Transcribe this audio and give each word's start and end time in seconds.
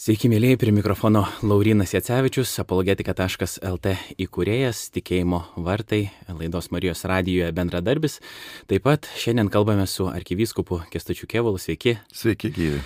Sveiki, 0.00 0.30
mėlyje, 0.32 0.56
prie 0.56 0.72
mikrofono 0.72 1.26
Laurinas 1.44 1.90
Jacevičius, 1.92 2.54
apologetika.lt 2.62 3.90
įkūrėjas, 4.24 4.80
tikėjimo 4.94 5.42
vartai, 5.60 6.06
laidos 6.38 6.70
Marijos 6.72 7.04
radijoje 7.04 7.50
bendradarbis. 7.58 8.16
Taip 8.72 8.86
pat 8.88 9.10
šiandien 9.20 9.52
kalbame 9.52 9.84
su 9.84 10.08
arkivyskupu 10.08 10.80
Kestučiu 10.88 11.28
Kevalu. 11.28 11.60
Sveiki. 11.60 11.98
Sveiki, 12.16 12.48
gyvi. 12.56 12.80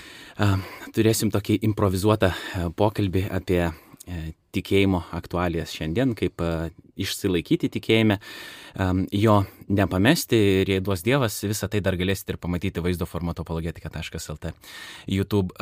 Turėsim 0.99 1.31
tokį 1.31 1.61
improvizuotą 1.71 2.35
pokalbį 2.75 3.29
apie 3.39 3.63
E, 4.05 4.35
tikėjimo 4.55 5.03
aktualijas 5.17 5.75
šiandien, 5.75 6.15
kaip 6.19 6.43
e, 6.45 6.71
išsilaikyti 7.01 7.71
tikėjime, 7.75 8.19
jo 9.15 9.35
nepamesti 9.75 10.39
ir 10.63 10.71
jei 10.75 10.83
duos 10.85 11.03
Dievas, 11.07 11.41
visą 11.47 11.69
tai 11.71 11.81
dar 11.85 11.97
galėsite 11.99 12.35
ir 12.35 12.39
pamatyti 12.43 12.83
vaizdo 12.83 13.07
formato 13.07 13.43
apologetika.lt 13.43 14.53
YouTube 15.11 15.55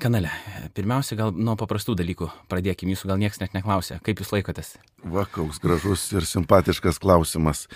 kanale. 0.00 0.32
Pirmiausia, 0.76 1.16
gal 1.20 1.32
nuo 1.36 1.56
paprastų 1.60 1.96
dalykų 2.00 2.28
pradėkime, 2.52 2.94
jūsų 2.94 3.12
gal 3.12 3.20
niekas 3.20 3.40
net 3.42 3.56
neklausė, 3.56 4.00
kaip 4.04 4.20
jūs 4.20 4.32
laikotės? 4.36 4.74
Va, 5.04 5.26
koks 5.28 5.60
gražus 5.64 6.06
ir 6.16 6.28
simpatiškas 6.28 7.00
klausimas. 7.00 7.66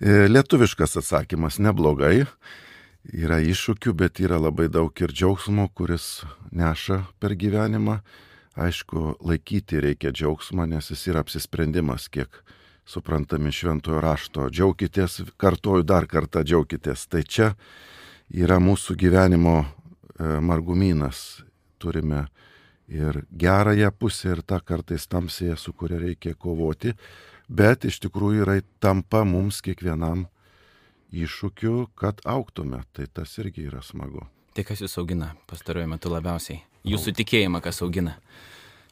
E, 0.00 0.26
lietuviškas 0.28 0.98
atsakymas 1.00 1.60
neblogai. 1.62 2.24
Yra 3.12 3.36
iššūkių, 3.44 3.92
bet 4.00 4.20
yra 4.24 4.38
labai 4.40 4.70
daug 4.72 4.92
ir 5.04 5.12
džiaugsmo, 5.12 5.68
kuris 5.76 6.24
neša 6.56 7.02
per 7.20 7.36
gyvenimą 7.36 7.98
Aišku, 8.54 9.16
laikyti 9.26 9.80
reikia 9.82 10.12
džiaugsmą, 10.14 10.68
nes 10.70 10.92
jis 10.92 11.08
yra 11.10 11.24
apsisprendimas, 11.24 12.06
kiek 12.06 12.42
suprantami 12.86 13.50
šventojo 13.52 13.98
rašto. 14.04 14.46
Džiaukitės, 14.50 15.22
kartuoju 15.40 15.82
dar 15.82 16.06
kartą 16.06 16.44
džiaukitės. 16.46 17.08
Tai 17.10 17.24
čia 17.26 17.48
yra 18.30 18.60
mūsų 18.62 18.96
gyvenimo 19.00 19.56
e, 19.64 19.66
margumynas. 20.40 21.42
Turime 21.82 22.26
ir 22.88 23.24
gerąją 23.32 23.90
pusę, 23.98 24.36
ir 24.36 24.42
tą 24.46 24.60
kartais 24.60 25.08
tamsėje, 25.08 25.56
su 25.58 25.72
kuria 25.72 25.98
reikia 26.00 26.34
kovoti, 26.38 26.94
bet 27.48 27.84
iš 27.88 27.98
tikrųjų 28.06 28.44
yra 28.44 28.60
tampa 28.80 29.24
mums 29.24 29.60
kiekvienam 29.64 30.28
iššūkiu, 31.14 31.88
kad 31.98 32.22
auktume. 32.24 32.84
Tai 32.92 33.08
tas 33.12 33.34
irgi 33.42 33.66
yra 33.70 33.82
smagu. 33.82 34.28
Tai 34.54 34.62
kas 34.62 34.84
jūs 34.84 34.94
augina 35.02 35.32
pastaruoju 35.50 35.90
metu 35.90 36.12
labiausiai? 36.12 36.62
Jūsų 36.84 37.14
tikėjimą 37.16 37.62
kas 37.64 37.80
augina? 37.80 38.18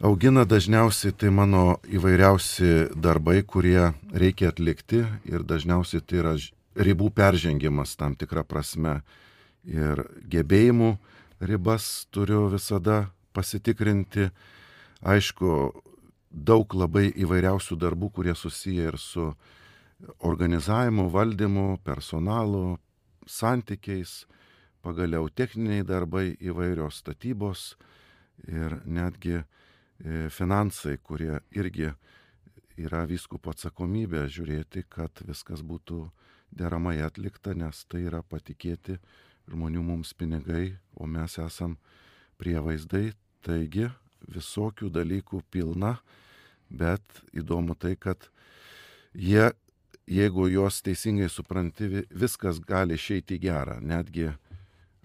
Augina 0.01 0.47
dažniausiai 0.49 1.13
tai 1.13 1.29
mano 1.29 1.77
įvairiausi 1.85 2.89
darbai, 2.97 3.43
kurie 3.45 3.93
reikia 4.17 4.49
atlikti 4.49 5.03
ir 5.29 5.45
dažniausiai 5.45 6.01
tai 6.01 6.23
yra 6.23 6.33
ribų 6.73 7.11
peržengimas 7.13 7.93
tam 8.01 8.17
tikrą 8.17 8.47
prasme. 8.49 9.03
Ir 9.69 10.01
gebėjimų 10.33 10.97
ribas 11.45 12.09
turiu 12.11 12.47
visada 12.55 13.13
pasitikrinti. 13.37 14.31
Aišku, 15.05 15.53
daug 16.33 16.73
labai 16.73 17.11
įvairiausių 17.13 17.77
darbų, 17.77 18.09
kurie 18.17 18.35
susiję 18.35 18.89
ir 18.89 18.99
su 18.99 19.35
organizavimu, 20.25 21.11
valdymu, 21.13 21.77
personalu, 21.85 22.79
santykiais, 23.29 24.23
pagaliau 24.83 25.29
techniniai 25.31 25.85
darbai, 25.87 26.33
įvairios 26.41 27.01
statybos 27.03 27.73
ir 28.49 28.81
netgi 28.85 29.39
e, 29.39 29.45
finansai, 30.31 30.99
kurie 30.99 31.39
irgi 31.55 31.93
yra 32.81 33.05
vyskupo 33.07 33.53
atsakomybė 33.53 34.27
žiūrėti, 34.33 34.85
kad 34.91 35.23
viskas 35.29 35.63
būtų 35.63 36.07
deramai 36.53 36.99
atlikta, 37.05 37.55
nes 37.55 37.85
tai 37.89 38.05
yra 38.09 38.23
patikėti 38.23 38.99
žmonių 39.51 39.83
mums 39.85 40.13
pinigai, 40.15 40.77
o 40.95 41.07
mes 41.07 41.39
esam 41.39 41.77
prievaizdai, 42.41 43.13
taigi 43.43 43.89
visokių 44.29 44.91
dalykų 44.93 45.43
pilna, 45.51 45.97
bet 46.71 47.03
įdomu 47.37 47.75
tai, 47.75 47.97
kad 47.97 48.29
jie, 49.15 49.51
jeigu 50.07 50.49
juos 50.53 50.81
teisingai 50.85 51.29
supranti, 51.31 52.07
viskas 52.11 52.61
gali 52.63 52.97
išeiti 52.99 53.39
gerą, 53.43 53.81
netgi 53.81 54.31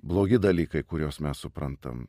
blogi 0.04 0.40
dalykai, 0.42 0.84
kuriuos 0.84 1.22
mes 1.24 1.46
suprantam. 1.46 2.08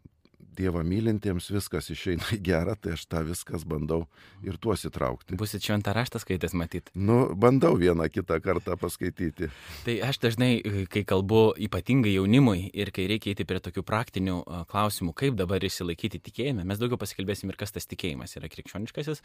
Dievą 0.59 0.81
mylintiems 0.83 1.53
viskas 1.55 1.87
išeina 1.93 2.33
į 2.35 2.41
gerą, 2.43 2.73
tai 2.75 2.97
aš 2.97 3.05
tą 3.07 3.21
viskas 3.23 3.63
bandau 3.63 4.01
ir 4.43 4.57
tuos 4.59 4.83
įtraukti. 4.89 5.37
Busit 5.39 5.63
šventą 5.63 5.93
raštą 5.95 6.19
skaitęs 6.19 6.57
matyti? 6.59 6.91
Nu, 6.99 7.29
bandau 7.39 7.77
vieną 7.79 8.09
kitą 8.11 8.41
kartą 8.43 8.75
paskaityti. 8.81 9.53
Tai 9.87 9.95
aš 10.09 10.19
dažnai, 10.25 10.51
kai 10.91 11.05
kalbu 11.07 11.53
ypatingai 11.69 12.17
jaunimui 12.17 12.73
ir 12.75 12.91
kai 12.91 13.07
reikia 13.07 13.37
eiti 13.37 13.47
prie 13.47 13.63
tokių 13.63 13.87
praktinių 13.87 14.37
klausimų, 14.73 15.15
kaip 15.23 15.39
dabar 15.39 15.63
išsilaikyti 15.63 16.19
tikėjime, 16.27 16.67
mes 16.67 16.83
daugiau 16.83 16.99
pasikalbėsim 16.99 17.55
ir 17.55 17.63
kas 17.63 17.79
tas 17.79 17.87
tikėjimas 17.87 18.35
yra 18.35 18.51
krikščioniškasis, 18.51 19.23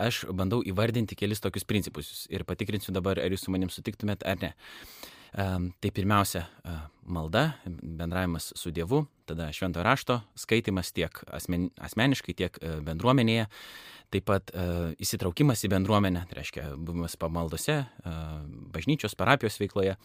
aš 0.00 0.24
bandau 0.32 0.64
įvardinti 0.64 1.12
kelis 1.12 1.44
tokius 1.44 1.68
principus 1.68 2.24
ir 2.32 2.48
patikrinsiu 2.48 2.96
dabar, 2.96 3.20
ar 3.20 3.28
jūs 3.28 3.44
su 3.44 3.52
manim 3.52 3.68
sutiktumėt 3.68 4.24
ar 4.24 4.40
ne. 4.40 4.54
Tai 5.30 5.90
pirmiausia, 5.94 6.42
malda, 7.10 7.52
bendravimas 7.82 8.52
su 8.56 8.70
Dievu, 8.70 9.04
tada 9.26 9.52
šventojo 9.52 9.84
rašto 9.84 10.20
skaitimas 10.38 10.92
tiek 10.92 11.22
asmen, 11.30 11.68
asmeniškai, 11.78 12.34
tiek 12.34 12.58
e, 12.58 12.78
bendruomenėje, 12.86 13.46
taip 14.14 14.26
pat 14.30 14.50
e, 14.54 14.66
įsitraukimas 15.02 15.62
į 15.66 15.72
bendruomenę, 15.74 16.24
tai 16.30 16.40
reiškia 16.40 16.66
buvimas 16.76 17.18
pamaldose, 17.20 17.82
e, 17.84 18.18
bažnyčios, 18.74 19.18
parapijos 19.18 19.60
veikloje. 19.62 19.96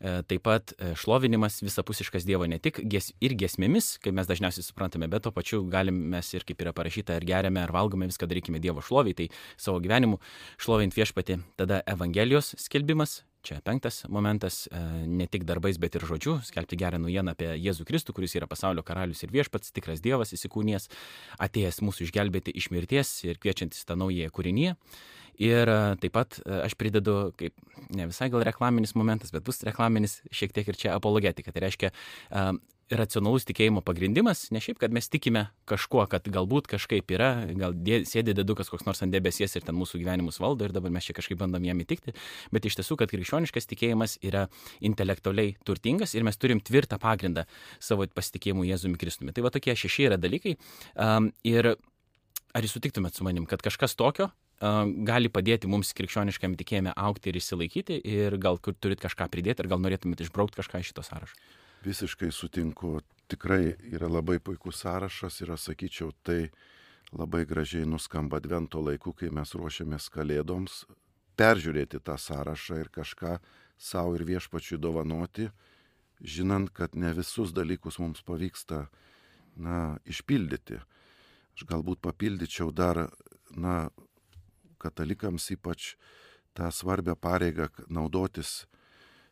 Taip 0.00 0.40
pat 0.46 0.72
šlovinimas 0.96 1.58
visapusiškas 1.60 2.24
Dievo 2.24 2.46
ne 2.48 2.56
tik 2.56 2.78
gies, 2.88 3.10
ir 3.20 3.34
giesmėmis, 3.36 3.98
kaip 4.00 4.14
mes 4.16 4.24
dažniausiai 4.30 4.64
suprantame, 4.64 5.10
bet 5.12 5.26
to 5.26 5.32
pačiu 5.36 5.58
galim 5.68 5.98
mes 6.14 6.30
ir 6.32 6.46
kaip 6.48 6.64
yra 6.64 6.72
parašyta, 6.72 7.18
ar 7.20 7.26
geriame, 7.28 7.60
ar 7.60 7.74
valgome, 7.76 8.08
viską 8.08 8.24
darykime 8.30 8.62
Dievo 8.64 8.80
šloviai, 8.80 9.18
tai 9.18 9.26
savo 9.60 9.76
gyvenimu 9.84 10.16
šlovint 10.56 10.96
viešpati. 10.96 11.36
Tada 11.60 11.82
Evangelijos 11.84 12.54
skelbimas, 12.64 13.18
Čia 13.42 13.60
penktas 13.64 14.04
momentas 14.08 14.66
e,- 14.68 14.80
ne 15.18 15.26
tik 15.26 15.46
darbais, 15.48 15.78
bet 15.80 15.94
ir 15.96 16.04
žodžiu- 16.04 16.40
skelbti 16.50 16.76
gerą 16.76 16.98
naujieną 17.00 17.32
apie 17.32 17.48
Jėzų 17.56 17.86
Kristų, 17.88 18.12
kuris 18.12 18.36
yra 18.36 18.46
pasaulio 18.46 18.82
karalius 18.84 19.22
ir 19.24 19.32
viešpats, 19.32 19.72
tikras 19.72 20.02
Dievas 20.04 20.34
įsikūnijas, 20.36 20.90
atėjęs 21.40 21.80
mūsų 21.80 22.04
išgelbėti 22.04 22.52
iš 22.52 22.70
mirties 22.70 23.24
ir 23.24 23.40
kviečiantis 23.40 23.86
tą 23.88 23.96
naują 23.96 24.28
kūrinį. 24.28 24.76
Ir 25.40 25.68
e, 25.72 25.96
taip 25.96 26.12
pat 26.12 26.36
e, 26.44 26.60
aš 26.66 26.76
pridedu, 26.76 27.32
kaip 27.40 27.56
ne 27.96 28.06
visai 28.10 28.28
gal 28.28 28.44
reklaminis 28.44 28.92
momentas, 28.94 29.32
bet 29.32 29.42
bus 29.42 29.62
reklaminis 29.64 30.20
šiek 30.30 30.52
tiek 30.52 30.68
ir 30.68 30.76
čia 30.76 30.92
apologetika. 30.94 31.50
Tai 31.50 31.64
reiškia, 31.64 31.94
racionalus 32.90 33.46
tikėjimo 33.48 33.82
pagrindimas, 33.86 34.48
ne 34.54 34.60
šiaip, 34.62 34.80
kad 34.82 34.94
mes 34.94 35.06
tikime 35.10 35.46
kažkuo, 35.70 36.02
kad 36.10 36.26
galbūt 36.30 36.66
kažkaip 36.72 37.12
yra, 37.14 37.30
gal 37.58 37.74
dė, 37.76 38.00
sėdi 38.08 38.34
dedukas 38.34 38.70
koks 38.72 38.86
nors 38.88 39.02
ant 39.04 39.14
debesies 39.14 39.54
ir 39.56 39.66
ten 39.66 39.78
mūsų 39.78 40.00
gyvenimus 40.02 40.40
valdo 40.42 40.66
ir 40.66 40.74
dabar 40.74 40.92
mes 40.94 41.06
čia 41.06 41.14
kažkaip 41.16 41.38
bandom 41.40 41.64
jam 41.66 41.80
įtikti, 41.84 42.16
bet 42.54 42.66
iš 42.66 42.80
tiesų, 42.80 42.98
kad 43.00 43.12
krikščioniškas 43.14 43.70
tikėjimas 43.70 44.18
yra 44.26 44.48
intelektualiai 44.82 45.54
turtingas 45.66 46.16
ir 46.16 46.26
mes 46.26 46.40
turim 46.40 46.62
tvirtą 46.64 46.98
pagrindą 47.02 47.46
savo 47.78 48.08
pasitikėjimu 48.10 48.66
Jėzumi 48.66 49.00
Kristumi. 49.00 49.34
Tai 49.36 49.46
va 49.46 49.54
tokie 49.54 49.76
šeši 49.78 50.10
yra 50.10 50.20
dalykai. 50.20 50.56
Um, 50.98 51.30
ir 51.46 51.74
ar 51.74 52.66
jūs 52.66 52.74
sutiktumėt 52.74 53.14
su 53.14 53.26
manim, 53.26 53.46
kad 53.46 53.62
kažkas 53.62 53.94
tokio 53.98 54.32
gali 54.60 55.30
padėti 55.32 55.70
mums 55.70 55.94
krikščioniškam 55.96 56.52
tikėjime 56.60 56.92
aukti 56.92 57.30
ir 57.30 57.38
išsilaikyti 57.40 57.96
ir 58.04 58.36
gal 58.36 58.58
kur 58.60 58.76
turit 58.76 59.00
kažką 59.00 59.30
pridėti, 59.32 59.64
ar 59.64 59.70
gal 59.72 59.80
norėtumėte 59.80 60.26
išbraukti 60.26 60.60
kažką 60.60 60.82
iš 60.82 60.92
šito 60.92 61.06
sąrašo? 61.06 61.38
Visiškai 61.80 62.28
sutinku, 62.32 62.98
tikrai 63.30 63.72
yra 63.88 64.08
labai 64.10 64.36
puikus 64.44 64.82
sąrašas 64.82 65.40
ir 65.40 65.54
aš 65.54 65.70
sakyčiau, 65.70 66.10
tai 66.22 66.50
labai 67.16 67.46
gražiai 67.48 67.86
nuskamba 67.88 68.36
advento 68.36 68.82
laiku, 68.84 69.14
kai 69.16 69.30
mes 69.32 69.54
ruošiamės 69.56 70.10
kalėdoms, 70.12 70.84
peržiūrėti 71.40 72.02
tą 72.04 72.18
sąrašą 72.20 72.82
ir 72.82 72.90
kažką 72.92 73.38
savo 73.80 74.12
ir 74.18 74.26
viešpačiui 74.28 74.76
dovanoti, 74.76 75.48
žinant, 76.20 76.68
kad 76.68 76.94
ne 76.94 77.14
visus 77.16 77.54
dalykus 77.56 77.96
mums 77.98 78.20
pavyksta 78.20 78.84
na, 79.56 79.96
išpildyti. 80.04 80.82
Aš 81.56 81.64
galbūt 81.70 82.02
papildyčiau 82.04 82.70
dar, 82.76 83.06
na, 83.56 83.88
katalikams 84.80 85.48
ypač 85.56 85.94
tą 86.52 86.68
svarbę 86.72 87.16
pareigą 87.16 87.68
naudotis 87.88 88.66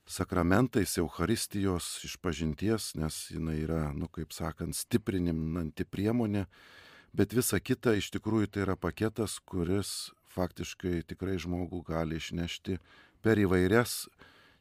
sakramentais, 0.08 0.96
Euharistijos 0.99 2.05
išpažinties, 2.08 2.94
nes 2.96 3.19
jinai 3.31 3.58
yra, 3.62 3.88
nu 3.94 4.08
kaip 4.08 4.32
sakant, 4.32 4.76
stiprininanti 4.76 5.84
priemonė, 5.84 6.46
bet 7.12 7.37
visa 7.37 7.60
kita 7.60 7.94
iš 7.99 8.10
tikrųjų 8.16 8.49
tai 8.52 8.64
yra 8.64 8.76
paketas, 8.76 9.38
kuris 9.44 10.10
faktiškai 10.32 11.02
tikrai 11.08 11.37
žmogų 11.40 11.82
gali 11.87 12.19
išnešti 12.20 12.78
per 13.25 13.40
įvairias 13.40 14.06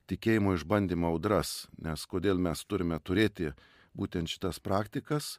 tikėjimo 0.08 0.56
išbandymo 0.56 1.12
audras, 1.12 1.68
nes 1.84 2.06
kodėl 2.08 2.40
mes 2.40 2.64
turime 2.66 3.00
turėti 3.00 3.52
būtent 3.98 4.32
šitas 4.32 4.60
praktikas, 4.64 5.38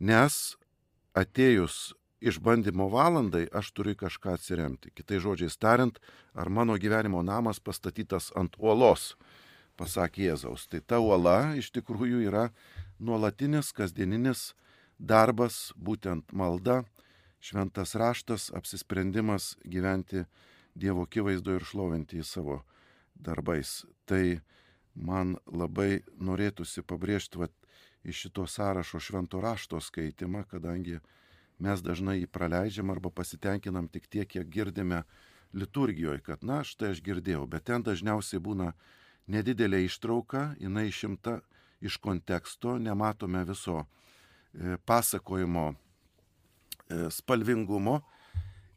nes 0.00 0.56
atėjus 1.16 1.92
išbandymo 2.22 2.88
valandai 2.92 3.46
aš 3.52 3.72
turiu 3.76 3.96
kažką 3.98 4.36
atsiremti. 4.36 4.92
Kitai 4.94 5.18
žodžiai 5.22 5.52
tariant, 5.58 5.98
ar 6.34 6.48
mano 6.48 6.76
gyvenimo 6.78 7.22
namas 7.26 7.58
pastatytas 7.60 8.30
ant 8.38 8.56
uolos, 8.60 9.12
pasakė 9.76 10.30
Jėzaus. 10.30 10.66
Tai 10.68 10.80
ta 10.80 11.00
uola 11.02 11.54
iš 11.58 11.70
tikrųjų 11.74 12.24
yra 12.28 12.48
nuolatinis 12.98 13.72
kasdieninis 13.76 14.52
darbas, 14.98 15.72
būtent 15.76 16.32
malda, 16.32 16.82
šventas 17.42 17.96
raštas, 17.98 18.50
apsisprendimas 18.54 19.56
gyventi 19.64 20.26
Dievo 20.74 21.04
akivaizdoje 21.04 21.60
ir 21.60 21.64
šlovinti 21.68 22.20
į 22.22 22.24
savo 22.24 22.62
darbais. 23.12 23.82
Tai 24.08 24.40
man 24.94 25.34
labai 25.44 26.00
norėtųsi 26.16 26.80
pabrėžti 26.80 27.42
vat, 27.42 27.52
iš 28.04 28.24
šito 28.24 28.46
sąrašo 28.46 29.00
švento 29.00 29.40
rašto 29.40 29.80
skaitimą, 29.80 30.46
kadangi 30.48 30.98
mes 31.62 31.82
dažnai 31.84 32.18
jį 32.22 32.30
praleidžiam 32.32 32.90
arba 32.90 33.10
pasitenkinam 33.10 33.88
tik 33.88 34.08
tiek, 34.08 34.28
kiek 34.28 34.48
girdime 34.48 35.02
liturgijoje, 35.52 36.22
kad 36.26 36.42
na, 36.42 36.62
štai 36.64 36.94
aš 36.96 37.02
girdėjau, 37.04 37.46
bet 37.46 37.68
ten 37.68 37.84
dažniausiai 37.84 38.40
būna 38.42 38.72
nedidelė 39.30 39.84
ištrauka, 39.86 40.52
jinai 40.60 40.88
išimta 40.88 41.40
iš 41.82 41.96
konteksto, 42.02 42.78
nematome 42.78 43.44
viso 43.44 43.82
e, 43.82 44.76
pasakojimo 44.86 45.72
e, 45.72 45.74
spalvingumo. 47.10 48.00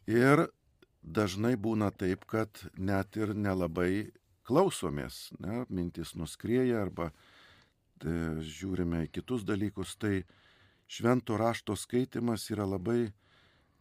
Ir 0.09 0.47
dažnai 1.01 1.55
būna 1.57 1.91
taip, 1.93 2.25
kad 2.29 2.49
net 2.77 3.17
ir 3.17 3.33
nelabai 3.35 4.11
klausomės, 4.45 5.29
ne, 5.41 5.63
mintis 5.69 6.13
nuskrieja 6.17 6.81
arba 6.85 7.09
e, 7.09 7.13
žiūrime 8.41 9.05
į 9.05 9.11
kitus 9.17 9.45
dalykus, 9.45 9.95
tai 9.97 10.23
švento 10.87 11.37
rašto 11.37 11.77
skaitimas 11.77 12.49
yra 12.53 12.67
labai, 12.69 13.13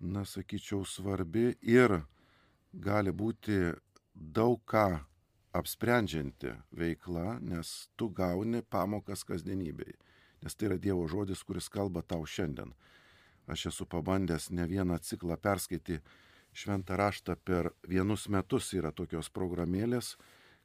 na, 0.00 0.24
sakyčiau, 0.28 0.84
svarbi 0.84 1.54
ir 1.60 2.00
gali 2.72 3.12
būti 3.12 3.72
daug 4.14 4.60
ką 4.68 4.88
apsprendžianti 5.54 6.52
veikla, 6.74 7.38
nes 7.40 7.70
tu 7.96 8.08
gauni 8.10 8.62
pamokas 8.62 9.22
kasdienybei. 9.24 9.94
Nes 10.42 10.56
tai 10.58 10.68
yra 10.68 10.78
Dievo 10.78 11.06
žodis, 11.08 11.44
kuris 11.46 11.70
kalba 11.72 12.02
tau 12.02 12.26
šiandien. 12.26 12.74
Aš 13.46 13.68
esu 13.70 13.86
pabandęs 13.86 14.50
ne 14.50 14.66
vieną 14.68 14.98
ciklą 14.98 15.36
perskaityti 15.40 16.00
šventą 16.54 16.96
raštą 16.96 17.36
per 17.44 17.70
vienus 17.88 18.28
metus 18.28 18.72
yra 18.74 18.92
tokios 18.92 19.30
programėlės, 19.30 20.14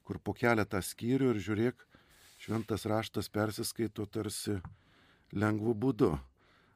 kur 0.04 0.18
po 0.18 0.34
keletą 0.34 0.80
skyrių 0.82 1.34
ir 1.34 1.40
žiūrėk, 1.46 1.86
šventas 2.40 2.86
raštas 2.88 3.28
persiskaito 3.28 4.06
tarsi 4.06 4.58
lengvu 5.32 5.74
būdu. 5.74 6.14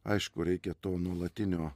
Aišku, 0.04 0.44
reikia 0.44 0.74
to 0.74 0.92
nuolatinio 1.00 1.72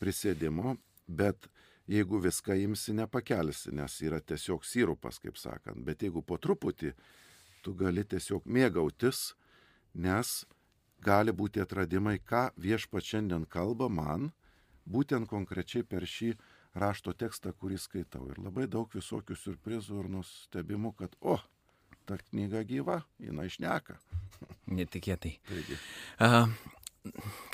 prisėdimo, 0.00 0.76
bet 1.08 1.48
jeigu 1.90 2.20
viską 2.22 2.54
imsi, 2.64 2.94
nepakelsi, 2.94 3.72
nes 3.74 3.98
yra 4.06 4.20
tiesiog 4.22 4.64
sirupas, 4.66 5.18
kaip 5.22 5.38
sakant. 5.40 5.82
Bet 5.86 6.04
jeigu 6.06 6.22
po 6.22 6.38
truputį, 6.38 6.92
tu 7.64 7.74
gali 7.74 8.04
tiesiog 8.06 8.46
mėgautis, 8.46 9.32
nes 9.94 10.44
gali 11.04 11.34
būti 11.34 11.62
atradimai, 11.62 12.18
ką 12.22 12.50
viešpa 12.60 13.02
šiandien 13.02 13.46
kalba 13.50 13.88
man, 13.88 14.30
būtent 14.86 15.28
konkrečiai 15.30 15.84
per 15.86 16.06
šį 16.06 16.34
rašto 16.80 17.12
tekstą, 17.12 17.52
kurį 17.58 17.78
skaitau. 17.80 18.28
Ir 18.30 18.38
labai 18.38 18.68
daug 18.70 18.90
visokių 18.94 19.36
surprizų 19.36 20.04
ir 20.04 20.10
nustebimų, 20.14 20.94
kad, 20.98 21.16
o, 21.20 21.38
ta 22.06 22.18
knyga 22.30 22.62
gyva, 22.68 23.00
jinai 23.18 23.48
išneka. 23.50 23.98
Netikėtai. 24.70 25.34
Taigi. 25.48 25.78
Uh, 26.22 26.46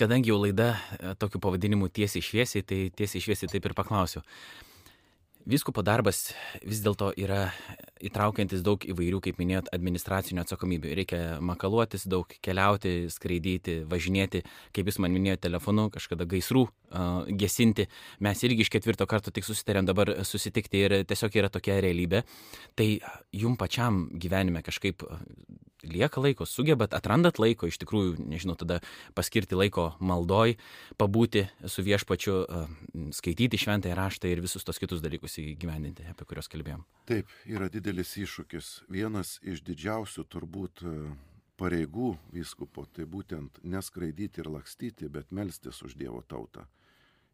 kadangi 0.00 0.32
jau 0.32 0.38
laida 0.40 0.72
e, 0.98 1.14
tokiu 1.20 1.40
pavadinimu 1.42 1.88
tiesiai 1.88 2.24
šviesiai, 2.24 2.64
tai 2.66 2.78
tiesiai 2.96 3.22
šviesiai 3.22 3.52
taip 3.52 3.68
ir 3.68 3.74
paklausiu. 3.78 4.22
Viskupo 5.46 5.84
darbas 5.86 6.32
vis 6.64 6.82
dėlto 6.82 7.12
yra 7.22 7.46
įtraukiantis 8.04 8.62
daug 8.66 8.82
įvairių, 8.84 9.20
kaip 9.24 9.38
minėjot, 9.40 9.70
administracinių 9.74 10.42
atsakomybių. 10.42 10.94
Reikia 11.00 11.20
makaluotis, 11.44 12.06
daug 12.10 12.30
keliauti, 12.44 13.08
skraidyti, 13.12 13.78
važinėti, 13.88 14.42
kaip 14.76 14.90
jūs 14.90 15.00
man 15.02 15.14
minėjote, 15.16 15.46
telefonu, 15.48 15.88
kažkada 15.94 16.28
gaisrų 16.28 16.66
gesinti. 17.40 17.88
Mes 18.24 18.42
irgi 18.46 18.66
iš 18.66 18.72
ketvirto 18.72 19.06
karto 19.10 19.32
tik 19.34 19.46
susitarėm 19.48 19.88
dabar 19.88 20.12
susitikti 20.26 20.84
ir 20.84 20.98
tiesiog 21.08 21.40
yra 21.40 21.52
tokia 21.52 21.80
realybė. 21.84 22.24
Tai 22.76 22.88
jum 23.34 23.56
pačiam 23.60 24.06
gyvenime 24.12 24.62
kažkaip 24.66 25.04
lieka 25.86 26.20
laiko, 26.20 26.46
sugebat, 26.48 26.94
atrandat 26.96 27.38
laiko, 27.38 27.68
iš 27.70 27.78
tikrųjų, 27.82 28.16
nežinau, 28.26 28.56
tada 28.58 28.80
paskirti 29.14 29.54
laiko 29.54 29.92
maldoj, 30.02 30.56
pabūti 30.98 31.46
su 31.68 31.84
viešpačiu, 31.86 32.38
skaityti 33.14 33.60
šventąją 33.60 33.94
raštą 33.98 34.30
ir 34.32 34.42
visus 34.42 34.66
tos 34.66 34.80
kitus 34.82 35.04
dalykus 35.04 35.38
įgyvendinti, 35.42 36.08
apie 36.10 36.26
kuriuos 36.26 36.50
kalbėjom. 36.50 36.82
Taip, 37.06 37.30
yra 37.46 37.68
didelis 37.70 37.85
iššūkis. 37.94 38.88
Vienas 38.90 39.38
iš 39.46 39.60
didžiausių 39.62 40.24
turbūt 40.26 40.82
pareigų 41.56 42.16
vyskupo, 42.32 42.86
tai 42.86 43.04
būtent 43.06 43.60
neskraidyti 43.62 44.42
ir 44.42 44.50
lakstyti, 44.50 45.08
bet 45.08 45.30
melstis 45.30 45.82
už 45.82 45.94
Dievo 45.94 46.22
tautą. 46.22 46.66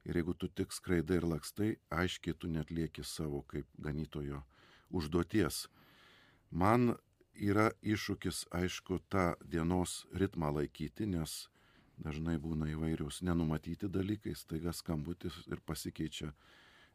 Ir 0.05 0.19
jeigu 0.19 0.35
tu 0.35 0.49
tik 0.49 0.73
skraidai 0.73 1.21
ir 1.21 1.27
lakstai, 1.27 1.77
aiškiai 1.91 2.35
tu 2.35 2.49
net 2.49 2.71
lieki 2.71 3.05
savo 3.05 3.43
kaip 3.43 3.67
ganytojo 3.79 4.43
užduoties. 4.91 5.69
Man 6.51 6.97
yra 7.35 7.71
iššūkis, 7.81 8.49
aišku, 8.53 9.01
tą 9.09 9.35
dienos 9.47 10.05
ritmą 10.13 10.53
laikyti, 10.53 11.07
nes 11.07 11.49
dažnai 12.03 12.37
būna 12.37 12.69
įvairius 12.75 13.23
nenumatyti 13.23 13.89
dalykai, 13.89 14.35
staiga 14.37 14.73
skambutis 14.75 15.47
ir 15.47 15.63
pasikeičia 15.65 16.33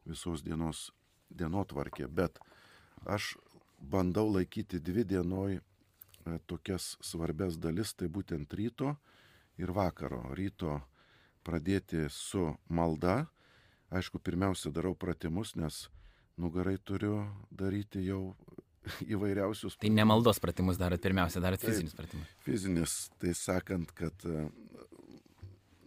visos 0.06 0.44
dienos 0.44 0.92
dienotvarkė. 1.31 2.07
Bet 2.07 2.39
aš 3.06 3.38
bandau 3.78 4.28
laikyti 4.34 4.80
dvi 4.80 5.06
dienoj 5.08 5.58
e, 5.58 5.62
tokias 6.46 6.96
svarbes 7.02 7.58
dalis, 7.62 7.94
tai 7.94 8.10
būtent 8.12 8.54
ryto 8.54 8.96
ir 9.58 9.72
vakaro. 9.74 10.24
Ryto 10.38 10.80
pradėti 11.48 12.08
su 12.12 12.52
malda. 12.68 13.26
Aišku, 13.88 14.20
pirmiausia 14.20 14.72
darau 14.76 14.96
pratimus, 15.00 15.56
nes 15.56 15.88
nugarai 16.38 16.76
turiu 16.84 17.22
daryti 17.52 18.04
jau 18.06 18.36
įvairiausius. 19.14 19.78
Tai 19.82 19.92
ne 19.94 20.06
maldos 20.08 20.42
pratimus 20.44 20.80
darot 20.80 21.02
pirmiausia, 21.04 21.42
darot 21.44 21.64
fizinius 21.64 21.96
pratimus. 21.98 22.34
Fizinis, 22.46 22.98
tai 23.22 23.34
sakant, 23.38 23.94
kad 23.96 24.28
e, 24.28 24.48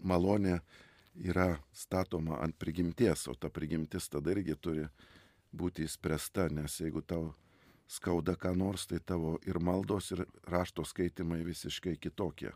malonė 0.03 0.61
yra 1.21 1.53
statoma 1.77 2.41
ant 2.41 2.57
prigimties, 2.59 3.27
o 3.29 3.37
ta 3.37 3.51
prigimtis 3.53 4.09
tada 4.09 4.33
irgi 4.33 4.57
turi 4.57 4.87
būti 5.53 5.85
įspręsta, 5.85 6.49
nes 6.55 6.79
jeigu 6.81 7.03
tau 7.03 7.33
skauda 7.91 8.37
ką 8.39 8.55
nors, 8.55 8.87
tai 8.87 9.01
tavo 9.03 9.39
ir 9.47 9.59
maldos, 9.59 10.13
ir 10.15 10.25
rašto 10.47 10.85
skaitimai 10.87 11.43
visiškai 11.47 11.97
kitokie. 11.99 12.53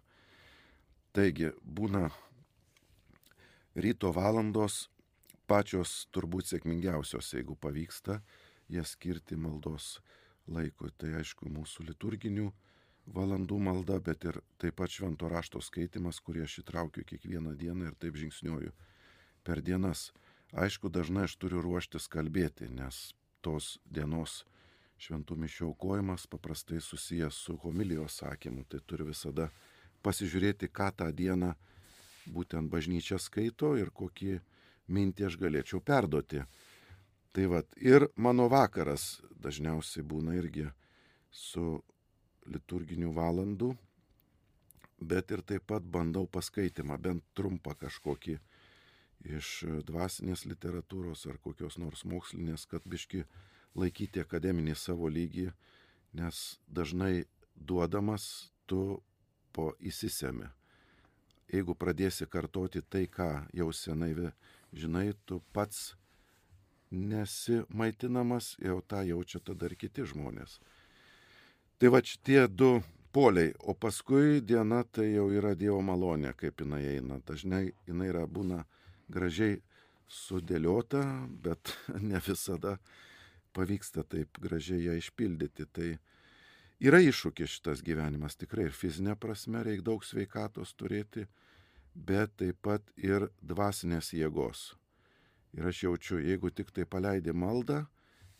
Taigi 1.14 1.50
būna 1.62 2.08
ryto 3.74 4.12
valandos 4.14 4.88
pačios 5.50 6.04
turbūt 6.14 6.52
sėkmingiausios, 6.52 7.32
jeigu 7.34 7.56
pavyksta 7.58 8.20
jas 8.70 8.94
skirti 8.94 9.36
maldos 9.36 9.98
laiko. 10.46 10.90
Tai 10.98 11.16
aišku, 11.20 11.50
mūsų 11.50 11.88
liturginių 11.90 12.48
valandų 13.14 13.58
malda, 13.60 13.98
bet 14.00 14.24
ir 14.24 14.40
taip 14.62 14.78
pat 14.80 14.94
švento 14.94 15.28
rašto 15.28 15.60
skaitimas, 15.60 16.20
kurį 16.24 16.46
aš 16.46 16.60
įtraukiu 16.62 17.04
kiekvieną 17.04 17.56
dieną 17.58 17.90
ir 17.90 17.98
taip 18.00 18.16
žingsniuoju 18.20 18.72
per 19.44 19.60
dienas. 19.62 20.12
Aišku, 20.54 20.88
dažnai 20.88 21.26
aš 21.28 21.36
turiu 21.42 21.60
ruoštis 21.64 22.06
kalbėti, 22.08 22.70
nes 22.70 23.10
tos 23.42 23.78
dienos 23.84 24.44
šventų 25.00 25.36
mišių 25.44 25.68
aukojimas 25.70 26.26
paprastai 26.30 26.80
susijęs 26.80 27.38
su 27.46 27.56
homilijos 27.62 28.20
sakymu. 28.20 28.64
Tai 28.68 28.80
turiu 28.86 29.08
visada 29.10 29.50
pasižiūrėti, 30.04 30.68
ką 30.68 30.90
tą 30.98 31.10
dieną 31.12 31.54
būtent 32.30 32.70
bažnyčia 32.72 33.18
skaito 33.18 33.74
ir 33.80 33.90
kokį 33.90 34.38
mintį 34.88 35.28
aš 35.28 35.38
galėčiau 35.40 35.80
perduoti. 35.80 36.44
Tai 37.34 37.46
vad, 37.50 37.66
ir 37.76 38.06
mano 38.16 38.46
vakaras 38.48 39.18
dažniausiai 39.42 40.04
būna 40.06 40.36
irgi 40.38 40.68
su 41.34 41.82
liturginių 42.46 43.10
valandų, 43.16 43.72
bet 45.00 45.32
ir 45.34 45.42
taip 45.42 45.66
pat 45.66 45.82
bandau 45.82 46.28
paskaitimą, 46.30 46.98
bent 47.00 47.24
trumpą 47.34 47.74
kažkokį 47.80 48.38
iš 49.24 49.64
dvasinės 49.88 50.44
literatūros 50.46 51.24
ar 51.30 51.40
kokios 51.42 51.78
nors 51.80 52.04
mokslinės, 52.04 52.68
kad 52.70 52.84
biški 52.86 53.24
laikyti 53.74 54.22
akademinį 54.22 54.74
savo 54.78 55.08
lygį, 55.10 55.48
nes 56.14 56.42
dažnai 56.66 57.24
duodamas 57.54 58.50
tu 58.66 59.02
po 59.52 59.72
įsisemi. 59.80 60.48
Jeigu 61.52 61.74
pradėsi 61.78 62.26
kartoti 62.26 62.82
tai, 62.82 63.06
ką 63.06 63.46
jau 63.54 63.70
senai 63.72 64.14
žinai, 64.72 65.12
tu 65.26 65.40
pats 65.52 65.94
nesi 66.90 67.62
maitinamas, 67.68 68.54
jau 68.58 68.80
tą 68.80 69.02
jaučia 69.06 69.40
tada 69.40 69.66
ir 69.66 69.76
kiti 69.78 70.06
žmonės. 70.06 70.58
Tai 71.78 71.90
va 71.94 72.00
šitie 72.02 72.46
du 72.48 72.80
poliai, 73.14 73.52
o 73.58 73.74
paskui 73.74 74.40
diena 74.40 74.82
tai 74.84 75.12
jau 75.12 75.28
yra 75.30 75.54
Dievo 75.58 75.80
malonė, 75.82 76.34
kaip 76.38 76.62
jinai 76.62 76.82
eina. 76.96 77.20
Dažnai 77.26 77.72
jinai 77.86 78.10
yra 78.10 78.26
būna 78.26 78.64
gražiai 79.10 79.60
sudėliota, 80.08 81.02
bet 81.42 81.74
ne 82.10 82.20
visada 82.26 82.78
pavyksta 83.54 84.04
taip 84.04 84.38
gražiai 84.42 84.84
ją 84.88 84.98
išpildyti. 84.98 85.66
Tai 85.72 85.88
yra 86.84 87.00
iššūkis 87.04 87.56
šitas 87.56 87.82
gyvenimas 87.86 88.38
tikrai 88.40 88.68
ir 88.68 88.76
fizinė 88.76 89.16
prasme, 89.20 89.62
reikia 89.64 89.88
daug 89.90 90.04
sveikatos 90.04 90.74
turėti, 90.78 91.26
bet 91.94 92.36
taip 92.40 92.60
pat 92.62 92.94
ir 92.96 93.28
dvasinės 93.42 94.12
jėgos. 94.18 94.72
Ir 95.54 95.70
aš 95.70 95.84
jaučiu, 95.86 96.18
jeigu 96.18 96.50
tik 96.50 96.72
tai 96.74 96.84
paleidi 96.84 97.32
maldą, 97.32 97.84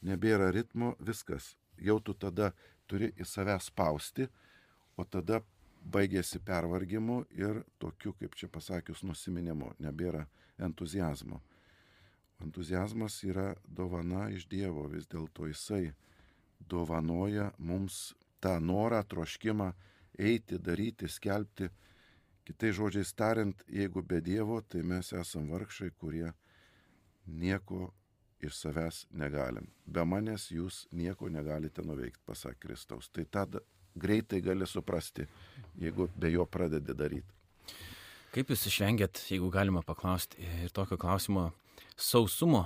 nebėra 0.03 0.51
ritmo, 0.53 0.95
viskas. 0.99 1.55
Jau 1.79 2.01
tu 2.03 2.15
tada 2.15 2.53
turi 2.91 3.13
į 3.19 3.27
save 3.27 3.55
spausti, 3.63 4.27
o 4.99 5.05
tada 5.05 5.41
baigėsi 5.85 6.41
pervargimu 6.43 7.25
ir 7.37 7.63
tokiu, 7.79 8.15
kaip 8.19 8.35
čia 8.39 8.49
pasakius, 8.49 9.03
nusiminimu, 9.07 9.75
nebėra 9.83 10.25
entuzijazmo. 10.59 11.41
Entuzijazmas 12.45 13.23
yra 13.25 13.55
dovana 13.65 14.29
iš 14.31 14.47
Dievo, 14.51 14.85
vis 14.93 15.09
dėlto 15.09 15.49
jisai 15.49 15.95
dovanoja 16.69 17.51
mums 17.59 18.13
tą 18.45 18.59
norą, 18.61 19.01
troškimą 19.09 19.73
eiti, 20.19 20.59
daryti, 20.59 21.09
skelbti. 21.09 21.71
Kitai 22.45 22.75
žodžiais 22.77 23.15
tariant, 23.17 23.63
jeigu 23.73 24.03
be 24.05 24.21
Dievo, 24.21 24.61
tai 24.61 24.83
mes 24.85 25.13
esam 25.17 25.49
vargšai, 25.49 25.91
kurie 25.97 26.35
nieko 27.25 27.89
iš 28.45 28.59
savęs 28.61 29.05
negalim. 29.17 29.71
Be 29.87 30.05
manęs 30.05 30.51
jūs 30.53 30.85
nieko 30.93 31.31
negalite 31.33 31.83
nuveikti, 31.83 32.21
pasakė 32.29 32.67
Kristaus. 32.67 33.09
Tai 33.09 33.25
tada 33.25 33.65
greitai 33.97 34.43
gali 34.45 34.69
suprasti, 34.69 35.25
jeigu 35.81 36.11
be 36.17 36.35
jo 36.35 36.45
pradedi 36.45 36.93
daryti. 36.93 37.33
Kaip 38.35 38.51
jūs 38.51 38.67
išvengėt, 38.69 39.23
jeigu 39.31 39.49
galima 39.55 39.81
paklausti, 39.87 40.43
ir 40.65 40.73
tokio 40.75 40.99
klausimo 41.01 41.53
sausumo, 41.97 42.65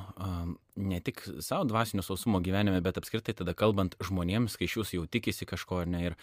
ne 0.76 1.00
tik 1.04 1.20
savo 1.44 1.66
dvasinio 1.68 2.02
sausumo 2.02 2.40
gyvenime, 2.44 2.80
bet 2.84 3.00
apskritai 3.00 3.34
tada 3.36 3.54
kalbant 3.56 3.96
žmonėms, 4.00 4.56
kai 4.56 4.68
iš 4.68 4.78
jūsų 4.80 5.00
jau 5.00 5.08
tikisi 5.10 5.48
kažko 5.48 5.82
ar 5.82 5.90
ne. 5.90 6.04
Ir 6.10 6.16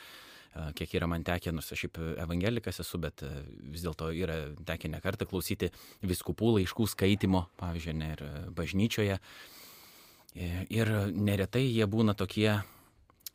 kiek 0.78 0.94
yra 0.96 1.08
man 1.12 1.24
tekę, 1.28 1.52
nors 1.52 1.68
aš 1.76 1.84
šiaip 1.84 2.00
evangelikas 2.24 2.80
esu, 2.80 3.00
bet 3.04 3.22
vis 3.74 3.84
dėlto 3.84 4.08
yra 4.16 4.38
tekę 4.66 4.88
nekartą 4.94 5.28
klausyti 5.28 5.70
viskupų 6.08 6.54
laiškų 6.60 6.88
skaitimo, 6.94 7.46
pavyzdžiui, 7.60 7.98
ne 8.00 8.12
ir 8.14 8.24
bažnyčioje. 8.56 9.20
Ir 10.80 10.94
neretai 11.12 11.66
jie 11.68 11.86
būna 11.92 12.16
tokie, 12.16 12.50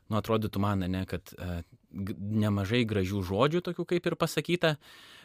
nu 0.09 0.17
atrodytų 0.17 0.65
man, 0.65 0.87
ne, 0.89 1.05
kad 1.09 1.35
nemažai 1.91 2.85
gražių 2.89 3.23
žodžių, 3.27 3.63
tokių 3.67 3.87
kaip 3.95 4.07
ir 4.07 4.17
pasakyta, 4.19 4.77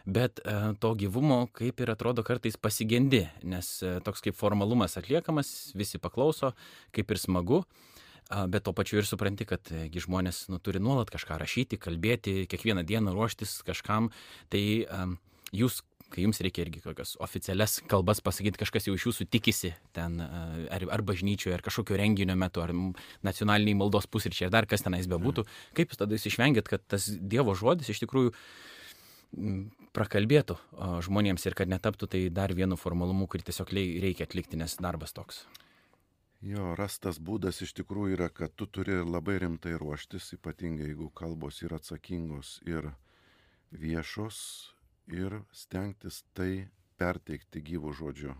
bet 0.05 0.41
to 0.81 0.93
gyvumo 0.97 1.45
kaip 1.53 1.81
ir 1.81 1.91
atrodo 1.93 2.25
kartais 2.25 2.57
pasigendi, 2.57 3.25
nes 3.43 3.77
toks 4.05 4.25
kaip 4.25 4.37
formalumas 4.37 4.97
atliekamas, 4.99 5.73
visi 5.77 6.01
paklauso, 6.01 6.53
kaip 6.95 7.13
ir 7.13 7.21
smagu, 7.21 7.63
bet 8.49 8.65
tuo 8.65 8.73
pačiu 8.73 8.99
ir 9.01 9.05
supranti, 9.05 9.45
kad 9.45 9.69
e, 9.69 9.85
žmonės 9.93 10.47
nu, 10.49 10.57
turi 10.57 10.81
nuolat 10.81 11.11
kažką 11.13 11.37
rašyti, 11.37 11.77
kalbėti, 11.77 12.47
kiekvieną 12.49 12.81
dieną 12.87 13.13
ruoštis 13.13 13.59
kažkam, 13.67 14.09
tai 14.49 14.63
jūs 15.53 15.83
kai 16.15 16.23
jums 16.23 16.39
reikia 16.43 16.63
irgi 16.65 16.81
kokias 16.83 17.15
oficialias 17.23 17.79
kalbas 17.91 18.21
pasakyti, 18.23 18.61
kažkas 18.61 18.87
jau 18.87 18.95
iš 18.95 19.09
jūsų 19.09 19.27
tikisi 19.31 19.73
ten, 19.95 20.21
ar, 20.23 20.85
ar 20.95 21.03
bažnyčioje, 21.05 21.57
ar 21.57 21.63
kažkokio 21.65 21.99
renginio 21.99 22.37
metu, 22.39 22.63
ar 22.63 22.71
nacionaliniai 23.25 23.77
maldos 23.81 24.07
pusryčiai, 24.07 24.47
ar 24.47 24.55
dar 24.55 24.69
kas 24.69 24.85
tenais 24.85 25.09
bebūtų, 25.11 25.45
kaip 25.77 25.91
jūs 25.91 26.01
tada 26.01 26.15
išvengėt, 26.15 26.71
kad 26.71 26.85
tas 26.95 27.09
Dievo 27.35 27.55
žodis 27.57 27.91
iš 27.91 28.01
tikrųjų 28.05 28.33
prakalbėtų 29.95 30.55
žmonėms 31.05 31.43
ir 31.47 31.55
kad 31.57 31.71
netaptų 31.71 32.07
tai 32.11 32.23
dar 32.31 32.53
vienu 32.55 32.77
formalumu, 32.79 33.27
kurį 33.27 33.49
tiesiog 33.49 33.73
reikia 33.75 34.27
atlikti, 34.27 34.59
nes 34.59 34.77
darbas 34.79 35.15
toks. 35.15 35.43
Jo, 36.45 36.75
rastas 36.77 37.17
būdas 37.17 37.61
iš 37.65 37.73
tikrųjų 37.79 38.19
yra, 38.19 38.27
kad 38.29 38.53
tu 38.53 38.67
turi 38.67 38.99
labai 39.01 39.39
rimtai 39.41 39.73
ruoštis, 39.81 40.35
ypatingai 40.37 40.91
jeigu 40.91 41.09
kalbos 41.17 41.63
yra 41.65 41.79
atsakingos 41.81 42.59
ir 42.69 42.91
viešos 43.73 44.74
ir 45.07 45.37
stengtis 45.51 46.23
tai 46.33 46.67
perteikti 46.99 47.61
gyvų 47.61 47.93
žodžiu. 47.99 48.35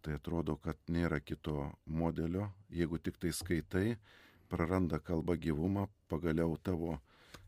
Tai 0.00 0.16
atrodo, 0.16 0.56
kad 0.56 0.76
nėra 0.88 1.20
kito 1.20 1.70
modelio, 1.84 2.48
jeigu 2.72 2.98
tik 2.98 3.18
tai 3.20 3.32
skaitai, 3.36 3.96
praranda 4.48 4.98
kalba 4.98 5.36
gyvumą, 5.36 5.88
pagaliau 6.08 6.56
tavo 6.56 6.98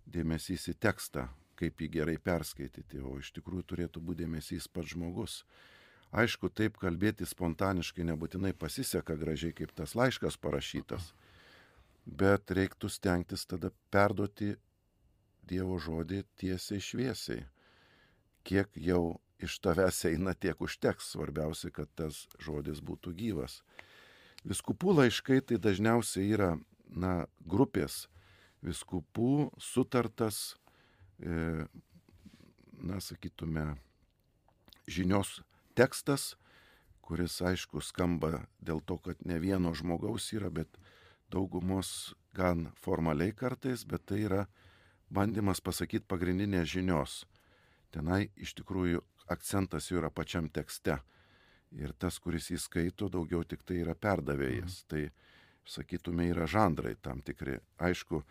dėmesys 0.07 0.69
į 0.69 0.77
tekstą, 0.77 1.29
kaip 1.57 1.81
jį 1.81 1.89
gerai 1.97 2.19
perskaityti, 2.19 3.01
o 3.01 3.17
iš 3.19 3.33
tikrųjų 3.39 3.65
turėtų 3.73 4.03
būti 4.05 4.25
dėmesys 4.27 4.69
pats 4.69 4.93
žmogus 4.93 5.43
Aišku, 6.13 6.51
taip 6.53 6.77
kalbėti 6.77 7.25
spontaniškai 7.25 8.05
nebūtinai 8.05 8.53
pasiseka 8.53 9.15
gražiai, 9.17 9.55
kaip 9.57 9.71
tas 9.73 9.95
laiškas 9.97 10.37
parašytas, 10.37 11.07
bet 12.05 12.53
reiktų 12.53 12.91
stengtis 12.93 13.47
tada 13.49 13.73
perduoti 13.95 14.53
Dievo 15.49 15.79
žodį 15.81 16.21
tiesiai 16.39 16.85
šviesiai. 16.85 17.41
Kiek 18.47 18.71
jau 18.77 19.21
iš 19.43 19.59
tavęs 19.63 20.05
eina, 20.11 20.35
tiek 20.35 20.61
užteks. 20.63 21.13
Svarbiausia, 21.15 21.73
kad 21.75 21.91
tas 21.99 22.27
žodis 22.43 22.83
būtų 22.85 23.15
gyvas. 23.19 23.61
Viskupų 24.47 24.97
laiškai 24.99 25.41
tai 25.47 25.59
dažniausiai 25.63 26.33
yra, 26.35 26.57
na, 26.91 27.27
grupės 27.47 28.07
viskupų 28.63 29.51
sutartas, 29.59 30.55
e, 31.19 31.67
na, 32.83 33.01
sakytume, 33.03 33.77
žinios 34.87 35.41
tekstas, 35.79 36.35
kuris 37.03 37.41
aišku 37.43 37.83
skamba 37.83 38.47
dėl 38.63 38.83
to, 38.87 38.99
kad 39.03 39.23
ne 39.27 39.39
vieno 39.43 39.75
žmogaus 39.75 40.31
yra, 40.35 40.51
bet 40.51 40.79
daugumos 41.33 42.15
gan 42.35 42.71
formaliai 42.79 43.35
kartais, 43.35 43.85
bet 43.85 44.07
tai 44.07 44.23
yra 44.27 44.47
bandymas 45.13 45.61
pasakyti 45.61 46.09
pagrindinės 46.09 46.71
žinios. 46.73 47.23
Tenai 47.93 48.27
iš 48.41 48.55
tikrųjų 48.61 49.03
akcentas 49.33 49.91
jau 49.91 50.01
yra 50.01 50.11
pačiam 50.11 50.49
tekste. 50.49 50.99
Ir 51.73 51.93
tas, 51.97 52.19
kuris 52.21 52.51
jį 52.53 52.59
skaito, 52.61 53.09
daugiau 53.09 53.45
tik 53.49 53.63
tai 53.65 53.81
yra 53.81 53.95
perdavėjas. 53.97 54.83
Mhm. 54.83 54.89
Tai, 54.93 55.03
sakytume, 55.69 56.29
yra 56.33 56.49
žandrai 56.51 56.97
tam 57.01 57.23
tikri. 57.25 57.61
Aišku, 57.81 58.23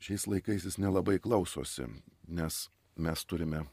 šiais 0.00 0.26
laikais 0.30 0.64
jis 0.68 0.78
nelabai 0.80 1.18
klausosi, 1.20 1.88
nes 2.28 2.66
mes 2.96 3.24
turime 3.28 3.64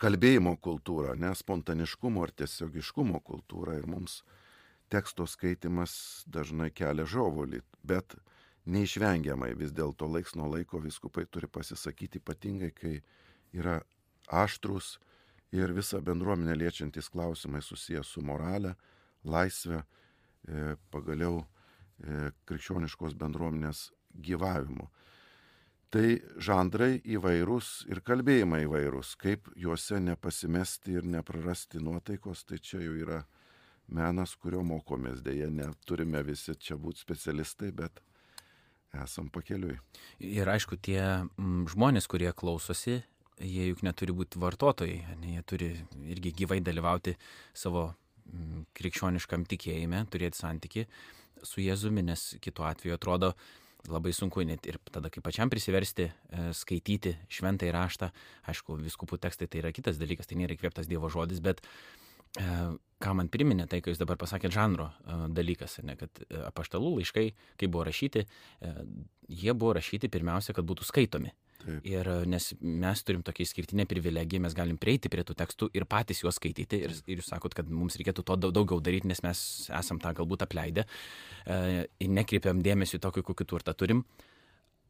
kalbėjimo 0.00 0.54
kultūrą, 0.64 1.14
ne 1.20 1.32
spontaniškumo 1.36 2.22
ar 2.24 2.32
tiesiogiškumo 2.32 3.20
kultūrą 3.26 3.76
ir 3.76 3.88
mums 3.90 4.22
teksto 4.90 5.26
skaitimas 5.28 6.24
dažnai 6.26 6.70
kelia 6.72 7.04
žovulį, 7.06 7.60
bet 7.86 8.16
neišvengiamai 8.66 9.54
vis 9.58 9.72
dėlto 9.72 10.08
laiks 10.10 10.34
nuo 10.36 10.50
laiko 10.52 10.80
viskupai 10.82 11.24
turi 11.30 11.48
pasisakyti 11.48 12.20
ypatingai, 12.20 12.70
kai 12.76 13.00
yra 13.56 13.80
aštrus 14.28 14.98
ir 15.52 15.72
visą 15.74 16.00
bendruomenę 16.04 16.54
liečiantis 16.58 17.10
klausimai 17.10 17.62
susijęs 17.62 18.14
su 18.14 18.22
morale, 18.22 18.76
laisvė, 19.24 19.80
e, 19.80 20.76
pagaliau 20.90 21.40
e, 21.40 22.30
krikščioniškos 22.46 23.16
bendruomenės 23.18 23.88
gyvavimu. 24.14 24.86
Tai 25.90 26.06
žandrai 26.38 27.00
įvairūs 27.02 27.88
ir 27.90 27.98
kalbėjimai 28.06 28.62
įvairūs, 28.62 29.16
kaip 29.18 29.48
juose 29.58 29.98
nepasimesti 29.98 30.94
ir 31.00 31.08
neprarasti 31.16 31.82
nuotaikos, 31.82 32.44
tai 32.46 32.60
čia 32.62 32.78
jau 32.84 32.94
yra 32.94 33.24
menas, 33.90 34.36
kurio 34.38 34.62
mokomės, 34.62 35.18
dėja, 35.26 35.50
neturime 35.50 36.22
visi 36.22 36.54
čia 36.54 36.78
būti 36.78 37.02
specialistai, 37.02 37.72
bet 37.74 37.98
esam 38.98 39.30
pakeliui. 39.32 39.78
Ir 40.24 40.50
aišku, 40.50 40.78
tie 40.82 41.00
mm, 41.00 41.68
žmonės, 41.72 42.08
kurie 42.10 42.30
klausosi, 42.36 43.00
jie 43.40 43.70
juk 43.70 43.84
neturi 43.86 44.14
būti 44.16 44.40
vartotojai, 44.42 45.16
ne, 45.20 45.36
jie 45.36 45.46
turi 45.48 45.70
irgi 46.12 46.34
gyvai 46.42 46.60
dalyvauti 46.64 47.16
savo 47.56 47.90
mm, 48.26 48.66
krikščioniškam 48.76 49.46
tikėjime, 49.48 50.04
turėti 50.12 50.42
santyki 50.42 50.86
su 51.46 51.62
Jėzumi, 51.64 52.04
nes 52.04 52.34
kitu 52.44 52.66
atveju 52.66 52.98
atrodo, 52.98 53.32
labai 53.88 54.12
sunku 54.12 54.44
net 54.44 54.66
ir 54.68 54.76
tada, 54.92 55.08
kai 55.12 55.22
pačiam 55.24 55.48
prisiversti 55.52 56.10
e, 56.10 56.50
skaityti 56.56 57.14
šventą 57.32 57.68
įraštą, 57.70 58.10
aišku, 58.52 58.76
viskupų 58.84 59.16
tekstai 59.22 59.48
tai 59.48 59.62
yra 59.62 59.72
kitas 59.72 60.00
dalykas, 60.00 60.28
tai 60.28 60.36
nėra 60.40 60.56
įkvėptas 60.56 60.90
Dievo 60.90 61.08
žodis, 61.12 61.40
bet 61.40 61.62
ką 63.00 63.14
man 63.16 63.30
priminė 63.32 63.66
tai, 63.70 63.80
ką 63.82 63.92
jūs 63.92 64.00
dabar 64.00 64.18
pasakėte, 64.20 64.54
žanro 64.54 64.90
e, 64.90 65.18
dalykas, 65.36 65.78
ne, 65.86 65.96
kad 65.98 66.22
e, 66.22 66.42
apaštalų 66.50 66.96
laiškai, 66.98 67.26
kai 67.60 67.68
buvo 67.72 67.86
rašyti, 67.88 68.24
e, 68.26 68.72
jie 69.42 69.54
buvo 69.56 69.74
rašyti 69.78 70.10
pirmiausia, 70.12 70.54
kad 70.56 70.68
būtų 70.68 70.86
skaitomi. 70.88 71.32
Taip. 71.60 71.84
Ir 71.84 72.08
nes 72.30 72.46
mes 72.60 73.02
turim 73.04 73.20
tokia 73.24 73.44
išskirtinė 73.44 73.84
privilegija, 73.88 74.40
mes 74.40 74.54
galim 74.56 74.78
prieiti 74.80 75.10
prie 75.12 75.26
tų 75.28 75.36
tekstų 75.36 75.68
ir 75.76 75.84
patys 75.90 76.22
juos 76.22 76.38
skaityti. 76.40 76.80
Ir, 76.86 76.94
ir 77.04 77.20
jūs 77.20 77.28
sakot, 77.34 77.52
kad 77.56 77.68
mums 77.68 77.98
reikėtų 78.00 78.24
to 78.30 78.36
daugiau 78.46 78.80
daryti, 78.80 79.10
nes 79.10 79.20
mes 79.26 79.42
esam 79.76 80.00
tą 80.00 80.14
galbūt 80.16 80.46
apleidę 80.46 80.86
e, 80.86 81.84
ir 81.84 82.12
nekreipiam 82.16 82.64
dėmesį 82.64 83.02
tokį, 83.04 83.26
kokį 83.32 83.48
turtą 83.52 83.76
turim. 83.76 84.04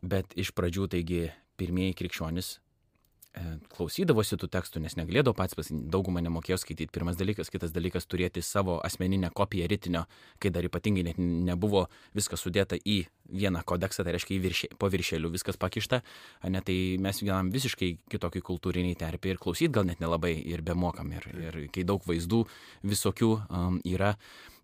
Bet 0.01 0.31
iš 0.39 0.55
pradžių, 0.57 0.87
taigi, 0.95 1.25
pirmieji 1.61 1.99
krikščionys 1.99 2.55
E, 2.55 2.70
klausydavosi 3.71 4.35
tų 4.41 4.49
tekstų, 4.51 4.81
nes 4.83 4.97
negalėdavo 4.99 5.37
pats, 5.39 5.55
pas 5.55 5.69
daugumą 5.71 6.23
nemokėjo 6.25 6.57
skaityti. 6.59 6.91
Pirmas 6.91 7.19
dalykas, 7.19 7.51
kitas 7.53 7.71
dalykas- 7.71 8.07
turėti 8.11 8.43
savo 8.43 8.81
asmeninę 8.83 9.31
kopiją 9.31 9.69
rytinio, 9.71 10.07
kai 10.41 10.51
dar 10.51 10.65
ypatingai 10.65 11.05
net 11.05 11.19
nebuvo 11.19 11.89
viskas 12.15 12.43
sudėta 12.43 12.77
į 12.77 13.07
vieną 13.31 13.63
kodeksą, 13.65 14.05
tai 14.05 14.13
reiškia 14.13 14.41
viršė, 14.43 14.79
po 14.79 14.91
viršelių 14.91 15.31
viskas 15.31 15.57
pakišta, 15.57 16.03
ne, 16.45 16.61
tai 16.61 16.99
mes 16.99 17.21
gyvenam 17.23 17.53
visiškai 17.53 17.99
kitokį 18.11 18.43
kultūrinį 18.43 18.97
terpį 18.97 19.31
ir 19.31 19.39
klausyti 19.39 19.73
gal 19.73 19.85
net 19.85 20.01
nelabai 20.01 20.35
ir 20.45 20.63
bemokam. 20.63 21.13
Ir, 21.13 21.23
ir 21.39 21.69
kai 21.69 21.85
daug 21.85 22.03
vaizdų 22.03 22.47
visokių 22.83 23.47
um, 23.49 23.81
yra, 23.85 24.17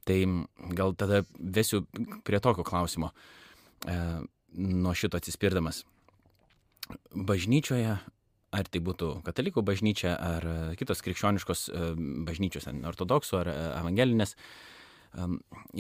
tai 0.05 0.27
gal 0.75 0.93
tada 0.95 1.25
vesiu 1.39 1.87
prie 2.25 2.41
tokio 2.41 2.65
klausimo, 2.65 3.13
e, 3.87 4.27
nuo 4.55 4.95
šito 4.95 5.17
atsispirdamas. 5.17 5.85
Bažnyčioje 7.15 7.99
ar 8.55 8.69
tai 8.71 8.81
būtų 8.85 9.11
katalikų 9.27 9.65
bažnyčia, 9.67 10.15
ar 10.15 10.47
e, 10.47 10.57
kitos 10.79 11.03
krikščioniškos 11.05 11.67
e, 11.69 11.91
bažnyčios, 12.29 12.69
ortodoksų 12.89 13.39
ar 13.43 13.53
e, 13.53 13.59
evangelinės, 13.83 14.37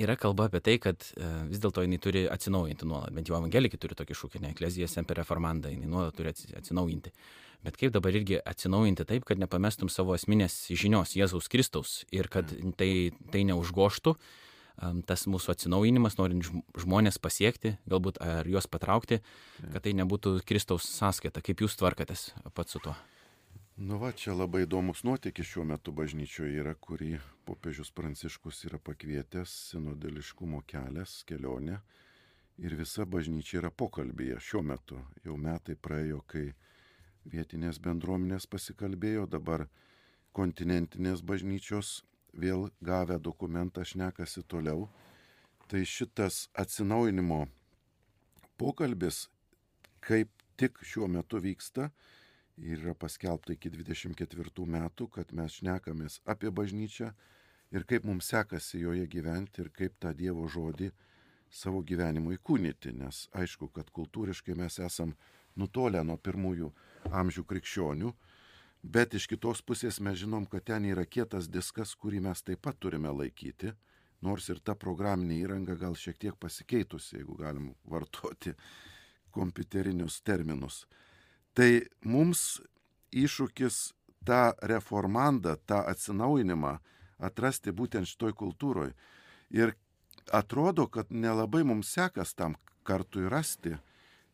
yra 0.01 0.15
kalba 0.17 0.47
apie 0.49 0.63
tai, 0.65 0.79
kad 0.81 1.03
vis 1.51 1.59
dėlto 1.61 1.83
jinai 1.85 1.99
turi 2.01 2.23
atsinaujinti 2.33 2.87
nuolat. 2.89 3.13
Bent 3.13 3.29
jau 3.29 3.35
evangelikai 3.37 3.77
turi 3.77 3.93
tokį 3.99 4.15
šūkį, 4.17 4.41
ne 4.41 4.53
eklezija 4.55 4.89
semper 4.89 5.19
reformanda, 5.21 5.69
jinai 5.69 5.91
nuolat 5.93 6.17
turi 6.17 6.31
atsinaujinti. 6.33 7.13
Bet 7.67 7.77
kaip 7.77 7.93
dabar 7.93 8.17
irgi 8.17 8.39
atsinaujinti 8.41 9.05
taip, 9.05 9.27
kad 9.29 9.43
nepamestum 9.43 9.91
savo 9.93 10.17
esminės 10.17 10.57
žinios 10.73 11.13
Jėzaus 11.19 11.51
Kristaus 11.53 11.99
ir 12.17 12.31
kad 12.33 12.49
tai, 12.81 12.91
tai 13.35 13.45
neužgoštų 13.51 14.15
uh, 14.15 14.33
tas 15.09 15.27
mūsų 15.31 15.55
atsinaujinimas, 15.55 16.19
norint 16.21 16.47
žmonės 16.77 17.19
pasiekti, 17.23 17.77
galbūt 17.89 18.21
ar 18.25 18.49
juos 18.49 18.69
patraukti, 18.69 19.23
kad 19.73 19.85
tai 19.87 19.95
nebūtų 19.97 20.39
Kristaus 20.47 20.89
sąskaita. 20.99 21.43
Kaip 21.45 21.65
jūs 21.65 21.79
tvarkatės 21.81 22.31
pats 22.55 22.77
su 22.77 22.83
tuo? 22.85 22.97
Nu 23.77 23.99
va, 24.01 24.09
čia 24.17 24.33
labai 24.33 24.63
įdomus 24.65 25.03
nuotykis 25.05 25.51
šiuo 25.51 25.67
metu 25.69 25.93
bažnyčioje 25.93 26.63
yra, 26.63 26.73
kurį 26.81 27.19
popiežius 27.45 27.91
Pranciškus 27.93 28.63
yra 28.65 28.81
pakvietęs 28.81 29.53
sinodališkumo 29.73 30.63
kelias, 30.65 31.19
kelionė. 31.29 31.83
Ir 32.57 32.73
visa 32.79 33.05
bažnyčia 33.05 33.59
yra 33.61 33.69
pokalbėje 33.69 34.39
šiuo 34.41 34.63
metu. 34.65 35.03
Jau 35.29 35.37
metai 35.37 35.77
praėjo, 35.77 36.23
kai 36.25 36.55
vietinės 37.29 37.77
bendruomenės 37.85 38.49
pasikalbėjo, 38.49 39.27
dabar 39.29 39.67
kontinentinės 40.33 41.21
bažnyčios 41.21 41.99
vėl 42.37 42.69
gavę 42.85 43.19
dokumentą 43.19 43.85
šnekasi 43.85 44.45
toliau. 44.49 44.89
Tai 45.67 45.83
šitas 45.83 46.47
atsinaujinimo 46.55 47.47
pokalbis, 48.61 49.27
kaip 50.01 50.31
tik 50.57 50.79
šiuo 50.87 51.09
metu 51.11 51.41
vyksta, 51.43 51.91
yra 52.57 52.95
paskelbta 52.95 53.57
iki 53.57 53.73
24 53.75 54.67
metų, 54.77 55.09
kad 55.13 55.33
mes 55.37 55.59
šnekamės 55.59 56.21
apie 56.25 56.53
bažnyčią 56.55 57.11
ir 57.75 57.85
kaip 57.85 58.07
mums 58.07 58.31
sekasi 58.33 58.81
joje 58.81 59.07
gyventi 59.11 59.65
ir 59.65 59.73
kaip 59.75 59.99
tą 60.01 60.15
Dievo 60.17 60.47
žodį 60.49 60.93
savo 61.51 61.83
gyvenimu 61.83 62.35
įkūnyti, 62.37 62.95
nes 62.97 63.27
aišku, 63.37 63.69
kad 63.75 63.91
kultūriškai 63.95 64.57
mes 64.59 64.79
esam 64.83 65.15
nutolę 65.57 66.03
nuo 66.05 66.17
pirmųjų 66.17 66.71
amžių 67.11 67.45
krikščionių, 67.51 68.13
Bet 68.87 69.17
iš 69.19 69.25
kitos 69.27 69.65
pusės 69.67 69.97
mes 69.99 70.21
žinom, 70.21 70.45
kad 70.47 70.63
ten 70.69 70.85
yra 70.87 71.03
kietas 71.11 71.49
diskas, 71.51 71.97
kurį 71.99 72.21
mes 72.29 72.43
taip 72.47 72.61
pat 72.63 72.77
turime 72.79 73.11
laikyti, 73.11 73.73
nors 74.23 74.47
ir 74.53 74.61
ta 74.63 74.77
programinė 74.79 75.41
įranga 75.41 75.75
gal 75.81 75.97
šiek 75.99 76.21
tiek 76.23 76.37
pasikeitusi, 76.39 77.17
jeigu 77.17 77.35
galim 77.41 77.73
vartoti 77.91 78.55
kompiuterinius 79.35 80.21
terminus. 80.23 80.85
Tai 81.57 81.83
mums 82.07 82.61
iššūkis 83.11 83.81
tą 84.29 84.55
reformandą, 84.71 85.57
tą 85.67 85.83
atsinaujinimą 85.91 86.77
atrasti 87.19 87.75
būtent 87.75 88.07
šitoj 88.07 88.37
kultūroje. 88.39 88.95
Ir 89.51 89.75
atrodo, 90.31 90.87
kad 90.87 91.11
nelabai 91.11 91.65
mums 91.67 91.91
sekas 91.97 92.37
tam 92.39 92.55
kartui 92.87 93.27
rasti, 93.27 93.75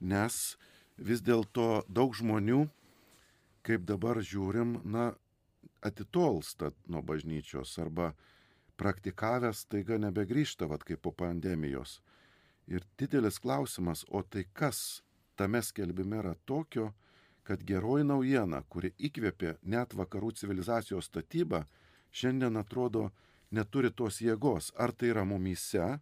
nes 0.00 0.58
vis 1.00 1.24
dėlto 1.24 1.86
daug 1.88 2.12
žmonių 2.12 2.66
kaip 3.66 3.84
dabar 3.86 4.20
žiūrim, 4.22 4.80
na, 4.84 5.12
atitolsta 5.82 6.72
nuo 6.86 7.02
bažnyčios 7.02 7.74
arba 7.82 8.12
praktikavęs 8.78 9.66
taiga 9.70 9.98
nebegrįžta, 9.98 10.66
vad 10.70 10.84
kaip 10.86 11.02
po 11.02 11.12
pandemijos. 11.12 12.00
Ir 12.66 12.84
didelis 12.98 13.38
klausimas, 13.42 14.04
o 14.10 14.22
tai 14.22 14.44
kas 14.52 15.02
tame 15.36 15.62
skelbime 15.62 16.20
yra 16.22 16.34
tokio, 16.46 16.92
kad 17.42 17.62
geroji 17.66 18.06
naujiena, 18.06 18.62
kuri 18.70 18.92
įkvėpė 18.98 19.56
net 19.62 19.94
vakarų 19.98 20.30
civilizacijos 20.38 21.10
statybą, 21.10 21.64
šiandien 22.14 22.56
atrodo 22.56 23.10
neturi 23.50 23.90
tos 23.90 24.20
jėgos. 24.22 24.70
Ar 24.78 24.92
tai 24.92 25.10
yra 25.10 25.24
mumyse, 25.26 25.98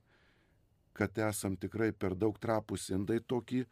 kad 0.92 1.18
esam 1.18 1.56
tikrai 1.56 1.92
per 1.92 2.14
daug 2.14 2.36
trapus 2.38 2.90
indai 2.92 3.20
tokį 3.20 3.64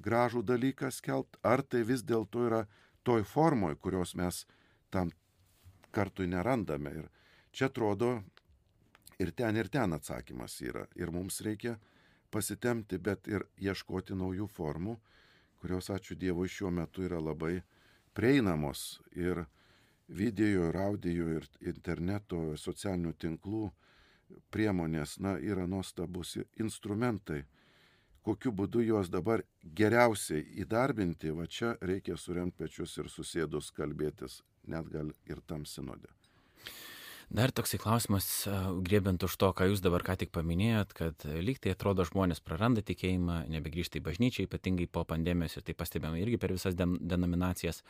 gražų 0.00 0.42
dalyką 0.48 0.88
skelbt, 0.90 1.36
ar 1.44 1.62
tai 1.62 1.82
vis 1.84 2.00
dėlto 2.02 2.46
yra 2.48 2.62
toj 3.02 3.24
formoj, 3.24 3.76
kurios 3.76 4.14
mes 4.14 4.44
tam 4.90 5.10
kartui 5.90 6.26
nerandame. 6.26 6.90
Ir 6.90 7.08
čia 7.52 7.68
atrodo 7.70 8.12
ir 9.18 9.32
ten, 9.32 9.56
ir 9.56 9.68
ten 9.68 9.92
atsakymas 9.92 10.60
yra. 10.62 10.86
Ir 10.96 11.10
mums 11.10 11.40
reikia 11.44 11.76
pasitemti, 12.32 12.98
bet 12.98 13.28
ir 13.28 13.44
ieškoti 13.60 14.16
naujų 14.16 14.48
formų, 14.48 14.96
kurios, 15.60 15.90
ačiū 15.92 16.16
Dievui, 16.18 16.48
šiuo 16.48 16.72
metu 16.74 17.04
yra 17.06 17.20
labai 17.20 17.60
prieinamos. 18.16 19.00
Ir 19.12 19.44
video, 20.08 20.68
ir 20.70 20.76
audio, 20.80 21.28
ir 21.38 21.48
interneto, 21.60 22.56
socialinių 22.56 23.12
tinklų 23.20 23.66
priemonės, 24.52 25.18
na, 25.20 25.36
yra 25.38 25.66
nuostabus 25.68 26.38
instrumentai 26.60 27.42
kokiu 28.22 28.52
būdu 28.54 28.82
juos 28.86 29.10
dabar 29.10 29.42
geriausiai 29.62 30.46
įdarbinti, 30.64 31.34
va 31.34 31.46
čia 31.46 31.76
reikia 31.82 32.16
suremti 32.16 32.62
pečius 32.62 32.96
ir 32.98 33.10
susėdus 33.10 33.70
kalbėtis, 33.74 34.42
net 34.66 34.88
gal 34.92 35.12
ir 35.26 35.42
tam 35.46 35.66
sinode. 35.66 36.10
Dar 37.32 37.48
toksai 37.48 37.78
klausimas, 37.80 38.26
grėbint 38.84 39.22
už 39.24 39.34
to, 39.40 39.48
ką 39.56 39.70
jūs 39.70 39.80
dabar 39.80 40.02
ką 40.04 40.18
tik 40.20 40.32
paminėjot, 40.36 40.90
kad 40.92 41.24
lyg 41.24 41.62
tai 41.64 41.72
atrodo 41.72 42.04
žmonės 42.04 42.42
praranda 42.44 42.82
tikėjimą, 42.84 43.46
nebegrįžta 43.54 43.96
į 44.00 44.04
bažnyčią, 44.04 44.44
ypatingai 44.44 44.84
po 44.92 45.06
pandemijos 45.08 45.56
ir 45.56 45.64
tai 45.64 45.72
pastebėjome 45.78 46.20
irgi 46.20 46.40
per 46.42 46.52
visas 46.52 46.76
denominacijas. 46.76 47.80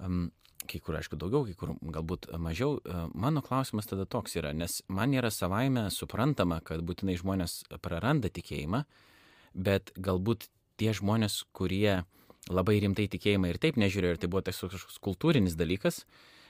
Kai 0.00 0.78
kur, 0.80 0.96
aišku, 0.96 1.18
daugiau, 1.20 1.44
kai 1.44 1.56
kur 1.58 1.74
galbūt 1.98 2.30
mažiau. 2.40 2.78
Mano 3.12 3.42
klausimas 3.44 3.90
tada 3.90 4.06
toks 4.08 4.38
yra, 4.40 4.54
nes 4.56 4.80
man 4.88 5.12
yra 5.12 5.28
savaime 5.34 5.88
suprantama, 5.92 6.62
kad 6.64 6.80
būtinai 6.86 7.18
žmonės 7.20 7.64
praranda 7.82 8.32
tikėjimą, 8.32 8.86
bet 9.54 9.92
galbūt 10.00 10.48
tie 10.80 10.92
žmonės, 10.96 11.42
kurie 11.54 12.02
labai 12.50 12.78
rimtai 12.82 13.06
tikėjimą 13.12 13.52
ir 13.52 13.60
taip 13.62 13.78
nežiūrėjo, 13.80 14.16
ir 14.16 14.20
tai 14.22 14.30
buvo 14.30 14.42
tiesiog 14.46 14.72
kažkoks 14.74 14.98
kultūrinis 15.04 15.56
dalykas, 15.58 16.02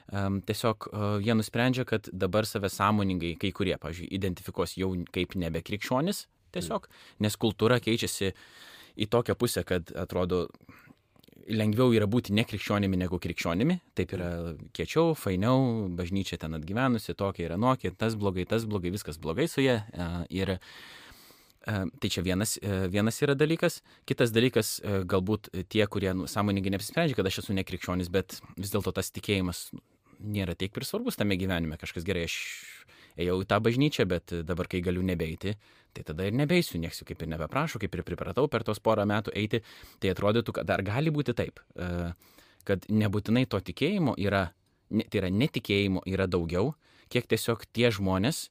um, 0.09 0.41
tiesiog 0.47 0.89
uh, 0.89 1.09
jie 1.23 1.37
nusprendžia, 1.37 1.85
kad 1.89 2.09
dabar 2.13 2.49
save 2.49 2.71
sąmoningai, 2.73 3.35
kai 3.41 3.53
kurie, 3.55 3.75
pažiūrėjau, 3.81 4.13
identifikuos 4.19 4.77
jau 4.81 4.95
kaip 5.13 5.37
nebe 5.41 5.63
krikščionis, 5.65 6.27
tiesiog, 6.57 6.89
nes 7.25 7.37
kultūra 7.41 7.81
keičiasi 7.83 8.33
į 9.03 9.09
tokią 9.13 9.37
pusę, 9.41 9.67
kad 9.69 9.93
atrodo 9.97 10.47
lengviau 11.53 11.91
yra 11.93 12.07
būti 12.07 12.33
nekrikščionimi 12.37 13.01
negu 13.01 13.19
krikščionimi, 13.21 13.81
taip 13.99 14.13
yra 14.15 14.31
kiečiau, 14.77 15.17
fainiau, 15.19 15.89
bažnyčia 15.99 16.39
ten 16.41 16.55
atgyvenusi, 16.57 17.17
tokia 17.19 17.49
yra 17.51 17.59
nokia, 17.61 17.91
tas 17.99 18.17
blogai, 18.17 18.47
tas 18.49 18.65
blogai, 18.69 18.93
viskas 18.95 19.19
blogai 19.21 19.49
su 19.51 19.65
jie. 19.65 19.81
Uh, 19.93 20.23
ir 20.31 20.57
E, 20.57 21.02
tai 21.65 22.11
čia 22.11 22.23
vienas, 22.23 22.57
e, 22.63 22.89
vienas 22.89 23.21
yra 23.23 23.35
dalykas. 23.39 23.81
Kitas 24.09 24.33
dalykas, 24.35 24.81
e, 24.83 25.03
galbūt 25.07 25.51
tie, 25.71 25.87
kurie 25.87 26.13
nu, 26.15 26.27
sąmoningai 26.27 26.75
neapsisprendžia, 26.75 27.17
kad 27.19 27.29
aš 27.29 27.43
esu 27.45 27.55
nekrikščionis, 27.55 28.11
bet 28.11 28.41
vis 28.57 28.73
dėlto 28.75 28.93
tas 28.97 29.13
tikėjimas 29.15 29.71
nėra 30.23 30.55
tiek 30.59 30.75
ir 30.75 30.87
svarbus 30.87 31.19
tame 31.19 31.37
gyvenime. 31.39 31.79
Kažkas 31.79 32.07
gerai, 32.07 32.27
aš 32.27 32.37
ėjau 33.21 33.41
į 33.43 33.49
tą 33.51 33.59
bažnyčią, 33.63 34.07
bet 34.11 34.35
dabar, 34.47 34.67
kai 34.71 34.83
galiu 34.83 35.03
nebeiti, 35.07 35.55
tai 35.93 36.05
tada 36.07 36.27
ir 36.27 36.35
nebeisiu, 36.35 36.81
nieks 36.83 37.03
jų 37.03 37.09
kaip 37.11 37.23
ir 37.23 37.31
nebeprašo, 37.35 37.79
kaip 37.83 37.95
ir 37.95 38.05
pripratau 38.07 38.49
per 38.51 38.65
tos 38.67 38.81
porą 38.81 39.05
metų 39.07 39.35
eiti, 39.37 39.63
tai 40.01 40.15
atrodytų, 40.15 40.55
kad 40.57 40.67
dar 40.71 40.83
gali 40.87 41.13
būti 41.13 41.35
taip, 41.37 41.61
kad 42.65 42.87
nebūtinai 42.89 43.45
to 43.51 43.61
tikėjimo 43.61 44.15
yra, 44.17 44.47
tai 44.89 45.21
yra 45.21 45.31
netikėjimo 45.35 46.07
yra 46.09 46.27
daugiau, 46.31 46.73
kiek 47.13 47.29
tiesiog 47.29 47.67
tie 47.75 47.91
žmonės, 47.93 48.47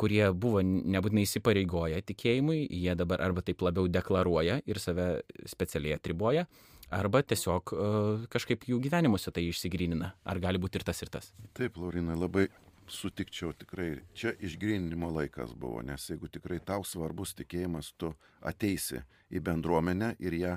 kurie 0.00 0.24
buvo 0.32 0.62
nebūtinai 0.64 1.26
įsipareigoję 1.26 2.00
tikėjimui, 2.08 2.64
jie 2.72 2.96
dabar 2.96 3.22
arba 3.24 3.44
taip 3.44 3.62
labiau 3.66 3.88
deklaruoja 3.92 4.60
ir 4.64 4.80
save 4.80 5.08
specialiai 5.50 5.98
atriboja, 5.98 6.46
arba 6.90 7.22
tiesiog 7.22 7.74
uh, 7.74 8.24
kažkaip 8.32 8.64
jų 8.70 8.80
gyvenimuose 8.86 9.32
tai 9.34 9.46
išsigrynina. 9.50 10.14
Ar 10.24 10.40
gali 10.42 10.60
būti 10.62 10.80
ir 10.80 10.86
tas, 10.88 11.04
ir 11.04 11.12
tas? 11.12 11.30
Taip, 11.56 11.78
Laurinai, 11.78 12.16
labai 12.18 12.48
sutikčiau 12.90 13.52
tikrai. 13.54 14.00
Čia 14.18 14.34
išgryninimo 14.42 15.12
laikas 15.14 15.54
buvo, 15.54 15.84
nes 15.86 16.08
jeigu 16.10 16.30
tikrai 16.32 16.58
tau 16.64 16.84
svarbus 16.86 17.36
tikėjimas, 17.38 17.92
tu 18.00 18.12
ateisi 18.42 19.04
į 19.30 19.42
bendruomenę 19.46 20.16
ir 20.18 20.36
ją 20.40 20.56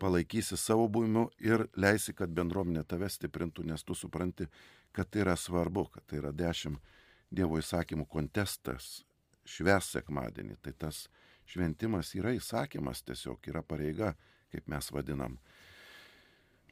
palaikysi 0.00 0.56
savo 0.60 0.86
buvimu 0.92 1.28
ir 1.44 1.66
leisi, 1.76 2.14
kad 2.16 2.32
bendruomenė 2.32 2.84
tave 2.88 3.08
stiprintų, 3.12 3.66
nes 3.68 3.84
tu 3.84 3.96
supranti, 3.96 4.48
kad 4.92 5.10
tai 5.10 5.24
yra 5.24 5.36
svarbu, 5.36 5.88
kad 5.92 6.06
tai 6.08 6.22
yra 6.22 6.32
dešimt 6.32 6.96
Dievo 7.30 7.58
įsakymų 7.60 8.06
kontestas, 8.08 9.02
šves 9.44 9.92
sekmadienį. 9.96 10.56
Tai 10.62 10.72
tas 10.84 11.06
šventimas 11.48 12.14
yra 12.16 12.34
įsakymas, 12.36 13.04
tiesiog 13.04 13.50
yra 13.52 13.62
pareiga, 13.62 14.14
kaip 14.52 14.68
mes 14.68 14.90
vadinam. 14.92 15.38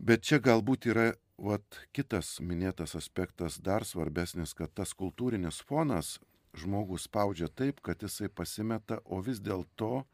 Bet 0.00 0.24
čia 0.28 0.40
galbūt 0.44 0.88
yra 0.92 1.06
vat, 1.40 1.80
kitas 1.96 2.36
minėtas 2.40 2.96
aspektas 2.96 3.58
dar 3.60 3.84
svarbesnis, 3.84 4.52
kad 4.56 4.72
tas 4.76 4.92
kultūrinis 4.96 5.62
fonas 5.64 6.16
žmogus 6.56 7.06
spaudžia 7.08 7.48
taip, 7.48 7.80
kad 7.84 8.02
jisai 8.02 8.28
pasimeta, 8.28 9.00
o 9.04 9.20
vis 9.24 9.40
dėlto, 9.40 10.04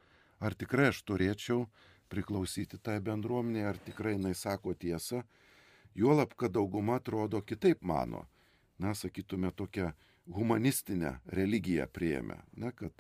ar 0.43 0.55
tikrai 0.59 0.91
aš 0.91 1.03
turėčiau 1.07 1.67
priklausyti 2.13 2.79
tai 2.83 2.99
bendruomenė, 3.01 3.65
ar 3.67 3.79
tikrai 3.79 4.17
jinai 4.17 4.35
sako 4.39 4.75
tiesą, 4.75 5.23
juolab, 5.95 6.35
kad 6.37 6.55
dauguma 6.55 6.99
atrodo 7.01 7.41
kitaip 7.43 7.83
mano. 7.83 8.27
Na, 8.79 8.95
sakytume, 8.99 9.53
tokią 9.55 9.93
humanistinę 10.31 11.19
religiją 11.27 11.87
prieėmę, 11.91 12.39
na, 12.57 12.73
kad 12.73 12.93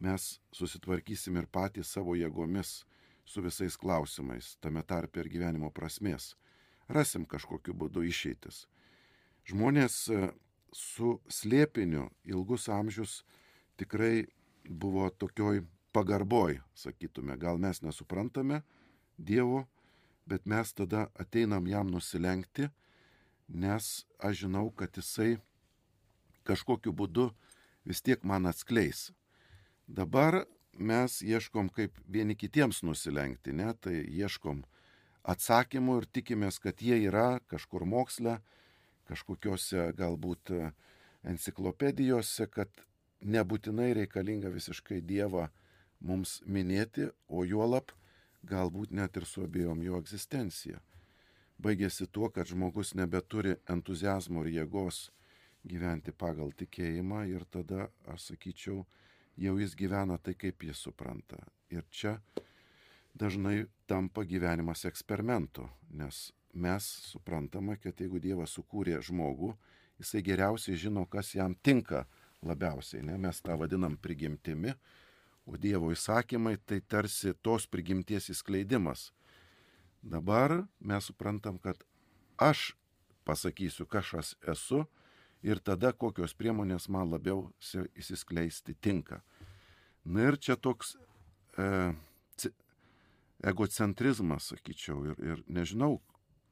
mes 0.00 0.40
susitvarkysim 0.52 1.38
ir 1.40 1.46
patys 1.46 1.92
savo 1.94 2.16
jėgomis 2.18 2.82
su 3.26 3.42
visais 3.42 3.76
klausimais, 3.76 4.56
tame 4.60 4.82
tarpe 4.82 5.22
ir 5.22 5.30
gyvenimo 5.30 5.70
prasmės. 5.74 6.34
Rasim 6.88 7.26
kažkokiu 7.26 7.74
būdu 7.74 8.04
išeitis. 8.06 8.66
Žmonės 9.46 9.96
e, 10.10 10.28
su 10.72 11.16
slėpiniu 11.30 12.06
ilgus 12.26 12.68
amžius 12.70 13.22
tikrai 13.78 14.26
buvo 14.68 15.08
tokioj 15.10 15.64
pagarboj, 15.96 16.60
sakytume, 16.74 17.38
gal 17.40 17.58
mes 17.58 17.82
nesuprantame 17.82 18.62
Dievo, 19.16 19.64
bet 20.26 20.44
mes 20.46 20.72
tada 20.76 21.06
ateinam 21.16 21.66
jam 21.66 21.88
nusilenkti, 21.88 22.68
nes 23.48 24.04
aš 24.18 24.42
žinau, 24.44 24.68
kad 24.70 24.92
jisai 24.98 25.38
kažkokiu 26.46 26.94
būdu 26.96 27.30
vis 27.86 28.02
tiek 28.02 28.22
man 28.24 28.46
atskleis. 28.50 29.10
Dabar 29.86 30.44
mes 30.78 31.20
ieškom 31.22 31.68
kaip 31.74 31.98
vieni 32.06 32.36
kitiems 32.36 32.82
nusilenkti, 32.86 33.52
ne, 33.52 33.72
tai 33.80 34.02
ieškom 34.02 34.64
atsakymų 35.26 36.00
ir 36.02 36.08
tikimės, 36.18 36.58
kad 36.62 36.82
jie 36.82 36.98
yra 37.08 37.40
kažkur 37.50 37.86
moksle, 37.86 38.38
kažkokiose 39.10 39.92
galbūt 39.98 40.52
enciklopedijose, 41.26 42.46
kad 42.50 42.70
nebūtinai 43.22 43.92
reikalinga 43.96 44.50
visiškai 44.54 45.00
Dievą 45.02 45.48
mums 46.00 46.40
minėti, 46.46 47.08
o 47.28 47.44
juolap 47.44 47.94
galbūt 48.46 48.92
net 48.94 49.16
ir 49.16 49.26
suabėjom 49.26 49.82
jo 49.82 49.98
egzistenciją. 50.02 50.82
Baigėsi 51.62 52.06
tuo, 52.12 52.28
kad 52.30 52.46
žmogus 52.50 52.92
nebeturi 52.94 53.56
entuzijazmo 53.72 54.44
ir 54.44 54.52
jėgos 54.60 55.06
gyventi 55.66 56.12
pagal 56.12 56.52
tikėjimą 56.56 57.24
ir 57.30 57.44
tada, 57.50 57.88
aš 58.06 58.30
sakyčiau, 58.32 58.84
jau 59.36 59.54
jis 59.60 59.76
gyvena 59.78 60.18
tai, 60.18 60.34
kaip 60.38 60.62
jis 60.64 60.80
supranta. 60.88 61.38
Ir 61.70 61.86
čia 61.90 62.18
dažnai 63.14 63.66
tampa 63.86 64.24
gyvenimas 64.24 64.84
eksperimentu, 64.88 65.66
nes 65.90 66.30
mes 66.52 66.84
suprantame, 67.10 67.76
kad 67.82 67.98
jeigu 68.00 68.20
Dievas 68.22 68.54
sukūrė 68.56 69.00
žmogų, 69.04 69.54
jisai 70.00 70.22
geriausiai 70.24 70.78
žino, 70.80 71.04
kas 71.10 71.34
jam 71.34 71.56
tinka 71.62 72.06
labiausiai. 72.46 73.02
Ne? 73.04 73.18
Mes 73.20 73.42
tą 73.44 73.58
vadinam 73.60 73.96
prigimtimi, 74.00 74.72
O 75.46 75.54
Dievo 75.54 75.92
įsakymai 75.94 76.56
tai 76.66 76.80
tarsi 76.82 77.30
tos 77.46 77.68
prigimties 77.70 78.26
įskleidimas. 78.34 79.12
Dabar 80.02 80.64
mes 80.82 81.06
suprantam, 81.06 81.60
kad 81.62 81.78
aš 82.36 82.72
pasakysiu, 83.26 83.86
kas 83.86 84.10
aš 84.18 84.32
esu 84.54 84.82
ir 85.46 85.62
tada 85.62 85.92
kokios 85.94 86.34
priemonės 86.34 86.88
man 86.92 87.12
labiau 87.12 87.46
įsiskleisti 87.94 88.76
tinka. 88.82 89.22
Na 90.04 90.28
ir 90.30 90.38
čia 90.38 90.56
toks 90.58 90.94
e, 91.58 91.68
egocentrizmas, 93.46 94.50
sakyčiau, 94.52 95.02
ir, 95.12 95.22
ir 95.22 95.44
nežinau, 95.46 96.00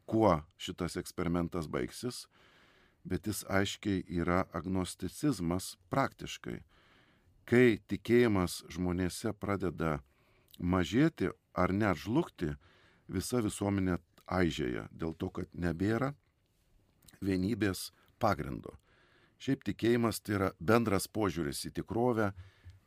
kuo 0.06 0.36
šitas 0.60 0.98
eksperimentas 1.00 1.66
baigsis, 1.70 2.24
bet 3.04 3.26
jis 3.26 3.42
aiškiai 3.50 4.04
yra 4.20 4.44
agnosticizmas 4.52 5.74
praktiškai 5.92 6.60
kai 7.48 7.78
tikėjimas 7.88 8.62
žmonėse 8.72 9.32
pradeda 9.36 9.98
mažėti 10.58 11.30
ar 11.52 11.72
net 11.72 12.00
žlugti, 12.00 12.54
visa 13.08 13.42
visuomenė 13.44 13.98
aižėja 14.26 14.88
dėl 14.90 15.12
to, 15.20 15.28
kad 15.28 15.50
nebėra 15.52 16.14
vienybės 17.20 17.90
pagrindo. 18.18 18.72
Šiaip 19.44 19.64
tikėjimas 19.66 20.22
tai 20.24 20.38
yra 20.38 20.46
bendras 20.56 21.04
požiūris 21.12 21.66
į 21.68 21.74
tikrovę, 21.76 22.30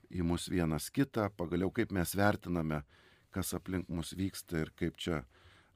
į 0.10 0.24
mus 0.26 0.48
vienas 0.50 0.88
kitą, 0.90 1.28
pagaliau 1.38 1.70
kaip 1.70 1.92
mes 1.94 2.16
vertiname, 2.18 2.80
kas 3.30 3.54
aplink 3.54 3.86
mus 3.94 4.16
vyksta 4.18 4.64
ir 4.64 4.72
kaip 4.74 4.98
čia 4.98 5.20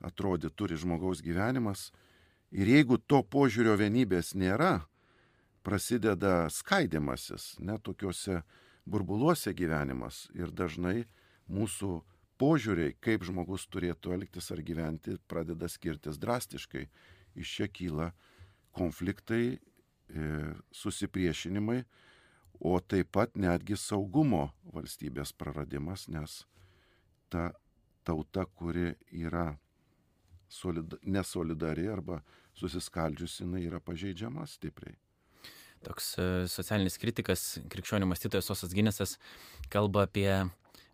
atrodė 0.01 0.49
turi 0.49 0.79
žmogaus 0.81 1.21
gyvenimas. 1.21 1.91
Ir 2.49 2.71
jeigu 2.71 2.97
to 2.97 3.21
požiūrio 3.21 3.75
vienybės 3.77 4.33
nėra, 4.33 4.87
prasideda 5.61 6.49
skaidimasis, 6.49 7.59
net 7.61 7.85
tokiuose 7.85 8.41
burbuluose 8.89 9.53
gyvenimas 9.53 10.25
ir 10.33 10.49
dažnai 10.49 11.03
mūsų 11.45 12.01
požiūriai, 12.41 12.95
kaip 12.97 13.21
žmogus 13.27 13.67
turėtų 13.69 14.17
elgtis 14.17 14.49
ar 14.49 14.65
gyventi, 14.65 15.19
pradeda 15.29 15.69
skirtis 15.69 16.17
drastiškai. 16.17 16.87
Iš 17.37 17.57
čia 17.59 17.69
kyla 17.69 18.09
konfliktai, 18.75 19.59
susipriešinimai, 20.75 21.81
o 22.59 22.77
taip 22.79 23.11
pat 23.15 23.37
netgi 23.39 23.77
saugumo 23.79 24.49
valstybės 24.73 25.33
praradimas, 25.33 26.07
nes 26.11 26.43
ta 27.31 27.51
tauta, 28.05 28.45
kuri 28.45 28.91
yra 29.11 29.55
solida, 30.51 30.99
nesolidari 31.03 31.87
arba 31.89 32.21
susiskaldžiusi, 32.59 33.45
jinai 33.45 33.63
yra 33.69 33.79
pažeidžiama 33.79 34.45
stipriai. 34.49 34.97
Toks 35.81 36.11
e, 36.21 36.25
socialinis 36.51 36.99
kritikas, 37.01 37.45
krikščionių 37.73 38.11
mąstytojas 38.11 38.51
Osas 38.53 38.73
Ginesas 38.77 39.15
kalba 39.73 40.05
apie 40.05 40.29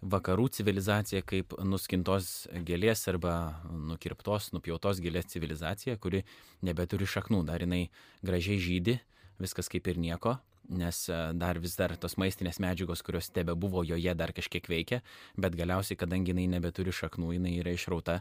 vakarų 0.02 0.48
civilizacija 0.54 1.24
kaip 1.26 1.56
nuskintos 1.66 2.48
gėlės 2.68 3.08
arba 3.10 3.62
nukirptos, 3.72 4.52
nupjautos 4.54 5.02
gėlės 5.02 5.32
civilizacija, 5.34 5.98
kuri 5.98 6.24
nebeturi 6.66 7.08
šaknų, 7.10 7.44
dar 7.48 7.64
jinai 7.66 7.88
gražiai 8.26 8.60
žydi, 8.62 9.00
viskas 9.42 9.70
kaip 9.74 9.88
ir 9.90 9.98
nieko, 10.02 10.38
nes 10.70 11.00
e, 11.10 11.18
dar 11.34 11.60
vis 11.62 11.76
dar 11.80 11.94
tos 12.00 12.18
maistinės 12.20 12.60
medžiagos, 12.64 13.04
kurios 13.06 13.30
tebe 13.34 13.56
buvo 13.56 13.84
joje, 13.88 14.14
dar 14.18 14.34
kažkiek 14.36 14.68
veikia, 14.70 15.02
bet 15.38 15.56
galiausiai, 15.58 15.98
kadangi 16.00 16.34
jinai 16.34 16.48
nebeturi 16.58 16.94
šaknų, 16.96 17.34
jinai 17.38 17.54
yra 17.62 17.74
išrauta, 17.76 18.20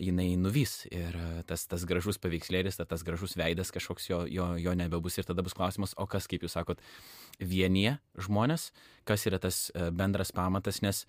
jinai 0.00 0.32
nuvys 0.40 0.84
ir 0.90 1.18
e, 1.18 1.28
tas, 1.48 1.66
tas 1.70 1.86
gražus 1.88 2.18
paveikslėlis, 2.22 2.80
tas 2.80 3.06
gražus 3.06 3.36
veidas 3.38 3.70
kažkoks 3.74 4.10
jo, 4.10 4.24
jo, 4.30 4.48
jo 4.60 4.74
nebebus 4.78 5.18
ir 5.18 5.28
tada 5.28 5.44
bus 5.46 5.56
klausimas, 5.56 5.94
o 5.96 6.08
kas, 6.10 6.28
kaip 6.30 6.46
jūs 6.46 6.56
sakot, 6.58 6.82
vienyje 7.38 7.98
žmonės, 8.26 8.70
kas 9.08 9.26
yra 9.30 9.40
tas 9.42 9.68
e, 9.74 9.90
bendras 9.94 10.34
pamatas, 10.34 10.82
nes 10.84 11.04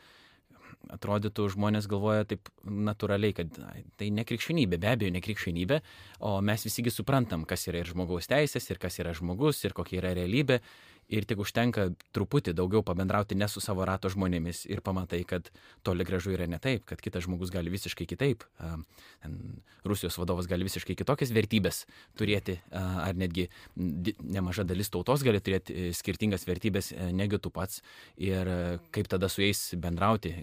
atrodytų 0.93 1.47
žmonės 1.55 1.87
galvoja 1.91 2.25
taip 2.29 2.49
natūraliai, 2.65 3.35
kad 3.37 3.59
tai 3.99 4.09
ne 4.13 4.25
krikščionybė, 4.27 4.79
be 4.81 4.91
abejo, 4.91 5.13
ne 5.15 5.21
krikščionybė, 5.25 5.79
o 6.27 6.37
mes 6.45 6.65
visigi 6.67 6.93
suprantam, 6.93 7.45
kas 7.49 7.67
yra 7.71 7.81
ir 7.81 7.91
žmogaus 7.91 8.29
teisės, 8.31 8.69
ir 8.69 8.81
kas 8.81 8.99
yra 9.01 9.15
žmogus, 9.17 9.63
ir 9.65 9.75
kokia 9.77 10.01
yra 10.01 10.15
realybė 10.17 10.61
ir 11.09 11.25
tik 11.29 11.41
užtenka 11.43 11.89
truputį 12.15 12.55
daugiau 12.57 12.83
pabendrauti 12.85 13.37
ne 13.37 13.47
su 13.51 13.61
savo 13.63 13.85
rato 13.85 14.09
žmonėmis 14.11 14.65
ir 14.69 14.81
pamatai, 14.85 15.23
kad 15.27 15.51
toli 15.85 16.05
gražu 16.07 16.33
yra 16.33 16.47
ne 16.49 16.59
taip, 16.61 16.85
kad 16.89 17.01
kitas 17.01 17.25
žmogus 17.27 17.53
gali 17.53 17.73
visiškai 17.73 18.07
kitaip, 18.09 18.45
Rusijos 19.85 20.17
vadovas 20.17 20.49
gali 20.49 20.65
visiškai 20.65 20.95
kitokias 20.97 21.33
vertybės 21.35 21.83
turėti, 22.17 22.57
ar 22.71 23.17
netgi 23.17 23.47
nemaža 23.75 24.65
dalis 24.65 24.89
tautos 24.93 25.23
gali 25.25 25.41
turėti 25.43 25.75
e, 25.75 25.93
skirtingas 25.95 26.45
vertybės 26.47 26.91
e, 26.93 27.09
negi 27.15 27.39
tu 27.41 27.51
pats. 27.53 27.81
Ir 28.21 28.49
e, 28.49 28.59
kaip 28.95 29.09
tada 29.11 29.29
su 29.31 29.43
jais 29.43 29.61
bendrauti, 29.81 30.33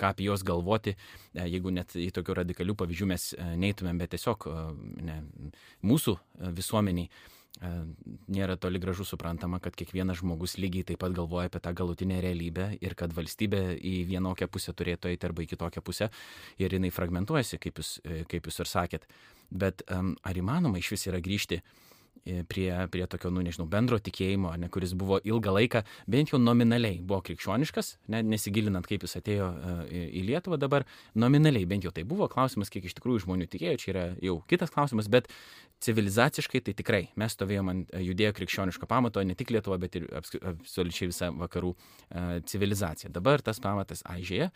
ką 0.00 0.12
apie 0.12 0.28
juos 0.28 0.44
galvoti, 0.46 0.96
jeigu 1.34 1.72
net 1.74 1.94
į 1.98 2.10
tokių 2.16 2.40
radikalių 2.42 2.76
pavyzdžių 2.80 3.10
mes 3.10 3.26
neįtumėm, 3.60 4.00
bet 4.00 4.14
tiesiog 4.16 4.48
ne, 5.06 5.20
mūsų 5.86 6.16
visuomeniai 6.56 7.10
nėra 7.60 8.56
toli 8.56 8.80
gražu 8.80 9.04
suprantama, 9.04 9.58
kad 9.60 9.74
kiekvienas 9.76 10.20
žmogus 10.22 10.56
lygiai 10.56 10.86
taip 10.88 11.00
pat 11.02 11.12
galvoja 11.16 11.50
apie 11.50 11.60
tą 11.60 11.72
galutinę 11.76 12.20
realybę 12.24 12.70
ir 12.80 12.94
kad 12.96 13.12
valstybė 13.12 13.62
į 13.76 13.94
vienokią 14.08 14.48
pusę 14.48 14.72
turėtų 14.72 15.10
eiti 15.12 15.28
arba 15.28 15.44
į 15.44 15.50
kitokią 15.50 15.82
pusę 15.84 16.08
ir 16.62 16.72
jinai 16.76 16.92
fragmentuojasi, 16.94 17.60
kaip 17.60 17.82
jūs, 17.82 17.98
e, 18.04 18.22
kaip 18.30 18.48
jūs 18.48 18.62
ir 18.62 18.70
sakėt. 18.70 19.06
Bet 19.50 19.82
ar 19.90 20.38
įmanoma 20.38 20.78
iš 20.78 20.92
vis 20.94 21.08
yra 21.10 21.20
grįžti 21.20 21.58
e, 21.58 21.89
prie, 22.48 22.68
prie 22.92 23.06
tokio, 23.10 23.30
nu 23.34 23.42
nežinau, 23.44 23.66
bendro 23.70 23.98
tikėjimo, 24.02 24.52
ne, 24.60 24.68
kuris 24.72 24.92
buvo 24.98 25.20
ilgą 25.24 25.54
laiką, 25.56 25.82
bent 26.10 26.32
jau 26.32 26.40
nominaliai 26.40 27.00
buvo 27.00 27.20
krikščioniškas, 27.26 27.94
ne, 28.12 28.22
nesigilinant, 28.34 28.86
kaip 28.88 29.06
jis 29.06 29.18
atėjo 29.20 29.48
uh, 29.50 29.80
į 29.90 30.24
Lietuvą 30.28 30.58
dabar, 30.60 30.86
nominaliai 31.18 31.68
bent 31.70 31.86
jau 31.86 31.92
tai 31.94 32.04
buvo 32.08 32.28
klausimas, 32.32 32.72
kiek 32.72 32.86
iš 32.88 32.96
tikrųjų 32.98 33.24
žmonių 33.26 33.48
tikėjo, 33.50 33.80
čia 33.80 33.90
yra 33.94 34.04
jau 34.24 34.38
kitas 34.50 34.72
klausimas, 34.74 35.08
bet 35.12 35.30
civilizaciškai 35.80 36.60
tai 36.66 36.76
tikrai 36.76 37.02
mes 37.20 37.34
stovėjome 37.36 37.72
ant 37.72 37.94
judėjo 38.04 38.34
krikščioniško 38.36 38.88
pamato, 38.90 39.22
ne 39.24 39.36
tik 39.38 39.54
Lietuva, 39.54 39.78
bet 39.80 39.96
ir 39.96 40.06
absoliučiai 40.12 41.08
visa 41.08 41.30
vakarų 41.32 41.72
civilizacija. 42.50 43.08
Dabar 43.14 43.40
tas 43.44 43.62
pamatas 43.64 44.04
aižėja, 44.04 44.50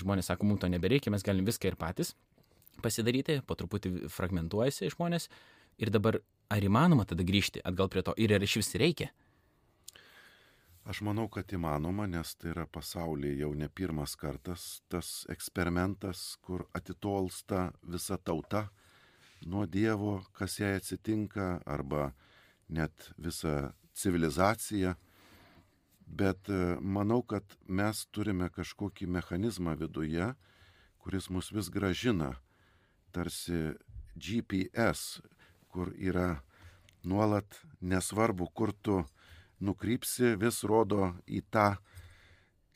žmonės 0.00 0.32
sako, 0.32 0.48
mums 0.48 0.64
to 0.64 0.72
nebereikia, 0.72 1.12
mes 1.12 1.26
galim 1.26 1.44
viską 1.44 1.68
ir 1.68 1.76
patys 1.80 2.14
pasidaryti, 2.80 3.40
po 3.44 3.56
truputį 3.60 4.08
fragmentuojasi 4.12 4.88
žmonės 4.94 5.28
ir 5.80 5.92
dabar 5.92 6.20
ar 6.50 6.66
įmanoma 6.66 7.06
tada 7.06 7.24
grįžti 7.26 7.62
atgal 7.64 7.88
prie 7.88 8.02
to 8.06 8.14
ir 8.18 8.34
ar 8.34 8.42
iš 8.42 8.58
vis 8.60 8.74
reikia? 8.82 9.10
Aš 10.90 11.02
manau, 11.06 11.28
kad 11.28 11.52
įmanoma, 11.52 12.06
nes 12.10 12.32
tai 12.40 12.50
yra 12.54 12.64
pasaulyje 12.66 13.42
jau 13.42 13.50
ne 13.54 13.68
pirmas 13.68 14.16
kartas 14.18 14.80
tas 14.90 15.24
eksperimentas, 15.30 16.34
kur 16.42 16.64
atitolsta 16.74 17.68
visa 17.82 18.16
tauta 18.18 18.70
nuo 19.46 19.66
Dievo, 19.66 20.20
kas 20.32 20.58
jai 20.58 20.74
atsitinka, 20.78 21.60
arba 21.66 22.10
net 22.68 23.10
visa 23.16 23.72
civilizacija. 23.94 24.96
Bet 26.06 26.48
e, 26.50 26.76
manau, 26.80 27.20
kad 27.22 27.44
mes 27.68 28.06
turime 28.10 28.48
kažkokį 28.50 29.06
mechanizmą 29.06 29.76
viduje, 29.78 30.32
kuris 30.98 31.30
mus 31.30 31.52
vis 31.54 31.70
gražina, 31.70 32.32
tarsi 33.14 33.76
GPS, 34.16 35.20
kur 35.70 35.92
yra 35.96 36.40
nuolat 37.02 37.60
nesvarbu, 37.80 38.50
kur 38.54 38.72
tu 38.72 39.00
nukrypsi, 39.60 40.34
vis 40.40 40.62
rodo 40.64 41.14
į 41.28 41.42
tą 41.52 41.74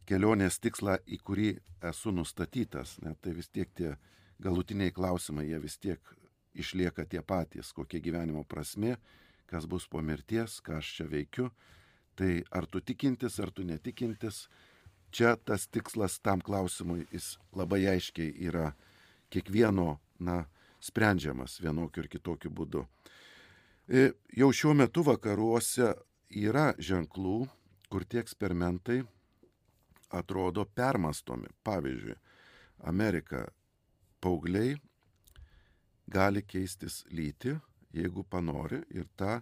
kelionės 0.09 0.61
tikslą, 0.61 0.98
į 1.07 1.18
kurį 1.24 1.50
esu 1.85 2.12
nustatytas. 2.12 2.98
Ne, 3.04 3.14
tai 3.20 3.35
vis 3.37 3.48
tiek 3.48 3.70
tie 3.76 3.94
galutiniai 4.42 4.92
klausimai, 4.92 5.48
jie 5.48 5.61
vis 5.62 5.78
tiek 5.80 6.14
išlieka 6.54 7.07
tie 7.11 7.22
patys, 7.22 7.72
kokia 7.72 8.00
gyvenimo 8.00 8.44
prasme, 8.44 8.96
kas 9.50 9.66
bus 9.66 9.88
po 9.88 10.02
mirties, 10.02 10.61
ką 10.64 10.78
aš 10.80 10.92
čia 10.98 11.09
veikiu. 11.11 11.50
Tai 12.14 12.44
ar 12.54 12.68
tu 12.70 12.80
tikintis, 12.80 13.40
ar 13.42 13.50
tu 13.50 13.64
netikintis, 13.66 14.46
čia 15.11 15.35
tas 15.37 15.66
tikslas 15.66 16.20
tam 16.22 16.42
klausimui 16.44 17.09
jis 17.11 17.35
labai 17.54 17.85
aiškiai 17.94 18.30
yra 18.46 18.72
kiekvieno, 19.35 19.98
na, 20.22 20.44
sprendžiamas 20.84 21.58
vienokiu 21.64 22.04
ir 22.04 22.10
kitokiu 22.12 22.52
būdu. 22.52 22.84
E, 23.88 24.12
jau 24.36 24.50
šiuo 24.52 24.74
metu 24.76 25.04
vakaruose 25.04 25.92
yra 26.30 26.72
ženklų, 26.78 27.44
kur 27.92 28.04
tie 28.08 28.20
eksperimentai 28.22 29.02
atrodo 30.14 30.64
permastomi. 30.64 31.50
Pavyzdžiui, 31.64 32.16
Amerika 32.90 33.44
paaugliai 34.20 34.76
gali 36.10 36.42
keistis 36.42 37.02
lyti, 37.10 37.54
jeigu 37.94 38.24
panori 38.24 38.82
ir 38.92 39.08
tą 39.16 39.38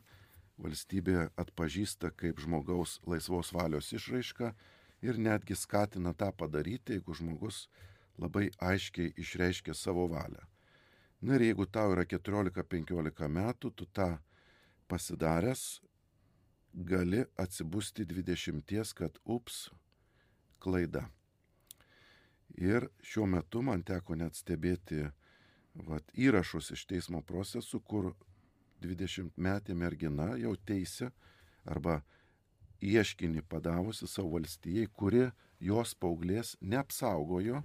valstybė 0.63 1.31
atpažįsta 1.41 2.13
kaip 2.17 2.41
žmogaus 2.43 3.01
laisvos 3.09 3.53
valios 3.55 3.91
išraišką 3.93 4.53
ir 5.03 5.19
netgi 5.19 5.57
skatina 5.59 6.15
tą 6.15 6.31
padaryti, 6.37 6.99
jeigu 6.99 7.17
žmogus 7.19 7.67
labai 8.19 8.51
aiškiai 8.61 9.15
išreiškia 9.19 9.75
savo 9.75 10.07
valią. 10.13 10.52
Na 11.23 11.37
ir 11.39 11.45
jeigu 11.47 11.69
tau 11.71 11.93
yra 11.95 12.03
14-15 12.03 13.29
metų, 13.31 13.71
tu 13.79 13.87
tą 13.87 14.17
pasidaręs 14.91 15.81
gali 16.75 17.23
atsibusti 17.39 18.03
20, 18.09 18.95
kad 18.99 19.19
ups, 19.25 19.69
klaida. 20.59 21.05
Ir 22.59 22.89
šiuo 23.07 23.29
metu 23.31 23.63
man 23.63 23.85
teko 23.87 24.17
net 24.19 24.35
stebėti 24.35 25.05
vat, 25.87 26.11
įrašus 26.19 26.73
iš 26.75 26.85
teismo 26.91 27.23
procesų, 27.23 27.81
kur 27.87 28.11
20 28.83 29.31
metė 29.37 29.79
mergina 29.79 30.33
jau 30.41 30.57
teisė 30.57 31.13
arba 31.65 32.01
ieškinį 32.83 33.45
padavusi 33.47 34.09
savo 34.11 34.35
valstijai, 34.35 34.89
kuri 34.91 35.29
jos 35.63 35.95
paauglės 35.95 36.57
neapsaugojo 36.61 37.63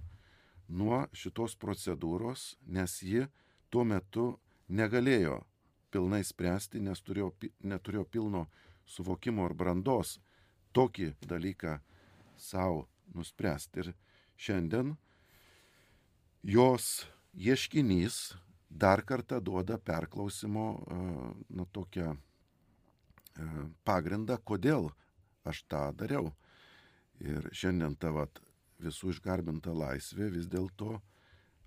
nuo 0.69 1.07
šitos 1.13 1.57
procedūros, 1.57 2.53
nes 2.67 3.01
ji 3.01 3.25
tuo 3.69 3.83
metu 3.87 4.31
negalėjo 4.69 5.41
pilnai 5.91 6.23
spręsti, 6.27 6.81
nes 6.83 7.01
turėjo, 7.01 7.31
neturėjo 7.63 8.05
pilno 8.11 8.45
suvokimo 8.87 9.45
ar 9.47 9.55
brandos 9.57 10.17
tokį 10.75 11.13
dalyką 11.27 11.77
savo 12.37 12.87
nuspręsti. 13.15 13.83
Ir 13.83 13.93
šiandien 14.37 14.95
jos 16.43 17.07
ieškinys 17.33 18.37
dar 18.69 19.01
kartą 19.01 19.39
duoda 19.41 19.77
perklausimo 19.77 20.67
na, 21.49 21.65
tokią 21.71 22.15
pagrindą, 23.87 24.37
kodėl 24.43 24.91
aš 25.47 25.63
tą 25.71 25.87
dariau. 25.97 26.31
Ir 27.23 27.49
šiandien 27.55 27.95
ta 27.97 28.11
vat, 28.13 28.41
visų 28.81 29.15
išgarbinta 29.15 29.73
laisvė 29.73 30.29
vis 30.35 30.49
dėlto 30.51 30.99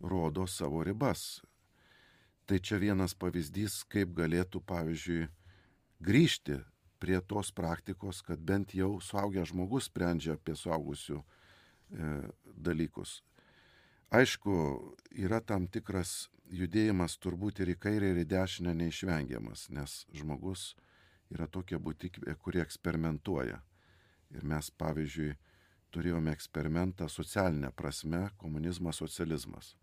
rodo 0.00 0.46
savo 0.46 0.84
ribas. 0.86 1.40
Tai 2.50 2.58
čia 2.58 2.80
vienas 2.82 3.12
pavyzdys, 3.14 3.84
kaip 3.86 4.10
galėtų, 4.18 4.58
pavyzdžiui, 4.66 5.28
grįžti 6.02 6.56
prie 6.98 7.20
tos 7.22 7.52
praktikos, 7.54 8.24
kad 8.26 8.40
bent 8.42 8.72
jau 8.74 8.96
suaugęs 8.98 9.52
žmogus 9.52 9.86
sprendžia 9.86 10.34
apie 10.34 10.56
suaugusių 10.58 11.20
e, 11.20 12.08
dalykus. 12.50 13.20
Aišku, 14.10 14.54
yra 15.14 15.38
tam 15.38 15.68
tikras 15.70 16.24
judėjimas 16.50 17.14
turbūt 17.22 17.60
ir 17.62 17.70
į 17.70 17.76
kairę, 17.84 18.08
ir 18.10 18.18
į 18.24 18.26
dešinę 18.32 18.74
neišvengiamas, 18.80 19.68
nes 19.70 19.94
žmogus 20.10 20.72
yra 21.30 21.46
tokia 21.46 21.78
būtikė, 21.78 22.34
kuri 22.42 22.64
eksperimentuoja. 22.64 23.60
Ir 24.34 24.42
mes, 24.42 24.72
pavyzdžiui, 24.74 25.36
turėjome 25.94 26.34
eksperimentą 26.34 27.06
socialinę 27.06 27.70
prasme- 27.70 28.24
komunizmas, 28.42 28.98
socializmas. 28.98 29.76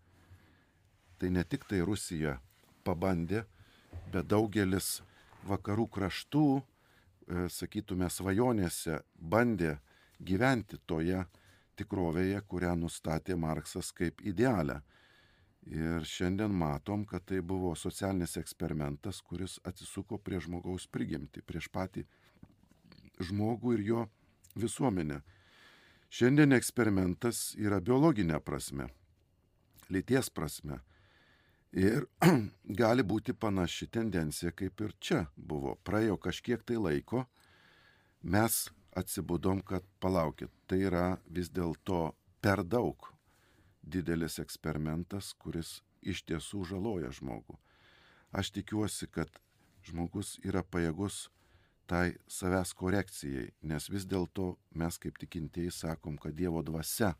Tai 1.16 1.32
ne 1.32 1.44
tik 1.44 1.64
tai 1.64 1.80
Rusija 1.80 2.36
pabandė, 2.88 3.44
bet 4.12 4.28
daugelis 4.32 4.98
vakarų 5.48 5.86
kraštų, 5.94 6.46
e, 6.58 7.48
sakytume, 7.52 8.08
svajonėse 8.10 9.02
bandė 9.20 9.76
gyventi 10.18 10.80
toje 10.86 11.24
tikrovėje, 11.78 12.40
kurią 12.50 12.74
nustatė 12.78 13.36
Marksas 13.38 13.92
kaip 13.94 14.22
idealią. 14.26 14.80
Ir 15.68 16.04
šiandien 16.08 16.52
matom, 16.54 17.04
kad 17.04 17.26
tai 17.28 17.42
buvo 17.44 17.74
socialinis 17.76 18.38
eksperimentas, 18.40 19.20
kuris 19.20 19.58
atsisuko 19.68 20.18
prie 20.18 20.40
žmogaus 20.40 20.86
prigimti, 20.88 21.42
prieš 21.44 21.68
patį 21.68 22.06
žmogų 23.20 23.74
ir 23.76 23.82
jo 23.90 24.04
visuomenę. 24.56 25.20
Šiandien 26.08 26.56
eksperimentas 26.56 27.52
yra 27.60 27.82
biologinė 27.84 28.40
prasme, 28.40 28.88
lyties 29.92 30.30
prasme. 30.32 30.80
Ir 31.76 32.06
gali 32.80 33.04
būti 33.04 33.34
panaši 33.36 33.90
tendencija 33.92 34.52
kaip 34.56 34.80
ir 34.80 34.94
čia 35.00 35.26
buvo. 35.36 35.76
Praėjo 35.84 36.16
kažkiek 36.16 36.62
tai 36.64 36.78
laiko, 36.80 37.26
mes 38.22 38.68
atsibudom, 38.96 39.60
kad 39.60 39.84
palaukit, 40.00 40.50
tai 40.66 40.80
yra 40.88 41.18
vis 41.28 41.50
dėlto 41.52 42.14
per 42.40 42.64
daug 42.64 43.12
didelis 43.82 44.38
eksperimentas, 44.40 45.34
kuris 45.34 45.82
iš 46.02 46.24
tiesų 46.24 46.64
žaloja 46.72 47.12
žmogų. 47.12 47.58
Aš 48.32 48.50
tikiuosi, 48.56 49.08
kad 49.12 49.28
žmogus 49.84 50.38
yra 50.44 50.62
pajėgus 50.64 51.28
tai 51.88 52.16
savęs 52.28 52.74
korekcijai, 52.76 53.52
nes 53.62 53.88
vis 53.88 54.04
dėlto 54.08 54.56
mes 54.76 54.98
kaip 55.00 55.20
tikintieji 55.20 55.72
sakom, 55.72 56.18
kad 56.20 56.36
Dievo 56.36 56.62
dvasia 56.62 57.14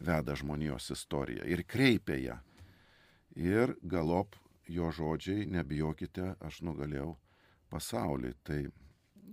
veda 0.00 0.36
žmonijos 0.36 0.90
istoriją 0.92 1.46
ir 1.48 1.64
kreipia 1.64 2.18
ją 2.20 2.40
ir 3.34 3.74
galop 3.82 4.36
jo 4.68 4.90
žodžiai, 4.90 5.46
nebijokite, 5.50 6.34
aš 6.40 6.62
nugalėjau 6.64 7.14
pasaulį. 7.72 8.32
Tai 8.44 8.60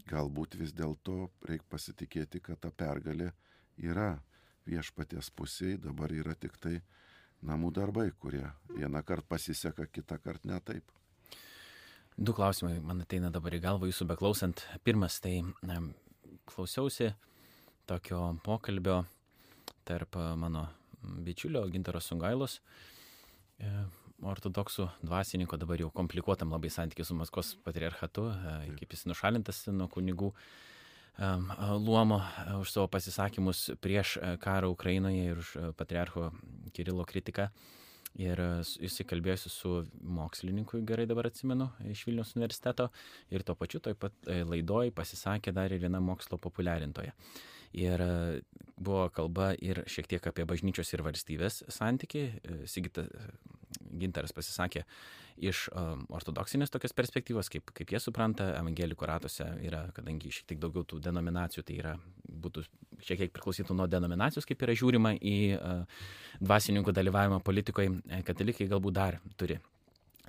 galbūt 0.09 0.57
vis 0.59 0.73
dėlto 0.75 1.29
reikia 1.47 1.67
pasitikėti, 1.69 2.41
kad 2.43 2.59
ta 2.59 2.71
pergalė 2.71 3.31
yra 3.77 4.19
viešpaties 4.67 5.31
pusėje, 5.35 5.79
dabar 5.87 6.11
yra 6.13 6.35
tik 6.35 6.57
tai 6.61 6.81
namų 7.41 7.71
darbai, 7.73 8.11
kurie 8.19 8.45
vieną 8.69 9.01
kartą 9.03 9.33
pasiseka, 9.33 9.87
kitą 9.87 10.19
kartą 10.21 10.51
ne 10.51 10.59
taip. 10.61 10.91
Du 12.17 12.35
klausimai 12.37 12.79
man 12.83 13.01
ateina 13.01 13.31
dabar 13.33 13.55
į 13.55 13.61
galvą 13.63 13.87
jūsų 13.89 14.05
beklausant. 14.11 14.61
Pirmas, 14.83 15.17
tai 15.23 15.39
ne, 15.41 15.77
klausiausi 16.45 17.13
tokio 17.89 18.19
pokalbio 18.43 19.01
tarp 19.87 20.19
mano 20.37 20.67
bičiulio 21.01 21.63
Gintaro 21.71 22.01
Sungailos. 22.03 22.59
E, 23.61 23.71
ortodoksų 24.21 24.87
dvasininko 25.05 25.57
dabar 25.57 25.81
jau 25.81 25.89
komplikuotam 25.93 26.51
labai 26.53 26.69
santykiu 26.73 27.05
su 27.05 27.15
Maskvos 27.17 27.55
patriarchatu, 27.65 28.27
kaip 28.77 28.93
jis 28.93 29.07
nušalintas 29.09 29.63
nuo 29.73 29.87
kunigų 29.89 30.29
luomo 31.81 32.21
už 32.59 32.71
savo 32.71 32.87
pasisakymus 32.87 33.71
prieš 33.81 34.19
karą 34.43 34.69
Ukrainoje 34.71 35.23
ir 35.31 35.41
už 35.41 35.55
patriarcho 35.77 36.29
Kirilo 36.73 37.05
kritiką. 37.05 37.49
Ir 38.19 38.41
jisai 38.83 39.05
kalbėjosi 39.07 39.49
su 39.49 39.69
mokslininku, 40.03 40.81
gerai 40.83 41.05
dabar 41.07 41.29
atsimenu, 41.29 41.69
iš 41.87 42.03
Vilnius 42.05 42.35
universiteto. 42.35 42.89
Ir 43.31 43.45
tuo 43.47 43.55
pačiu 43.55 43.79
toj 43.79 43.95
pat 43.95 44.13
laidoj 44.27 44.91
pasisakė 44.95 45.53
dar 45.55 45.71
ir 45.71 45.79
viena 45.79 46.01
mokslo 46.03 46.37
populiarintoja. 46.37 47.15
Ir 47.77 48.01
buvo 48.81 49.05
kalba 49.13 49.51
ir 49.61 49.83
šiek 49.89 50.09
tiek 50.11 50.27
apie 50.27 50.45
bažnyčios 50.49 50.91
ir 50.93 51.03
valstybės 51.05 51.61
santyki. 51.71 52.27
Sigita 52.69 53.05
Ginteras 53.91 54.33
pasisakė 54.35 54.83
iš 55.41 55.65
ortodoksinės 56.11 56.71
tokios 56.73 56.93
perspektyvos, 56.95 57.49
kaip, 57.51 57.71
kaip 57.75 57.93
jie 57.93 58.01
supranta, 58.03 58.49
evangelikų 58.59 59.07
ratuose 59.07 59.47
yra, 59.63 59.85
kadangi 59.95 60.31
šiek 60.33 60.49
tiek 60.51 60.61
daugiau 60.61 60.83
tų 60.87 60.99
denominacijų, 61.03 61.63
tai 61.67 61.77
yra, 61.79 61.95
būtų 62.27 62.65
šiek 63.07 63.23
tiek 63.23 63.33
priklausytų 63.33 63.75
nuo 63.77 63.87
denominacijos, 63.89 64.47
kaip 64.49 64.61
yra 64.67 64.75
žiūrima 64.77 65.15
į 65.17 65.37
dvasininkų 66.43 66.93
dalyvavimą 66.95 67.41
politikoje, 67.47 67.95
katalikai 68.27 68.69
galbūt 68.71 68.97
dar 68.97 69.19
turi 69.39 69.59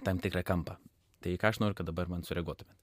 tam 0.06 0.22
tikrą 0.22 0.44
kampą. 0.46 0.78
Tai 1.22 1.34
ką 1.38 1.52
aš 1.52 1.60
noriu, 1.62 1.78
kad 1.78 1.86
dabar 1.86 2.08
man 2.10 2.24
sureaguotumėt. 2.26 2.78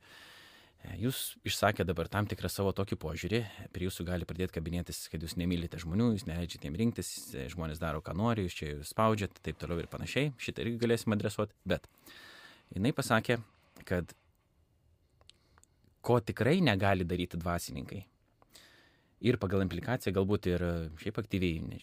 Jūs 0.79 1.35
išsakė 1.47 1.83
dabar 1.83 2.07
tam 2.11 2.27
tikrą 2.29 2.47
savo 2.51 2.71
tokį 2.75 2.97
požiūrį, 2.99 3.39
prie 3.75 3.87
jūsų 3.87 4.05
gali 4.07 4.27
pradėti 4.27 4.55
kabinėtis, 4.55 5.01
kad 5.11 5.21
jūs 5.23 5.35
nemylite 5.39 5.79
žmonių, 5.81 6.13
jūs 6.15 6.25
neleidžiate 6.27 6.69
jiem 6.69 6.77
rinktis, 6.79 7.09
žmonės 7.51 7.81
daro, 7.81 7.99
ką 8.03 8.15
nori, 8.15 8.45
jūs 8.47 8.55
čia 8.55 8.71
spaudžiat, 8.87 9.41
taip 9.43 9.59
toliau 9.59 9.83
ir 9.83 9.89
panašiai. 9.91 10.31
Šitą 10.39 10.63
irgi 10.63 10.79
galėsime 10.79 11.17
adresuoti. 11.19 11.55
Bet 11.67 11.89
jinai 12.71 12.93
pasakė, 12.95 13.41
kad 13.89 14.15
ko 15.99 16.21
tikrai 16.23 16.57
negali 16.63 17.07
daryti 17.07 17.39
dvasininkai. 17.39 18.01
Ir 19.27 19.35
pagal 19.35 19.65
implikaciją 19.65 20.15
galbūt 20.15 20.47
ir 20.47 20.63
šiaip 21.03 21.19
aktyviai 21.19 21.79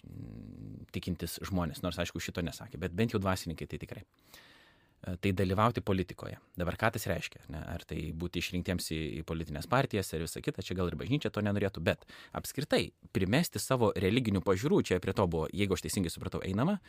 tikintis 0.97 1.37
žmonės, 1.45 1.85
nors 1.85 2.01
aišku 2.01 2.23
šito 2.25 2.41
nesakė, 2.41 2.81
bet 2.81 2.97
bent 2.97 3.13
jau 3.13 3.21
dvasininkai 3.21 3.69
tai 3.69 3.81
tikrai. 3.83 4.07
Uh, 4.07 4.45
E, 4.45 4.56
tai 5.23 5.31
dalyvauti 5.37 5.83
politikoje. 5.87 6.39
Dabar 6.59 6.75
ką 6.81 6.91
tas 6.97 7.07
reiškia? 7.07 7.45
Ne? 7.55 7.61
Ar 7.71 7.85
tai 7.87 8.11
būti 8.17 8.41
išrinktiems 8.43 8.91
į, 8.91 8.99
į 9.21 9.23
politinės 9.29 9.69
partijas 9.71 10.11
ir 10.13 10.25
visą 10.25 10.43
kitą, 10.43 10.65
čia 10.67 10.75
gal 10.79 10.91
ir 10.91 10.97
bažnyčia 10.99 11.31
to 11.31 11.45
nenorėtų, 11.47 11.83
bet 11.87 12.03
apskritai 12.37 12.91
primesti 13.15 13.63
savo 13.63 13.93
religinių 13.95 14.43
pažiūrų, 14.47 14.83
čia 14.89 14.99
prie 15.03 15.15
to 15.17 15.29
buvo, 15.31 15.47
jeigu 15.55 15.77
aš 15.77 15.87
teisingai 15.87 16.11
supratau, 16.11 16.43
einama, 16.43 16.81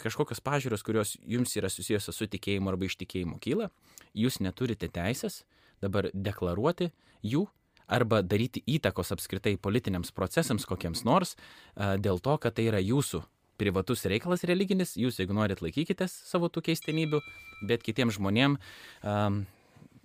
kažkokios 0.00 0.40
pažiūros, 0.44 0.86
kurios 0.86 1.14
jums 1.28 1.52
yra 1.60 1.68
susijusios 1.72 2.16
su 2.16 2.30
tikėjimu 2.32 2.72
arba 2.72 2.88
ištikėjimu 2.88 3.36
kyla, 3.44 3.68
jūs 4.16 4.40
neturite 4.40 4.88
teisės 4.88 5.42
dabar 5.84 6.08
deklaruoti 6.14 6.92
jų 7.22 7.46
arba 7.88 8.22
daryti 8.22 8.62
įtakos 8.68 9.12
apskritai 9.16 9.56
politiniams 9.60 10.12
procesams 10.16 10.66
kokiems 10.68 11.04
nors 11.08 11.34
e, 11.34 11.96
dėl 12.00 12.20
to, 12.20 12.36
kad 12.40 12.56
tai 12.56 12.68
yra 12.68 12.80
jūsų 12.84 13.22
privatus 13.58 14.06
reikalas 14.10 14.44
religinis, 14.48 14.96
jūs 14.98 15.20
jeigu 15.20 15.36
norit 15.36 15.62
laikykitės 15.64 16.14
savo 16.30 16.50
tų 16.52 16.64
keistenybių, 16.70 17.20
bet 17.68 17.84
kitiems 17.86 18.18
žmonėms 18.18 18.62
um, 19.02 19.42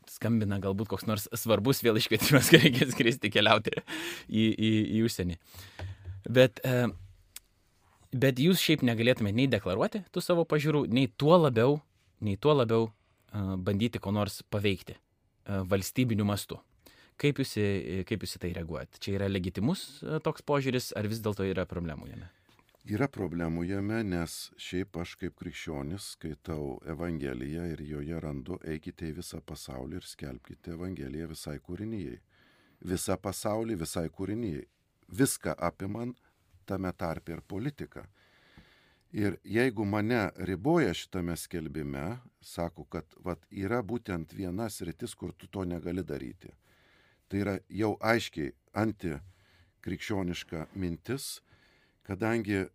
skambina 0.10 0.60
galbūt 0.64 0.92
koks 0.92 1.08
nors 1.08 1.28
svarbus 1.38 1.82
vėl 1.84 2.00
iškvietimas, 2.00 2.50
kai 2.52 2.62
reikės 2.66 2.94
skristi 2.96 3.32
keliauti 3.34 3.76
į, 4.28 4.44
į, 4.52 4.72
į 4.98 5.06
užsienį. 5.08 5.40
Bet, 6.34 6.62
bet 8.16 8.40
jūs 8.40 8.62
šiaip 8.64 8.86
negalėtumėte 8.88 9.38
nei 9.42 9.50
deklaruoti 9.52 10.04
tų 10.14 10.24
savo 10.24 10.46
pažiūrų, 10.48 10.86
nei 10.94 11.10
tuo 11.20 11.36
labiau, 11.40 11.80
nei 12.24 12.38
tuo 12.40 12.56
labiau 12.56 12.92
bandyti 13.34 14.00
ko 14.00 14.14
nors 14.16 14.42
paveikti 14.54 14.96
valstybiniu 15.68 16.28
mastu. 16.28 16.60
Kaip 17.20 17.42
jūs, 17.42 17.58
kaip 18.10 18.24
jūs 18.24 18.38
į 18.38 18.40
tai 18.42 18.54
reaguojat? 18.56 18.98
Čia 19.04 19.18
yra 19.20 19.28
legitimus 19.30 20.02
toks 20.26 20.46
požiūris, 20.48 20.94
ar 20.98 21.10
vis 21.12 21.22
dėlto 21.24 21.46
yra 21.46 21.68
problemų 21.70 22.10
jame? 22.10 22.32
Yra 22.84 23.08
problemų 23.08 23.62
jame, 23.64 24.02
nes 24.04 24.50
šiaip 24.60 24.98
aš 25.00 25.14
kaip 25.16 25.38
krikščionis 25.40 26.04
skaitau 26.18 26.82
Evangeliją 26.92 27.64
ir 27.72 27.80
joje 27.88 28.18
randu 28.20 28.58
eikite 28.68 29.08
į 29.08 29.14
visą 29.22 29.40
pasaulį 29.40 30.02
ir 30.02 30.08
skelbkite 30.10 30.74
Evangeliją 30.74 31.30
visai 31.32 31.62
kūrinyjei. 31.64 32.18
Visą 32.84 33.16
pasaulį 33.16 33.78
visai 33.86 34.10
kūrinyjei. 34.12 34.66
Viską 35.08 35.54
apimant 35.64 36.20
tame 36.68 36.92
tarpe 36.92 37.32
ir 37.32 37.42
politiką. 37.48 38.04
Ir 39.16 39.40
jeigu 39.48 39.88
mane 39.88 40.34
riboja 40.44 40.92
šitame 40.92 41.38
skelbime, 41.40 42.20
sako, 42.42 42.84
kad 42.84 43.16
vat, 43.24 43.48
yra 43.48 43.80
būtent 43.80 44.36
viena 44.36 44.68
sritis, 44.68 45.16
kur 45.16 45.32
tu 45.32 45.48
to 45.48 45.64
negali 45.64 46.04
daryti. 46.04 46.52
Tai 47.32 47.40
yra 47.46 47.56
jau 47.70 47.96
aiškiai 48.04 48.52
antikrikščioniška 48.84 50.68
mintis, 50.76 51.40
kadangi 52.08 52.66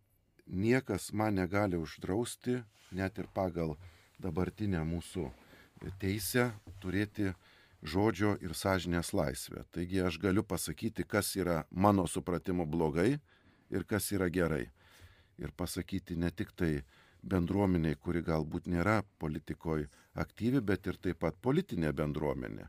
niekas 0.46 1.12
man 1.12 1.34
negali 1.34 1.76
uždrausti, 1.76 2.62
net 2.92 3.18
ir 3.18 3.28
pagal 3.34 3.76
dabartinę 4.18 4.80
mūsų 4.88 5.28
teisę, 6.00 6.50
turėti 6.82 7.32
žodžio 7.82 8.36
ir 8.42 8.54
sąžinės 8.56 9.12
laisvę. 9.14 9.64
Taigi 9.70 10.00
aš 10.02 10.18
galiu 10.18 10.42
pasakyti, 10.42 11.04
kas 11.04 11.36
yra 11.36 11.64
mano 11.70 12.06
supratimu 12.06 12.66
blogai 12.66 13.18
ir 13.70 13.84
kas 13.84 14.10
yra 14.12 14.28
gerai. 14.30 14.66
Ir 15.38 15.52
pasakyti 15.54 16.16
ne 16.16 16.30
tik 16.30 16.50
tai 16.56 16.82
bendruomeniai, 17.22 17.94
kuri 17.94 18.22
galbūt 18.26 18.66
nėra 18.66 19.02
politikoje 19.18 19.86
aktyvi, 20.18 20.60
bet 20.60 20.86
ir 20.86 20.98
taip 20.98 21.20
pat 21.22 21.38
politinė 21.42 21.92
bendruomenė. 21.94 22.66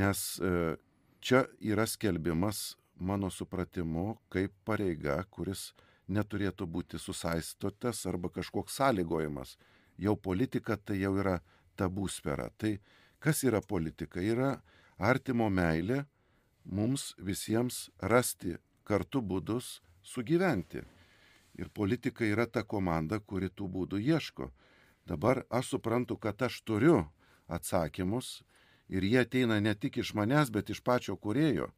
Nes 0.00 0.40
e, 0.40 0.76
čia 1.20 1.44
yra 1.60 1.84
skelbimas 1.88 2.78
mano 3.02 3.30
supratimu 3.30 4.16
kaip 4.32 4.54
pareiga, 4.64 5.18
kuris 5.30 5.72
neturėtų 6.08 6.66
būti 6.66 7.00
susaistotas 7.02 8.04
arba 8.06 8.30
kažkoks 8.30 8.78
sąlygojimas. 8.78 9.56
Jau 9.98 10.16
politika 10.16 10.76
tai 10.76 11.00
jau 11.02 11.16
yra 11.18 11.40
tabų 11.76 12.08
sfera. 12.08 12.48
Tai 12.56 12.78
kas 13.22 13.42
yra 13.44 13.60
politika? 13.60 14.20
Yra 14.20 14.62
artimo 14.98 15.48
meilė 15.50 16.04
mums 16.64 17.12
visiems 17.18 17.88
rasti 17.98 18.56
kartu 18.84 19.22
būdus 19.22 19.80
sugyventi. 20.02 20.82
Ir 21.58 21.68
politika 21.68 22.24
yra 22.24 22.46
ta 22.46 22.62
komanda, 22.64 23.20
kuri 23.20 23.50
tų 23.50 23.68
būdų 23.68 24.00
ieško. 24.00 24.50
Dabar 25.06 25.42
aš 25.50 25.74
suprantu, 25.74 26.16
kad 26.16 26.40
aš 26.42 26.62
turiu 26.62 27.04
atsakymus 27.48 28.42
ir 28.88 29.04
jie 29.04 29.20
ateina 29.20 29.60
ne 29.60 29.74
tik 29.74 29.98
iš 29.98 30.14
manęs, 30.14 30.50
bet 30.50 30.70
iš 30.70 30.80
pačio 30.80 31.16
kurėjo. 31.16 31.68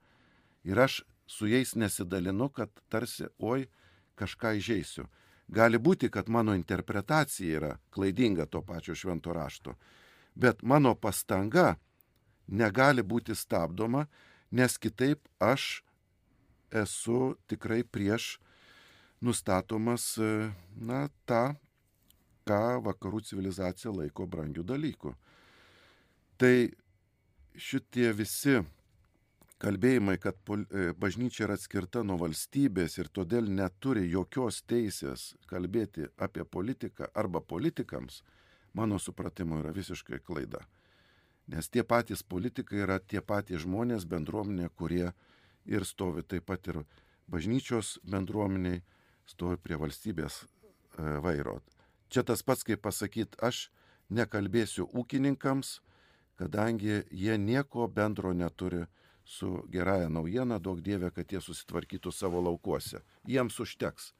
Ir 0.65 0.79
aš 0.79 1.03
su 1.27 1.49
jais 1.49 1.75
nesidalinu, 1.75 2.49
kad 2.49 2.71
tarsi, 2.89 3.27
oi, 3.39 3.67
kažką 4.19 4.55
įžeisiu. 4.59 5.07
Gali 5.49 5.79
būti, 5.79 6.09
kad 6.11 6.29
mano 6.29 6.55
interpretacija 6.57 7.59
yra 7.59 7.73
klaidinga 7.93 8.47
to 8.47 8.63
pačio 8.63 8.95
švento 8.97 9.33
rašto, 9.33 9.75
bet 10.35 10.63
mano 10.63 10.95
pastanga 10.95 11.75
negali 12.49 13.03
būti 13.03 13.35
stabdoma, 13.37 14.07
nes 14.51 14.79
kitaip 14.79 15.29
aš 15.41 15.85
esu 16.73 17.37
tikrai 17.47 17.83
prieš 17.85 18.39
nustatomas, 19.25 20.15
na, 20.77 21.09
tą, 21.29 21.55
ką 22.45 22.81
vakarų 22.85 23.23
civilizacija 23.25 23.93
laiko 23.93 24.27
brangių 24.29 24.65
dalykų. 24.69 25.15
Tai 26.37 26.55
šitie 27.57 28.11
visi 28.13 28.59
kalbėjimai, 29.65 30.19
kad 30.21 30.37
e, 30.53 30.93
bažnyčia 31.01 31.47
yra 31.47 31.57
atskirta 31.59 32.03
nuo 32.05 32.19
valstybės 32.21 32.99
ir 32.99 33.09
todėl 33.17 33.49
neturi 33.49 34.05
jokios 34.11 34.63
teisės 34.69 35.33
kalbėti 35.51 36.09
apie 36.21 36.45
politiką 36.45 37.09
arba 37.15 37.41
politikams, 37.41 38.23
mano 38.77 38.99
supratimu 39.01 39.63
yra 39.63 39.73
visiškai 39.75 40.21
klaida. 40.25 40.61
Nes 41.49 41.69
tie 41.69 41.85
patys 41.85 42.23
politikai 42.23 42.83
yra 42.85 42.99
tie 43.01 43.21
patys 43.21 43.65
žmonės 43.65 44.07
bendruomenė, 44.09 44.71
kurie 44.77 45.13
ir 45.65 45.85
stovi 45.85 46.25
taip 46.25 46.47
pat 46.49 46.69
ir 46.73 46.83
bažnyčios 47.29 47.99
bendruomeniai, 48.05 48.83
stovi 49.29 49.57
prie 49.61 49.79
valstybės 49.81 50.43
e, 50.45 50.47
vairo. 51.25 51.61
Čia 52.13 52.25
tas 52.25 52.45
pats 52.45 52.65
kaip 52.69 52.83
pasakyti, 52.85 53.41
aš 53.41 53.71
nekalbėsiu 54.13 54.91
ūkininkams, 54.93 55.79
kadangi 56.37 57.01
jie 57.11 57.39
nieko 57.41 57.89
bendro 57.89 58.35
neturi 58.37 58.85
su 58.85 59.04
gerąją 59.73 60.11
naujieną, 60.13 60.59
daug 60.61 60.81
dievė, 60.85 61.11
kad 61.15 61.33
jie 61.33 61.41
susitvarkytų 61.41 62.13
savo 62.13 62.43
laukuose. 62.45 63.01
Jiems 63.29 63.59
užteks. 63.61 64.13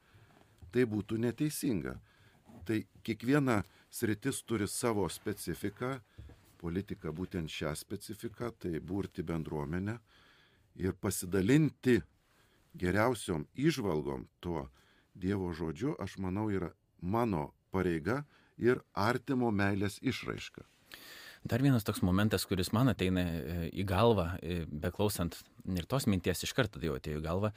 Tai 0.73 0.85
būtų 0.91 1.19
neteisinga. 1.21 1.95
Tai 2.65 2.81
kiekviena 3.05 3.61
sritis 3.93 4.41
turi 4.43 4.67
savo 4.67 5.05
specifiką, 5.09 5.99
politika 6.57 7.13
būtent 7.13 7.51
šią 7.51 7.75
specifiką, 7.77 8.51
tai 8.59 8.79
būrti 8.81 9.23
bendruomenę 9.23 9.99
ir 10.81 10.97
pasidalinti 10.99 12.01
geriausiom 12.75 13.45
išvalgom 13.55 14.27
tuo 14.39 14.69
Dievo 15.15 15.53
žodžiu, 15.55 15.93
aš 15.95 16.17
manau, 16.19 16.49
yra 16.51 16.73
mano 16.99 17.53
pareiga 17.71 18.25
ir 18.59 18.81
artimo 18.91 19.47
meilės 19.51 19.95
išraiška. 20.03 20.65
Dar 21.45 21.61
vienas 21.61 21.85
toks 21.85 22.01
momentas, 22.01 22.47
kuris 22.49 22.71
man 22.73 22.89
ateina 22.89 23.21
e, 23.21 23.57
į 23.77 23.83
galvą, 23.85 24.31
e, 24.41 24.63
beklausant 24.65 25.37
ir 25.69 25.85
tos 25.85 26.07
minties 26.09 26.41
iš 26.47 26.55
karto 26.57 26.81
jau 26.81 26.95
atėjo 26.97 27.19
į 27.21 27.25
galvą, 27.25 27.51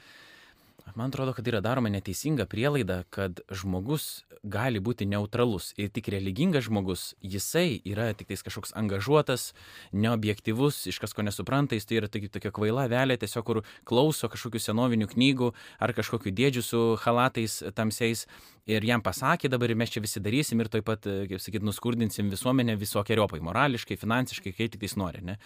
Man 0.95 1.09
atrodo, 1.09 1.33
kad 1.33 1.47
yra 1.47 1.61
daroma 1.61 1.89
neteisinga 1.89 2.45
prielaida, 2.49 3.03
kad 3.13 3.39
žmogus 3.51 4.23
gali 4.43 4.79
būti 4.79 5.05
neutralus 5.09 5.73
ir 5.77 5.89
tik 5.93 6.07
religingas 6.13 6.65
žmogus, 6.69 7.03
jisai 7.19 7.81
yra 7.87 8.09
tik 8.15 8.29
tais 8.31 8.43
kažkoks 8.45 8.71
angažuotas, 8.79 9.49
neobjektivus, 9.91 10.85
iš 10.87 10.99
kas 11.03 11.13
ko 11.13 11.25
nesupranta, 11.27 11.75
jis 11.75 11.89
tai 11.89 11.99
yra 11.99 12.09
tokia, 12.11 12.31
tokia 12.31 12.53
kvaila 12.55 12.87
velė, 12.91 13.19
tiesiog 13.19 13.45
kur 13.45 13.61
klauso 13.89 14.29
kažkokių 14.31 14.61
senovinių 14.63 15.09
knygų 15.11 15.51
ar 15.83 15.93
kažkokių 15.97 16.33
dėdžių 16.39 16.65
su 16.65 16.83
halatais 17.03 17.59
tamsiais 17.75 18.25
ir 18.69 18.85
jam 18.87 19.03
pasakė 19.03 19.51
dabar 19.51 19.75
mes 19.75 19.91
čia 19.91 20.03
visi 20.05 20.23
darysim 20.23 20.63
ir 20.63 20.71
taip 20.71 20.87
pat, 20.87 21.03
kaip 21.03 21.43
sakyt, 21.43 21.65
nuskurdinsim 21.65 22.31
visuomenę 22.31 22.79
visokiojopai, 22.79 23.43
morališkai, 23.43 23.99
finansiškai, 23.99 24.55
kai 24.55 24.71
tik 24.71 24.85
tais 24.85 24.95
nori. 24.99 25.25
Ne? 25.25 25.39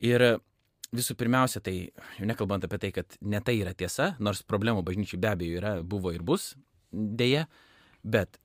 Ir 0.00 0.38
visų 0.96 1.16
pirmiausia, 1.20 1.62
tai 1.64 1.76
jau 2.18 2.28
nekalbant 2.28 2.64
apie 2.64 2.80
tai, 2.80 2.92
kad 2.96 3.18
ne 3.20 3.40
tai 3.44 3.58
yra 3.60 3.74
tiesa, 3.76 4.14
nors 4.24 4.44
problemų 4.46 4.84
bažnyčiai 4.86 5.20
be 5.20 5.32
abejo 5.32 5.60
yra, 5.60 5.72
buvo 5.82 6.12
ir 6.14 6.24
bus, 6.24 6.54
dėja, 6.92 7.46
bet 8.04 8.38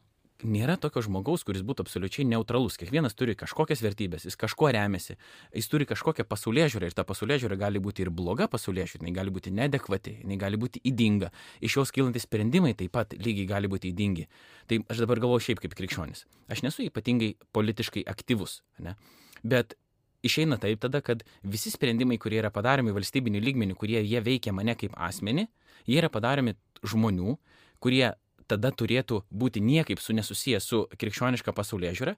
nėra 0.43 0.75
tokio 0.81 1.01
žmogaus, 1.05 1.43
kuris 1.47 1.63
būtų 1.63 1.85
absoliučiai 1.85 2.25
neutralus. 2.27 2.75
Kiekvienas 2.79 3.15
turi 3.15 3.35
kažkokias 3.39 3.79
vertybės, 3.83 4.25
jis 4.27 4.37
kažkuo 4.39 4.71
remiasi, 4.75 5.15
jis 5.55 5.69
turi 5.71 5.87
kažkokią 5.87 6.25
pasaulė 6.27 6.67
žiūrę 6.71 6.89
ir 6.89 6.97
ta 6.97 7.05
pasaulė 7.07 7.37
žiūrė 7.41 7.57
gali 7.61 7.81
būti 7.83 8.03
ir 8.03 8.11
bloga 8.13 8.49
pasaulė 8.51 8.83
žiūrė, 8.89 9.05
jinai 9.05 9.15
gali 9.15 9.33
būti 9.35 9.53
nedekvati, 9.55 10.17
jinai 10.23 10.39
gali 10.41 10.59
būti 10.59 10.83
įdinga, 10.89 11.31
iš 11.63 11.77
jos 11.79 11.93
kylantis 11.95 12.27
sprendimai 12.27 12.73
taip 12.79 12.91
pat 12.95 13.15
lygiai 13.15 13.47
gali 13.49 13.71
būti 13.71 13.93
įdingi. 13.93 14.27
Tai 14.67 14.81
aš 14.91 15.05
dabar 15.05 15.23
galvoju 15.23 15.47
šiaip 15.47 15.63
kaip 15.63 15.77
krikščionis. 15.79 16.25
Aš 16.51 16.65
nesu 16.67 16.83
ypatingai 16.89 17.33
politiškai 17.55 18.03
aktyvus, 18.09 18.61
ne? 18.83 18.97
bet 19.43 19.77
išeina 20.23 20.57
taip 20.61 20.81
tada, 20.83 21.01
kad 21.01 21.23
visi 21.43 21.71
sprendimai, 21.73 22.17
kurie 22.21 22.39
yra 22.41 22.51
padaromi 22.53 22.93
valstybiniu 22.95 23.41
lygmeniu, 23.43 23.75
kurie 23.79 24.01
jie 24.01 24.21
veikia 24.23 24.53
mane 24.55 24.75
kaip 24.79 24.95
asmenį, 24.95 25.47
jie 25.87 25.99
yra 26.01 26.09
padaromi 26.13 26.55
žmonių, 26.87 27.37
kurie 27.83 28.13
tada 28.47 28.71
turėtų 28.71 29.21
būti 29.31 29.61
niekaip 29.63 30.01
su 30.03 30.13
nesusiję 30.15 30.59
su 30.63 30.83
krikščioniška 30.99 31.53
pasaulyje 31.55 31.93
žiūra 31.99 32.15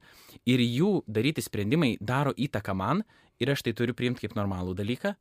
ir 0.49 0.63
jų 0.63 0.91
daryti 1.07 1.43
sprendimai 1.45 1.95
daro 2.01 2.33
įtaką 2.33 2.75
man 2.77 3.03
ir 3.39 3.51
aš 3.53 3.65
tai 3.65 3.75
turiu 3.77 3.95
priimti 3.97 4.25
kaip 4.25 4.35
normalų 4.37 4.75
dalyką 4.77 5.13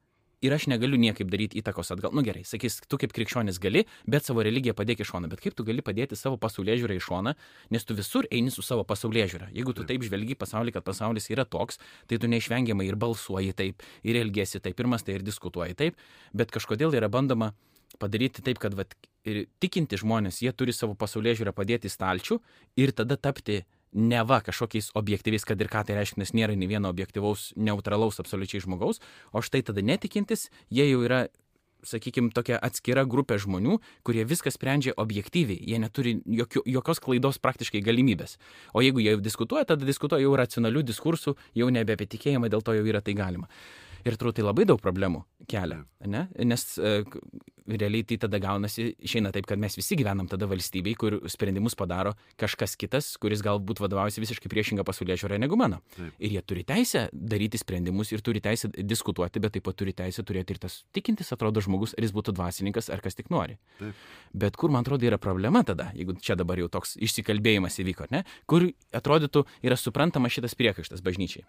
ir 0.45 0.55
aš 0.55 0.67
negaliu 0.71 0.99
niekaip 1.01 1.31
daryti 1.33 1.59
įtakos 1.61 1.93
atgal. 1.95 2.13
Nu 2.17 2.25
gerai, 2.27 2.45
sakys, 2.49 2.81
tu 2.89 2.99
kaip 3.01 3.15
krikščionis 3.17 3.59
gali, 3.63 3.85
bet 4.11 4.27
savo 4.29 4.45
religiją 4.45 4.77
padėk 4.77 5.03
į 5.05 5.09
šoną. 5.09 5.31
Bet 5.33 5.43
kaip 5.45 5.57
tu 5.57 5.67
gali 5.67 5.85
padėti 5.85 6.19
savo 6.19 6.39
pasaulyje 6.41 6.83
žiūrą 6.83 6.99
į 6.99 7.05
šoną, 7.05 7.35
nes 7.75 7.89
tu 7.89 7.97
visur 7.97 8.29
eini 8.31 8.53
su 8.55 8.65
savo 8.67 8.85
pasaulyje 8.89 9.29
žiūra. 9.35 9.51
Jeigu 9.57 9.75
tu 9.77 9.87
taip 9.89 10.05
žvelgi 10.05 10.37
pasaulį, 10.41 10.77
kad 10.77 10.87
pasaulis 10.87 11.31
yra 11.33 11.47
toks, 11.49 11.81
tai 12.11 12.21
tu 12.21 12.31
neišvengiamai 12.31 12.89
ir 12.91 12.99
balsuoji 13.01 13.55
taip, 13.57 13.85
ir 14.05 14.21
elgesi 14.21 14.61
taip, 14.61 14.81
ir 14.81 14.91
mastai, 14.91 15.19
ir 15.19 15.27
diskutuoji 15.27 15.79
taip, 15.81 16.03
bet 16.37 16.53
kažkodėl 16.55 16.97
yra 16.99 17.09
bandoma 17.13 17.55
padaryti 17.99 18.43
taip, 18.45 18.61
kad 18.63 18.75
vat, 18.77 18.95
ir 19.29 19.45
tikinti 19.63 19.99
žmonės, 20.01 20.43
jie 20.45 20.53
turi 20.53 20.75
savo 20.75 20.97
pasaulyje 20.99 21.41
žiūrą 21.41 21.55
padėti 21.57 21.89
į 21.89 21.95
stalčių 21.95 22.41
ir 22.81 22.93
tada 22.97 23.17
tapti 23.17 23.63
neva 23.95 24.41
kažkokiais 24.45 24.91
objektyviais, 24.99 25.47
kad 25.47 25.61
ir 25.63 25.71
ką 25.73 25.85
tai 25.87 25.97
reiškia, 26.01 26.21
nes 26.23 26.35
nėra 26.35 26.59
nei 26.59 26.69
vieno 26.71 26.91
objektyvaus, 26.91 27.53
neutralaus 27.57 28.21
absoliučiai 28.21 28.65
žmogaus, 28.67 29.01
o 29.33 29.43
štai 29.45 29.63
tada 29.67 29.85
netikintis, 29.87 30.51
jie 30.69 30.91
jau 30.91 31.05
yra 31.07 31.25
sakykime, 31.85 32.33
tokia 32.35 32.59
atskira 32.65 33.05
grupė 33.09 33.39
žmonių, 33.43 33.79
kurie 34.07 34.25
viską 34.29 34.53
sprendžia 34.55 34.95
objektyviai, 35.01 35.61
jie 35.61 35.81
neturi 35.81 36.17
jokio, 36.25 36.65
jokios 36.67 37.01
klaidos 37.05 37.41
praktiškai 37.45 37.83
galimybės. 37.85 38.39
O 38.73 38.83
jeigu 38.85 39.05
jie 39.05 39.17
diskutuoja, 39.21 39.69
tada 39.69 39.87
diskutuoja 39.87 40.25
jau 40.25 40.35
racionalių 40.41 40.85
diskursų, 40.91 41.37
jau 41.55 41.71
nebe 41.73 41.97
apie 41.97 42.09
tikėjimą, 42.17 42.51
dėl 42.53 42.65
to 42.65 42.77
jau 42.77 42.87
yra 42.89 43.05
tai 43.05 43.17
galima. 43.19 43.51
Ir 44.05 44.19
turbūt 44.21 44.39
tai 44.39 44.45
labai 44.45 44.67
daug 44.69 44.81
problemų 44.83 45.25
kelia, 45.49 45.83
ne? 46.09 46.27
nes 46.45 46.65
e, 46.79 47.03
realiai 47.67 48.05
tai 48.05 48.19
tada 48.21 48.39
gaunasi, 48.43 48.91
išeina 49.05 49.31
taip, 49.33 49.47
kad 49.49 49.61
mes 49.61 49.77
visi 49.79 49.97
gyvenam 49.97 50.29
tada 50.29 50.47
valstybei, 50.49 50.95
kur 50.99 51.17
sprendimus 51.33 51.77
padaro 51.79 52.13
kažkas 52.41 52.77
kitas, 52.81 53.15
kuris 53.21 53.43
galbūt 53.45 53.81
vadovaujasi 53.81 54.23
visiškai 54.25 54.51
priešingą 54.53 54.85
pasaulyje 54.87 55.23
žiūrę 55.23 55.39
negu 55.41 55.57
mano. 55.61 55.81
Taip. 55.97 56.13
Ir 56.21 56.37
jie 56.37 56.43
turi 56.45 56.65
teisę 56.69 57.07
daryti 57.13 57.61
sprendimus 57.61 58.13
ir 58.13 58.25
turi 58.25 58.43
teisę 58.45 58.71
diskutuoti, 58.77 59.41
bet 59.41 59.57
taip 59.57 59.65
pat 59.69 59.79
turi 59.81 59.97
teisę 59.97 60.25
turėti 60.27 60.57
ir 60.57 60.63
tas 60.67 60.83
tikintis, 60.97 61.33
atrodo, 61.35 61.65
žmogus, 61.65 61.97
ar 61.97 62.05
jis 62.05 62.15
būtų 62.17 62.37
dvasininkas, 62.37 62.91
ar 62.93 63.05
kas 63.05 63.17
tik 63.17 63.33
nori. 63.33 63.57
Taip. 63.81 64.03
Bet 64.45 64.61
kur, 64.61 64.73
man 64.75 64.85
atrodo, 64.85 65.09
yra 65.09 65.21
problema 65.21 65.65
tada, 65.65 65.91
jeigu 65.97 66.19
čia 66.21 66.37
dabar 66.37 66.61
jau 66.61 66.69
toks 66.73 66.99
išsikalbėjimas 67.01 67.81
įvyko, 67.81 68.11
ne? 68.13 68.25
kur 68.51 68.69
atrodytų 68.93 69.47
yra 69.65 69.81
suprantama 69.81 70.29
šitas 70.33 70.57
priekaištas 70.59 71.05
bažnyčiai. 71.05 71.49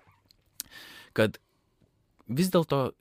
Kad 1.15 1.37
vis 2.27 2.51
dėlto 2.53 2.91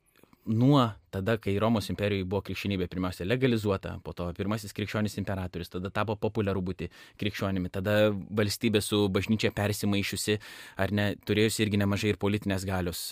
nuo 0.44 0.92
tada, 1.08 1.38
kai 1.40 1.54
Romos 1.60 1.86
imperijoje 1.88 2.26
buvo 2.28 2.42
krikščionybė 2.44 2.88
pirmiausia 2.92 3.24
legalizuota, 3.24 3.94
po 4.04 4.12
to 4.16 4.26
pirmasis 4.36 4.74
krikščionis 4.76 5.16
imperatorius, 5.20 5.70
tada 5.72 5.88
tapo 5.94 6.16
populiaru 6.20 6.60
būti 6.64 6.90
krikščionimi, 7.20 7.70
tada 7.72 8.10
valstybė 8.12 8.82
su 8.84 9.06
bažnyčia 9.08 9.54
persimaišiusi, 9.56 10.36
ar 10.84 10.92
ne, 10.92 11.06
turėjusi 11.24 11.64
irgi 11.64 11.80
nemažai 11.80 12.12
ir 12.12 12.20
politinės 12.20 12.66
galios 12.68 13.06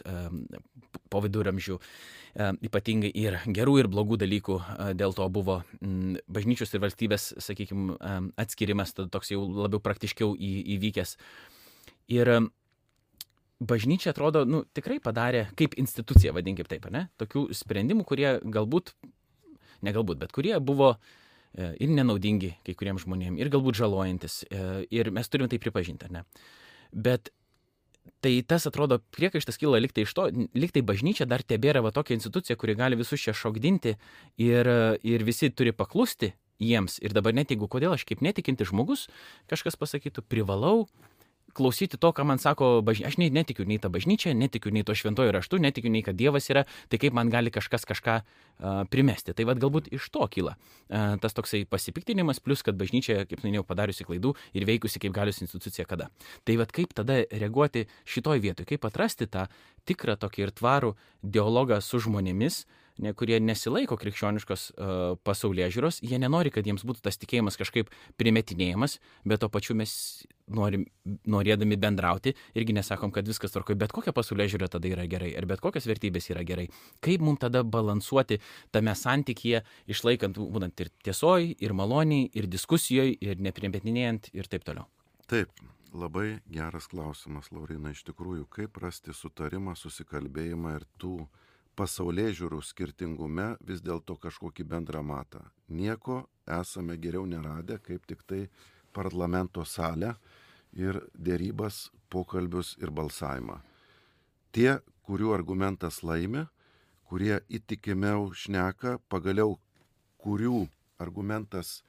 po 1.08 1.22
viduramžių. 1.24 1.78
Ypatingai 2.64 3.10
ir 3.16 3.38
gerų, 3.44 3.78
ir 3.82 3.88
blogų 3.92 4.16
dalykų 4.22 4.60
dėl 4.96 5.12
to 5.16 5.28
buvo 5.32 5.62
bažnyčios 6.32 6.72
ir 6.72 6.84
valstybės, 6.84 7.32
sakykime, 7.44 7.96
atskirimas, 8.40 8.92
toks 8.96 9.32
jau 9.32 9.44
labiau 9.44 9.80
praktiškiau 9.84 10.32
įvykęs. 10.36 11.16
Ir 12.12 12.32
bažnyčia 13.68 14.12
atrodo, 14.12 14.44
nu, 14.48 14.62
tikrai 14.76 14.98
padarė 15.02 15.46
kaip 15.58 15.76
institucija, 15.80 16.34
vadinkim 16.36 16.68
taip, 16.68 16.88
ne? 16.92 17.06
Tokių 17.20 17.48
sprendimų, 17.56 18.06
kurie 18.08 18.36
galbūt, 18.42 18.94
ne 19.86 19.94
galbūt, 19.94 20.20
bet 20.22 20.34
kurie 20.34 20.54
buvo 20.60 20.94
e, 20.94 21.72
ir 21.82 21.92
nenaudingi 21.92 22.54
kai 22.66 22.74
kuriems 22.78 23.06
žmonėms, 23.06 23.40
ir 23.40 23.52
galbūt 23.52 23.78
žalojantis, 23.80 24.42
e, 24.48 24.66
ir 24.94 25.12
mes 25.14 25.30
turime 25.32 25.50
tai 25.52 25.62
pripažinti, 25.62 26.08
ar 26.10 26.18
ne? 26.18 26.24
Bet 26.92 27.32
tai 28.22 28.34
tas 28.46 28.66
atrodo 28.66 28.98
priekaištas 29.14 29.58
kyla 29.60 29.80
liktai 29.82 30.04
iš 30.06 30.14
to, 30.16 30.26
liktai 30.58 30.82
bažnyčia 30.86 31.26
dar 31.30 31.44
tebėra 31.46 31.82
va 31.84 31.92
tokia 31.94 32.16
institucija, 32.18 32.58
kuri 32.58 32.74
gali 32.78 32.98
visus 32.98 33.22
čia 33.22 33.34
šokdinti 33.36 33.94
ir, 34.42 34.70
ir 35.06 35.26
visi 35.26 35.50
turi 35.54 35.74
paklusti 35.74 36.32
jiems. 36.62 36.98
Ir 37.02 37.14
dabar 37.14 37.34
net 37.34 37.54
jeigu 37.54 37.68
kodėl 37.70 37.94
aš 37.94 38.06
kaip 38.08 38.22
netikinti 38.24 38.66
žmogus, 38.68 39.08
kažkas 39.50 39.78
pasakytų, 39.78 40.24
privalau 40.26 40.86
klausyti 41.56 41.98
to, 42.00 42.12
ką 42.12 42.24
man 42.28 42.40
sako 42.42 42.80
bažnyčia. 42.84 43.10
Aš 43.12 43.18
nei, 43.20 43.30
netikiu 43.34 43.66
nei 43.68 43.78
tą 43.82 43.90
bažnyčią, 43.92 44.34
netikiu 44.36 44.72
nei 44.74 44.84
to 44.86 44.96
šventojo 44.96 45.32
raštu, 45.36 45.60
netikiu 45.62 45.92
nei, 45.92 46.02
kad 46.06 46.16
Dievas 46.18 46.48
yra, 46.52 46.64
tai 46.88 47.00
kaip 47.02 47.16
man 47.16 47.30
gali 47.32 47.52
kažkas 47.54 47.86
kažką 47.88 48.18
uh, 48.22 48.82
primesti. 48.92 49.34
Tai 49.36 49.46
vad 49.50 49.62
galbūt 49.62 49.92
iš 49.94 50.08
to 50.14 50.26
kyla 50.32 50.56
uh, 50.56 51.16
tas 51.22 51.36
toksai 51.36 51.64
pasipiktinimas, 51.68 52.40
plus 52.40 52.64
kad 52.66 52.78
bažnyčia, 52.80 53.22
kaip 53.30 53.44
minėjau, 53.46 53.66
padariusi 53.68 54.08
klaidų 54.08 54.34
ir 54.56 54.68
veikusi 54.68 55.02
kaip 55.02 55.16
galius 55.16 55.42
institucija 55.44 55.88
kada. 55.88 56.10
Tai 56.44 56.58
vad 56.62 56.74
kaip 56.74 56.94
tada 56.96 57.22
reaguoti 57.30 57.86
šitoj 58.08 58.42
vietoj, 58.42 58.68
kaip 58.68 58.86
atrasti 58.88 59.28
tą 59.30 59.48
tikrą 59.88 60.16
tokį 60.20 60.46
ir 60.46 60.54
tvarų 60.56 60.94
dialogą 61.22 61.80
su 61.84 62.00
žmonėmis, 62.02 62.64
uh, 62.64 62.81
ne, 63.02 63.12
kurie 63.16 63.38
nesilaiko 63.40 63.96
krikščioniškos 64.00 64.66
uh, 64.72 64.92
pasaulyje 65.24 65.70
žiūros, 65.76 66.00
jie 66.04 66.20
nenori, 66.20 66.52
kad 66.54 66.66
jiems 66.66 66.84
būtų 66.88 67.04
tas 67.06 67.18
tikėjimas 67.20 67.58
kažkaip 67.60 67.90
primetinėjimas, 68.20 68.98
bet 69.28 69.42
to 69.42 69.48
pačiu 69.52 69.76
mes 69.78 69.94
norim, 70.52 70.84
norėdami 71.28 71.78
bendrauti 71.80 72.34
irgi 72.58 72.76
nesakom, 72.76 73.12
kad 73.14 73.28
viskas 73.28 73.54
tvarkoja, 73.54 73.80
bet 73.84 73.94
kokia 73.94 74.14
pasaulyje 74.16 74.54
žiūra 74.56 74.68
tada 74.72 74.90
yra 74.90 75.06
gerai, 75.10 75.32
ar 75.38 75.46
bet 75.48 75.62
kokios 75.64 75.86
vertybės 75.88 76.28
yra 76.32 76.44
gerai. 76.46 76.68
Kaip 77.04 77.24
mums 77.24 77.42
tada 77.42 77.64
balansuoti 77.64 78.40
tame 78.74 78.94
santykyje, 78.98 79.62
išlaikant, 79.92 80.38
būtent 80.38 80.84
ir 80.84 80.92
tiesoj, 81.06 81.54
ir 81.62 81.76
maloniai, 81.76 82.28
ir 82.36 82.50
diskusijoje, 82.50 83.16
ir 83.22 83.42
neprimetinėjant 83.42 84.32
ir 84.36 84.50
taip 84.50 84.66
toliau. 84.68 84.88
Taip, 85.30 85.52
labai 85.96 86.42
geras 86.52 86.88
klausimas, 86.92 87.50
Laurina, 87.54 87.92
iš 87.92 88.04
tikrųjų, 88.08 88.48
kaip 88.52 88.76
rasti 88.82 89.14
sutarimą, 89.16 89.76
susikalbėjimą 89.78 90.76
ir 90.78 90.86
tų 91.00 91.16
pasaulyje 91.82 92.36
žiūrų 92.38 92.60
skirtingume 92.62 93.48
vis 93.66 93.80
dėlto 93.82 94.14
kažkokį 94.22 94.66
bendrą 94.70 95.00
matą. 95.02 95.40
Nieko 95.66 96.20
esame 96.60 96.94
geriau 96.94 97.26
neradę, 97.26 97.80
kaip 97.82 98.04
tik 98.06 98.22
tai 98.22 98.44
parlamento 98.94 99.64
salę 99.66 100.12
ir 100.78 101.00
dėrybas, 101.18 101.88
pokalbius 102.12 102.76
ir 102.78 102.92
balsavimą. 102.94 103.58
Tie, 104.54 104.78
kurių 105.08 105.32
argumentas 105.34 106.02
laimi, 106.06 106.44
kurie 107.10 107.40
įtikimiau 107.50 108.30
šneka, 108.30 109.00
pagaliau 109.10 109.56
kurių 110.22 110.68
argumentas 111.02 111.80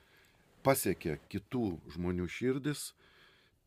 pasiekia 0.65 1.19
kitų 1.29 1.67
žmonių 1.93 2.25
širdis, 2.39 2.93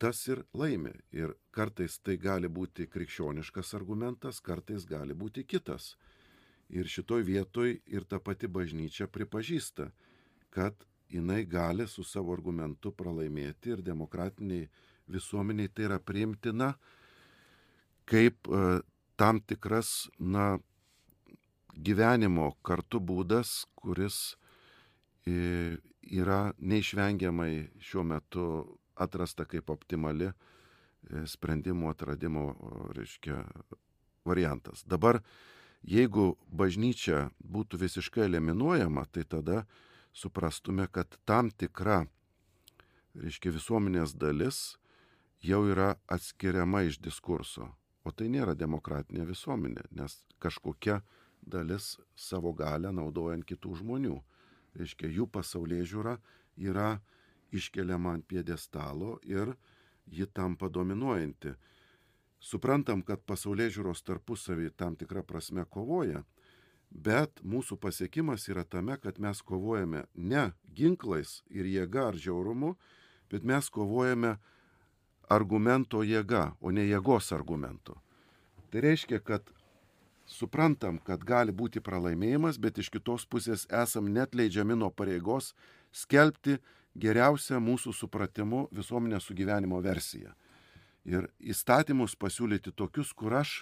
tas 0.02 0.26
ir 0.26 0.42
laimi. 0.58 0.96
Ir 1.14 1.36
kartais 1.54 2.00
tai 2.02 2.18
gali 2.18 2.50
būti 2.50 2.88
krikščioniškas 2.90 3.76
argumentas, 3.78 4.42
kartais 4.42 4.88
gali 4.90 5.14
būti 5.14 5.46
kitas. 5.46 5.94
Ir 6.74 6.88
šitoj 6.90 7.22
vietoj 7.22 7.76
ir 7.86 8.04
ta 8.04 8.18
pati 8.18 8.48
bažnyčia 8.50 9.06
pripažįsta, 9.06 9.90
kad 10.50 10.74
jinai 11.08 11.44
gali 11.46 11.86
su 11.86 12.02
savo 12.04 12.34
argumentu 12.34 12.90
pralaimėti 12.90 13.76
ir 13.76 13.82
demokratiniai 13.86 14.66
visuomeniai 15.06 15.70
tai 15.70 15.86
yra 15.86 15.98
priimtina 16.02 16.72
kaip 18.06 18.48
e, 18.48 18.80
tam 19.16 19.40
tikras, 19.40 20.08
na, 20.18 20.56
gyvenimo 21.76 22.52
kartu 22.64 23.00
būdas, 23.02 23.64
kuris 23.76 24.36
e, 25.26 25.76
yra 26.06 26.52
neišvengiamai 26.58 27.68
šiuo 27.82 28.04
metu 28.06 28.46
atrasta 28.96 29.44
kaip 29.48 29.70
optimali 29.74 30.30
e, 30.30 30.34
sprendimų 31.28 31.90
atradimo, 31.92 32.46
reiškia, 32.96 33.42
variantas. 34.26 34.82
Dabar, 34.86 35.20
jeigu 35.86 36.34
bažnyčia 36.50 37.30
būtų 37.40 37.80
visiškai 37.80 38.26
eliminuojama, 38.26 39.06
tai 39.12 39.24
tada 39.24 39.64
suprastume, 40.12 40.88
kad 40.90 41.18
tam 41.24 41.50
tikra, 41.50 42.04
reiškia, 43.14 43.54
visuomenės 43.54 44.16
dalis 44.18 44.76
jau 45.42 45.62
yra 45.70 45.94
atskiriama 46.10 46.82
iš 46.88 46.98
diskurso. 47.00 47.70
O 48.06 48.12
tai 48.14 48.28
nėra 48.30 48.54
demokratinė 48.54 49.26
visuomenė, 49.26 49.88
nes 49.90 50.20
kažkokia 50.42 51.00
dalis 51.42 51.96
savo 52.14 52.52
galę 52.54 52.92
naudojant 52.94 53.46
kitų 53.46 53.80
žmonių. 53.82 54.18
Reiškia, 54.76 55.08
jų 55.10 55.26
pasaulyje 55.32 55.86
žiūra 55.92 56.16
yra 56.56 57.00
iškeliama 57.54 58.16
ant 58.16 58.26
piedestalo 58.28 59.16
ir 59.24 59.54
ji 60.06 60.26
tampa 60.26 60.68
dominuojanti. 60.68 61.54
Suprantam, 62.46 63.02
kad 63.02 63.24
pasaulyje 63.26 63.80
žiūros 63.80 64.04
tarpusavį 64.06 64.70
tam 64.78 64.94
tikrą 64.98 65.24
prasme 65.26 65.64
kovoja, 65.66 66.22
bet 66.90 67.42
mūsų 67.42 67.78
pasiekimas 67.82 68.46
yra 68.52 68.62
tame, 68.62 68.94
kad 69.02 69.18
mes 69.18 69.40
kovojame 69.42 70.04
ne 70.14 70.52
ginklais 70.78 71.40
ir 71.50 71.66
jėga 71.66 72.12
ar 72.12 72.20
žiaurumu, 72.22 72.76
bet 73.32 73.42
mes 73.42 73.70
kovojame 73.70 74.36
argumento 75.28 76.04
jėga, 76.06 76.52
o 76.60 76.70
ne 76.70 76.86
jėgos 76.86 77.32
argumento. 77.34 77.98
Tai 78.70 78.84
reiškia, 78.84 79.18
kad 79.18 79.50
suprantam, 80.26 80.98
kad 81.02 81.26
gali 81.26 81.50
būti 81.50 81.82
pralaimėjimas, 81.82 82.60
bet 82.62 82.78
iš 82.78 82.92
kitos 82.94 83.26
pusės 83.26 83.66
esam 83.70 84.06
net 84.12 84.38
leidžiami 84.38 84.78
nuo 84.78 84.90
pareigos 84.94 85.52
skelbti 85.90 86.60
geriausią 86.94 87.58
mūsų 87.58 87.94
supratimu 87.94 88.68
visuomenės 88.74 89.26
sugyvenimo 89.26 89.82
versiją. 89.82 90.34
Ir 91.06 91.28
įstatymus 91.38 92.16
pasiūlyti 92.18 92.72
tokius, 92.74 93.12
kur 93.14 93.38
aš 93.38 93.60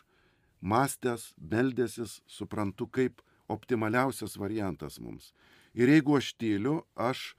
mąstęs, 0.64 1.34
meldėsis, 1.36 2.22
suprantu 2.26 2.88
kaip 2.88 3.20
optimaliausias 3.52 4.38
variantas 4.40 4.96
mums. 5.00 5.32
Ir 5.76 5.90
jeigu 5.92 6.16
aš 6.16 6.32
tyliu, 6.40 6.78
aš 6.96 7.34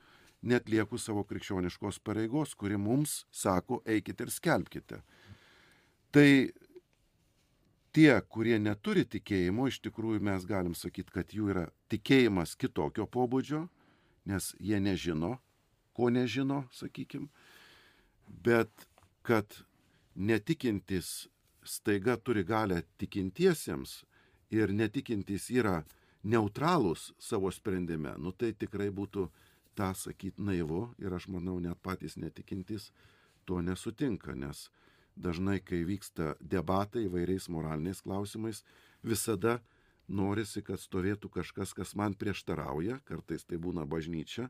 net 0.45 0.70
lieku 0.70 0.99
savo 1.01 1.24
krikščioniškos 1.26 1.99
pareigos, 2.06 2.53
kuri 2.53 2.78
mums 2.78 3.24
sako, 3.34 3.82
eikite 3.89 4.28
ir 4.28 4.34
skelbkite. 4.34 5.01
Tai 6.14 6.30
tie, 7.95 8.12
kurie 8.30 8.60
neturi 8.62 9.06
tikėjimo, 9.10 9.70
iš 9.72 9.82
tikrųjų 9.88 10.22
mes 10.30 10.45
galim 10.45 10.76
sakyti, 10.78 11.16
kad 11.16 11.34
jų 11.34 11.49
yra 11.56 11.66
tikėjimas 11.91 12.53
kitokio 12.60 13.08
pobūdžio, 13.10 13.66
nes 14.30 14.51
jie 14.60 14.82
nežino, 14.84 15.38
ko 15.95 16.12
nežino, 16.14 16.66
sakykim, 16.76 17.30
bet 18.28 18.70
kad 19.26 19.64
netikintis 20.16 21.28
staiga 21.66 22.18
turi 22.18 22.43
galę 22.43 22.82
tikintiesiems 22.97 24.03
ir 24.53 24.72
netikintis 24.74 25.49
yra 25.51 25.84
neutralūs 26.24 27.11
savo 27.20 27.51
sprendime, 27.51 28.16
nu 28.18 28.32
tai 28.32 28.53
tikrai 28.53 28.89
būtų 28.89 29.28
tą 29.76 29.91
sakyti 29.93 30.41
naivu 30.41 30.88
ir 31.01 31.13
aš 31.13 31.28
manau 31.30 31.59
net 31.59 31.82
patys 31.84 32.18
netikintis 32.18 32.91
to 33.45 33.61
nesutinka, 33.61 34.34
nes 34.34 34.70
dažnai, 35.16 35.59
kai 35.59 35.84
vyksta 35.86 36.36
debatai 36.39 37.05
įvairiais 37.05 37.47
moraliniais 37.49 38.01
klausimais, 38.01 38.63
visada 39.03 39.59
norisi, 40.07 40.61
kad 40.61 40.80
stovėtų 40.82 41.30
kažkas, 41.30 41.74
kas 41.74 41.95
man 41.95 42.13
prieštarauja, 42.13 42.99
kartais 43.05 43.45
tai 43.45 43.57
būna 43.61 43.86
bažnyčia, 43.86 44.49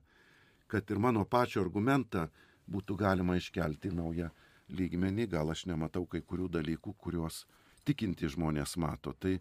kad 0.67 0.89
ir 0.91 0.99
mano 0.99 1.25
pačio 1.25 1.61
argumentą 1.61 2.27
būtų 2.71 2.97
galima 2.97 3.37
iškelti 3.37 3.91
naują 3.93 4.31
lygmenį, 4.69 5.27
gal 5.31 5.51
aš 5.53 5.65
nematau 5.69 6.05
kai 6.09 6.21
kurių 6.21 6.49
dalykų, 6.57 6.95
kuriuos 6.97 7.43
tikinti 7.85 8.29
žmonės 8.31 8.75
mato. 8.81 9.13
Tai 9.13 9.37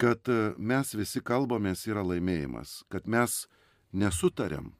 kad 0.00 0.28
mes 0.58 0.94
visi 0.96 1.22
kalbamės 1.24 1.86
yra 1.88 2.04
laimėjimas, 2.04 2.82
kad 2.92 3.06
mes 3.08 3.44
nesutariam, 3.92 4.72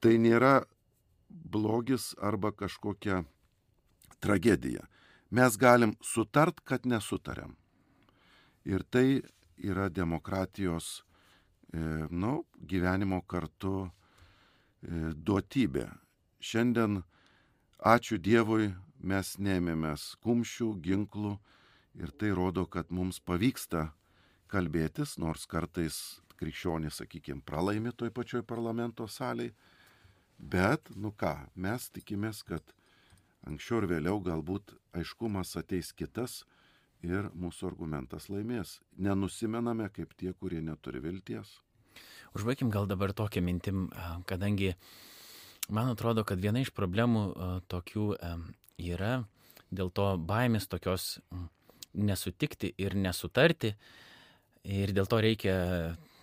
tai 0.00 0.16
nėra 0.20 0.64
blogis 1.28 2.14
arba 2.20 2.52
kažkokia 2.52 3.22
tragedija. 4.20 4.86
Mes 5.30 5.56
galim 5.56 5.94
sutart, 6.02 6.60
kad 6.64 6.86
nesutariam. 6.86 7.54
Ir 8.66 8.82
tai 8.82 9.22
yra 9.56 9.88
demokratijos 9.88 11.00
e, 11.72 11.78
nu, 12.10 12.44
gyvenimo 12.58 13.20
kartu 13.22 13.86
e, 13.86 15.12
duotybė. 15.14 15.86
Šiandien, 16.40 17.00
ačiū 17.80 18.18
Dievui, 18.20 18.70
mes 19.00 19.36
neėmėmės 19.38 20.14
kumščių, 20.24 20.68
ginklų 20.84 21.36
ir 22.00 22.12
tai 22.12 22.30
rodo, 22.36 22.66
kad 22.66 22.90
mums 22.92 23.20
pavyksta 23.20 23.90
kalbėtis, 24.50 25.16
nors 25.18 25.46
kartais 25.46 26.20
krikščionys, 26.40 27.00
sakykime, 27.00 27.42
pralaimi 27.44 27.92
toj 27.92 28.12
pačioj 28.14 28.42
parlamento 28.42 29.06
saliai. 29.08 29.52
Bet, 30.40 30.88
nu 30.96 31.12
ką, 31.12 31.34
mes 31.54 31.90
tikimės, 31.92 32.42
kad 32.48 32.64
anksčiau 33.48 33.82
ir 33.82 33.90
vėliau 33.90 34.20
galbūt 34.24 34.72
aiškumas 34.96 35.52
ateis 35.60 35.92
kitas 35.92 36.44
ir 37.04 37.28
mūsų 37.36 37.68
argumentas 37.68 38.28
laimės. 38.32 38.78
Nenusimename 38.96 39.88
kaip 39.92 40.16
tie, 40.16 40.32
kurie 40.32 40.60
neturi 40.64 41.00
vilties. 41.04 41.58
Užbaigim 42.36 42.70
gal 42.72 42.86
dabar 42.88 43.12
tokią 43.16 43.42
mintim, 43.44 43.88
kadangi 44.28 44.74
man 45.70 45.90
atrodo, 45.94 46.24
kad 46.26 46.40
viena 46.42 46.62
iš 46.62 46.72
problemų 46.76 47.24
tokių 47.70 48.06
yra 48.80 49.14
dėl 49.70 49.90
to 49.94 50.12
baimės 50.18 50.68
tokios 50.70 51.18
nesutikti 51.94 52.72
ir 52.78 52.96
nesutarti. 52.98 53.74
Ir 54.66 54.92
dėl 54.92 55.08
to 55.08 55.20
reikia 55.22 55.54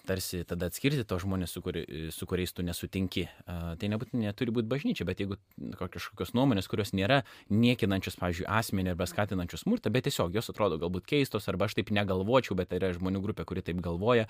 tarsi 0.08 0.43
tada 0.48 0.70
atskirti 0.70 1.04
tos 1.08 1.24
žmonės, 1.26 1.52
su, 1.52 1.62
kuri, 1.66 1.82
su 2.16 2.28
kuriais 2.30 2.54
tu 2.56 2.64
nesutinki. 2.64 3.26
Tai 3.48 3.89
nebūtinai 3.91 4.30
neturi 4.30 4.54
būti 4.56 4.70
bažnyčia, 4.72 5.08
bet 5.08 5.20
jeigu 5.20 5.36
kažkokios 5.76 6.32
nuomonės, 6.38 6.70
kurios 6.72 6.93
nėra 6.95 7.24
niekinančios, 7.52 8.16
pavyzdžiui, 8.22 8.48
asmenį 8.60 8.93
arba 8.93 9.08
skatinančios 9.10 9.66
smurtą, 9.66 9.91
bet 9.91 10.08
tiesiog 10.08 10.38
jos 10.38 10.48
atrodo 10.54 10.80
galbūt 10.80 11.10
keistos, 11.10 11.50
arba 11.52 11.68
aš 11.68 11.76
taip 11.80 11.91
negalvočiau, 11.95 12.56
bet 12.60 12.72
yra 12.78 12.93
žmonių 12.95 13.24
grupė, 13.26 13.48
kuri 13.50 13.66
taip 13.68 13.82
galvoja. 13.84 14.30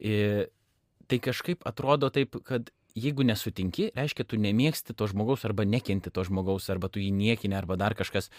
Tai 0.00 1.22
kažkaip 1.28 1.62
atrodo 1.70 2.10
taip, 2.14 2.40
kad 2.46 2.72
jeigu 2.98 3.24
nesutinki, 3.26 3.90
reiškia, 3.96 4.26
tu 4.26 4.38
nemėgsti 4.40 4.96
to 4.96 5.08
žmogaus 5.10 5.44
arba 5.48 5.66
nekenti 5.68 6.12
to 6.12 6.24
žmogaus, 6.26 6.68
arba 6.72 6.90
tu 6.92 7.02
jį 7.02 7.10
niekini, 7.14 7.56
arba 7.58 7.78
dar 7.80 7.96
kažkas. 7.98 8.30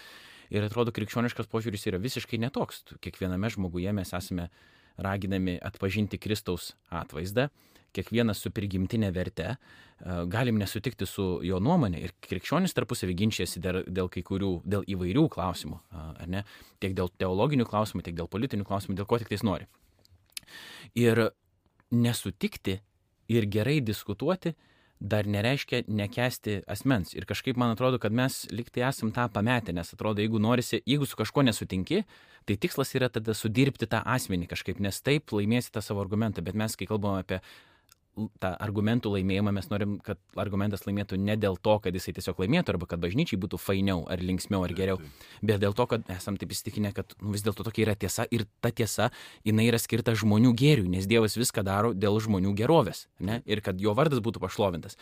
Ir 0.51 0.65
atrodo, 0.67 0.91
krikščioniškas 0.91 1.47
požiūris 1.51 1.87
yra 1.87 1.99
visiškai 2.01 2.39
netoks. 2.41 2.83
Kiekviename 2.99 3.51
žmoguje 3.53 3.93
mes 3.95 4.11
esame 4.17 4.49
raginami 4.99 5.55
atpažinti 5.63 6.19
Kristaus 6.19 6.73
atvaizdą, 6.91 7.47
kiekvienas 7.95 8.41
su 8.43 8.51
prigimtinė 8.55 9.11
verte, 9.15 9.55
galim 10.31 10.59
nesutikti 10.59 11.07
su 11.07 11.25
jo 11.45 11.59
nuomonė 11.63 12.01
ir 12.03 12.13
krikščionis 12.27 12.75
tarpusavį 12.75 13.15
ginčiasi 13.23 13.61
dėl 13.61 14.09
kai 14.11 14.23
kurių, 14.27 14.51
dėl 14.65 14.85
įvairių 14.95 15.25
klausimų, 15.31 15.79
ar 15.95 16.31
ne, 16.31 16.43
tiek 16.83 16.95
dėl 16.97 17.11
teologinių 17.21 17.67
klausimų, 17.69 18.03
tiek 18.07 18.17
dėl 18.17 18.31
politinių 18.31 18.67
klausimų, 18.67 18.97
dėl 18.99 19.07
ko 19.09 19.19
tik 19.21 19.31
tais 19.31 19.43
nori. 19.47 19.67
Ir 20.97 21.29
nesutikti 21.91 22.79
ir 23.31 23.47
gerai 23.51 23.79
diskutuoti 23.85 24.53
dar 25.01 25.25
nereiškia 25.25 25.87
nekesti 25.89 26.59
asmens. 26.69 27.15
Ir 27.17 27.25
kažkaip 27.25 27.57
man 27.57 27.73
atrodo, 27.73 27.97
kad 27.99 28.13
mes 28.13 28.43
liktai 28.53 28.83
esam 28.85 29.09
tą 29.15 29.25
pametę, 29.33 29.73
nes 29.73 29.89
atrodo, 29.95 30.21
jeigu 30.21 30.39
norisi, 30.39 30.83
jeigu 30.85 31.07
su 31.09 31.17
kažkuo 31.17 31.41
nesutinki, 31.47 32.03
tai 32.45 32.57
tikslas 32.61 32.93
yra 32.97 33.09
tada 33.09 33.33
sudirbti 33.37 33.89
tą 33.89 34.03
asmenį 34.05 34.51
kažkaip, 34.51 34.81
nes 34.83 35.01
taip 35.01 35.33
laimėsi 35.33 35.73
tą 35.73 35.81
savo 35.81 36.05
argumentą, 36.05 36.45
bet 36.45 36.57
mes, 36.57 36.77
kai 36.77 36.85
kalbam 36.89 37.17
apie 37.17 37.41
tą 38.15 38.51
argumentų 38.59 39.13
laimėjimą, 39.15 39.53
mes 39.55 39.69
norim, 39.71 39.95
kad 40.03 40.19
argumentas 40.39 40.83
laimėtų 40.83 41.17
ne 41.21 41.37
dėl 41.39 41.55
to, 41.63 41.77
kad 41.83 41.95
jisai 41.95 42.13
tiesiog 42.17 42.41
laimėtų, 42.43 42.73
arba 42.75 42.87
kad 42.91 43.01
bažnyčiai 43.03 43.39
būtų 43.41 43.59
fainiau, 43.61 44.03
ar 44.11 44.23
linksmiau, 44.23 44.65
ar 44.67 44.73
geriau, 44.75 44.97
bet 45.41 45.61
dėl 45.63 45.75
to, 45.77 45.87
kad 45.93 46.07
esam 46.11 46.39
taip 46.39 46.51
įsitikinę, 46.51 46.91
kad 46.95 47.15
nu, 47.21 47.31
vis 47.35 47.45
dėlto 47.45 47.65
tokia 47.67 47.85
yra 47.85 47.95
tiesa 47.95 48.27
ir 48.31 48.45
ta 48.63 48.73
tiesa, 48.75 49.11
jinai 49.47 49.69
yra 49.69 49.79
skirta 49.81 50.15
žmonių 50.17 50.51
gėriui, 50.59 50.89
nes 50.91 51.07
Dievas 51.07 51.37
viską 51.39 51.63
daro 51.67 51.93
dėl 51.95 52.19
žmonių 52.23 52.55
gerovės, 52.59 53.05
ne? 53.19 53.39
ir 53.47 53.63
kad 53.63 53.79
jo 53.79 53.95
vardas 53.97 54.23
būtų 54.23 54.43
pašlovintas. 54.43 54.99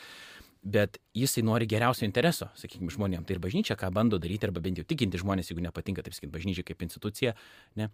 Bet 0.59 0.97
jisai 1.15 1.41
nori 1.47 1.65
geriausio 1.71 2.03
intereso, 2.03 2.49
sakykime, 2.59 2.91
žmonėms. 2.91 3.23
Tai 3.25 3.37
ir 3.37 3.39
bažnyčia, 3.39 3.77
ką 3.79 3.93
bando 3.95 4.19
daryti, 4.19 4.43
arba 4.49 4.59
bent 4.59 4.81
jau 4.81 4.83
tikinti 4.83 5.21
žmonės, 5.21 5.53
jeigu 5.53 5.63
nepatinka, 5.63 6.03
taip 6.03 6.17
sakyti, 6.17 6.33
bažnyčia 6.33 6.65
kaip 6.67 6.83
institucija, 6.83 7.31
ne, 7.79 7.87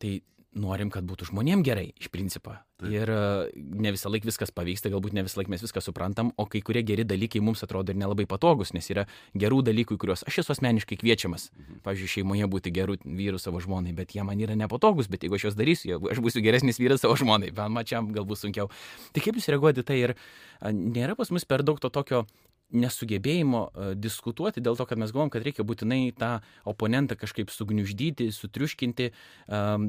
tai 0.00 0.14
norim, 0.56 0.88
kad 0.92 1.04
būtų 1.04 1.28
žmonėm 1.28 1.62
gerai, 1.66 1.90
iš 2.00 2.08
principo. 2.12 2.56
Ir 2.86 3.10
e, 3.10 3.18
ne 3.58 3.90
visą 3.90 4.10
laiką 4.10 4.28
viskas 4.28 4.52
pavyksta, 4.54 4.90
galbūt 4.92 5.14
ne 5.16 5.24
visą 5.26 5.40
laiką 5.40 5.50
mes 5.50 5.64
viską 5.64 5.82
suprantam, 5.82 6.30
o 6.38 6.46
kai 6.46 6.60
kurie 6.64 6.84
geri 6.86 7.04
dalykai 7.08 7.42
mums 7.44 7.64
atrodo 7.66 7.92
ir 7.92 7.98
nelabai 7.98 8.24
patogus, 8.30 8.70
nes 8.76 8.86
yra 8.92 9.04
gerų 9.38 9.60
dalykų, 9.66 9.98
kuriuos 9.98 10.22
aš 10.30 10.40
esu 10.44 10.54
asmeniškai 10.54 10.98
kviečiamas. 11.00 11.48
Mhm. 11.52 11.80
Pavyzdžiui, 11.86 12.12
šeimoje 12.14 12.50
būti 12.54 12.72
gerų 12.74 13.00
vyrų 13.02 13.42
savo 13.42 13.60
žmonai, 13.64 13.92
bet 13.98 14.14
jie 14.14 14.24
man 14.26 14.40
yra 14.40 14.56
nepatogus, 14.58 15.10
bet 15.10 15.26
jeigu 15.26 15.38
aš 15.38 15.48
juos 15.48 15.58
darysiu, 15.58 15.98
aš 16.14 16.22
būsiu 16.24 16.44
geresnis 16.44 16.78
vyras 16.78 17.02
savo 17.04 17.18
žmonai, 17.18 17.50
man 17.56 17.74
mačiam 17.74 18.12
galbūt 18.14 18.44
sunkiau. 18.44 18.70
Tai 19.12 19.24
kaip 19.26 19.40
jūs 19.40 19.50
reaguojate 19.50 19.84
tai 19.84 19.98
ir 20.06 20.16
nėra 20.62 21.18
pas 21.18 21.34
mus 21.34 21.44
per 21.48 21.66
daug 21.66 21.82
to 21.82 21.90
tokio 21.90 22.28
nesugebėjimo 22.74 23.62
e, 23.68 23.88
diskutuoti 23.96 24.62
dėl 24.64 24.76
to, 24.78 24.86
kad 24.88 25.00
mes 25.00 25.12
galvom, 25.14 25.32
kad 25.32 25.44
reikia 25.46 25.66
būtinai 25.66 26.12
tą 26.18 26.38
oponentą 26.68 27.16
kažkaip 27.18 27.52
sugniuždyti, 27.52 28.28
sutriuškinti, 28.34 29.10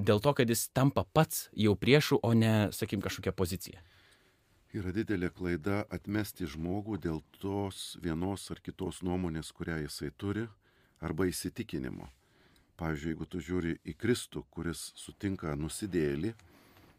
dėl 0.08 0.22
to, 0.24 0.34
kad 0.38 0.50
jis 0.50 0.70
tampa 0.76 1.04
pats 1.04 1.48
jau 1.58 1.76
priešų, 1.76 2.22
o 2.24 2.34
ne, 2.38 2.70
sakykim, 2.76 3.04
kažkokia 3.04 3.36
pozicija. 3.36 3.84
Yra 4.70 4.94
didelė 4.94 5.32
klaida 5.34 5.82
atmesti 5.90 6.46
žmogų 6.46 7.00
dėl 7.02 7.24
tos 7.42 7.98
vienos 8.04 8.44
ar 8.54 8.62
kitos 8.62 9.02
nuomonės, 9.02 9.50
kurią 9.58 9.80
jisai 9.82 10.12
turi, 10.14 10.46
arba 11.02 11.26
įsitikinimo. 11.30 12.10
Pavyzdžiui, 12.80 13.12
jeigu 13.12 13.26
tu 13.28 13.42
žiūri 13.44 13.74
į 13.84 13.96
Kristų, 14.00 14.46
kuris 14.54 14.92
sutinka 14.96 15.56
nusidėlį, 15.60 16.36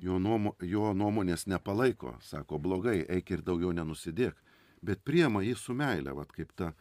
jo, 0.03 0.19
nuomo, 0.19 0.57
jo 0.61 0.91
nuomonės 0.97 1.47
nepalaiko, 1.49 2.17
sako 2.21 2.59
blogai, 2.59 2.99
eik 3.09 3.31
ir 3.37 3.45
daugiau 3.47 3.73
nenusidėk 3.77 4.37
bet 4.83 5.05
priema 5.05 5.43
jį 5.45 5.57
su 5.57 5.75
meile, 5.77 6.13
vad 6.17 6.33
kaip 6.33 6.53
ta 6.57 6.73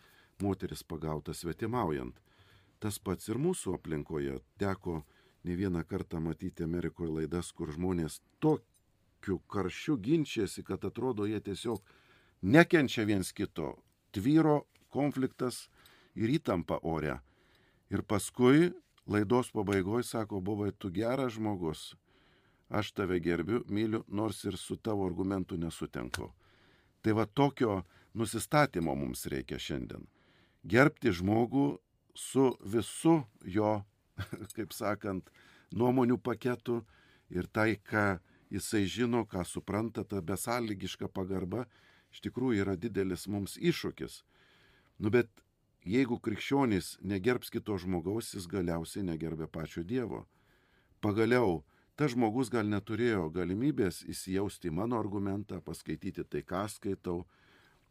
moteris 0.42 0.84
pagauta 0.84 1.34
svetimaujant. 1.34 2.16
Tas 2.80 3.00
pats 3.00 3.28
ir 3.28 3.40
mūsų 3.42 3.76
aplinkoje 3.76 4.40
teko 4.60 5.02
ne 5.44 5.56
vieną 5.56 5.84
kartą 5.88 6.22
matyti 6.24 6.64
Amerikoje 6.64 7.12
laidas, 7.12 7.52
kur 7.52 7.72
žmonės 7.76 8.22
tokiu 8.40 9.40
karščiu 9.52 9.98
ginčiasi, 10.00 10.64
kad 10.64 10.86
atrodo 10.88 11.28
jie 11.28 11.42
tiesiog 11.44 11.84
nekenčia 12.42 13.04
viens 13.06 13.34
kito. 13.36 13.76
Tvyro 14.16 14.64
konfliktas 14.90 15.68
ir 16.16 16.32
įtampa 16.40 16.80
ore. 16.84 17.20
Ir 17.90 18.04
paskui 18.04 18.72
laidos 19.10 19.52
pabaigoje 19.52 20.06
sako, 20.08 20.40
buvai 20.40 20.72
tu 20.72 20.92
geras 20.94 21.34
žmogus, 21.36 21.96
aš 22.70 22.92
tave 22.94 23.20
gerbiu, 23.20 23.64
myliu, 23.68 24.04
nors 24.08 24.44
ir 24.46 24.58
su 24.58 24.78
tavo 24.78 25.08
argumentu 25.08 25.58
nesutinku. 25.58 26.30
Tai 27.02 27.16
va 27.16 27.26
tokio 27.26 27.84
nusistatymo 28.14 28.96
mums 28.96 29.26
reikia 29.32 29.60
šiandien. 29.62 30.08
Gerbti 30.68 31.14
žmogų 31.16 31.68
su 32.16 32.50
visu 32.66 33.22
jo, 33.46 33.80
kaip 34.56 34.74
sakant, 34.76 35.30
nuomonių 35.72 36.18
paketu 36.20 36.82
ir 37.30 37.48
tai, 37.48 37.78
ką 37.78 38.20
jisai 38.50 38.86
žino, 38.90 39.24
ką 39.30 39.46
supranta, 39.46 40.04
ta 40.04 40.22
besąlygiška 40.22 41.08
pagarba 41.14 41.68
iš 42.12 42.24
tikrųjų 42.26 42.66
yra 42.66 42.76
didelis 42.76 43.28
mums 43.30 43.56
iššūkis. 43.58 44.24
Nu 45.00 45.12
bet 45.14 45.30
jeigu 45.86 46.20
krikščionys 46.20 46.98
negerbs 47.06 47.54
kito 47.54 47.78
žmogaus, 47.80 48.34
jis 48.34 48.50
galiausiai 48.50 49.06
negerbė 49.06 49.48
pačio 49.48 49.84
Dievo. 49.84 50.26
Pagaliau, 51.00 51.64
tas 52.00 52.14
žmogus 52.16 52.48
gal 52.48 52.64
neturėjo 52.72 53.26
galimybės 53.36 54.06
įsijausti 54.08 54.70
į 54.70 54.76
mano 54.78 54.96
argumentą, 55.02 55.60
paskaityti 55.60 56.24
tai, 56.24 56.46
ką 56.48 56.64
skaitau. 56.72 57.26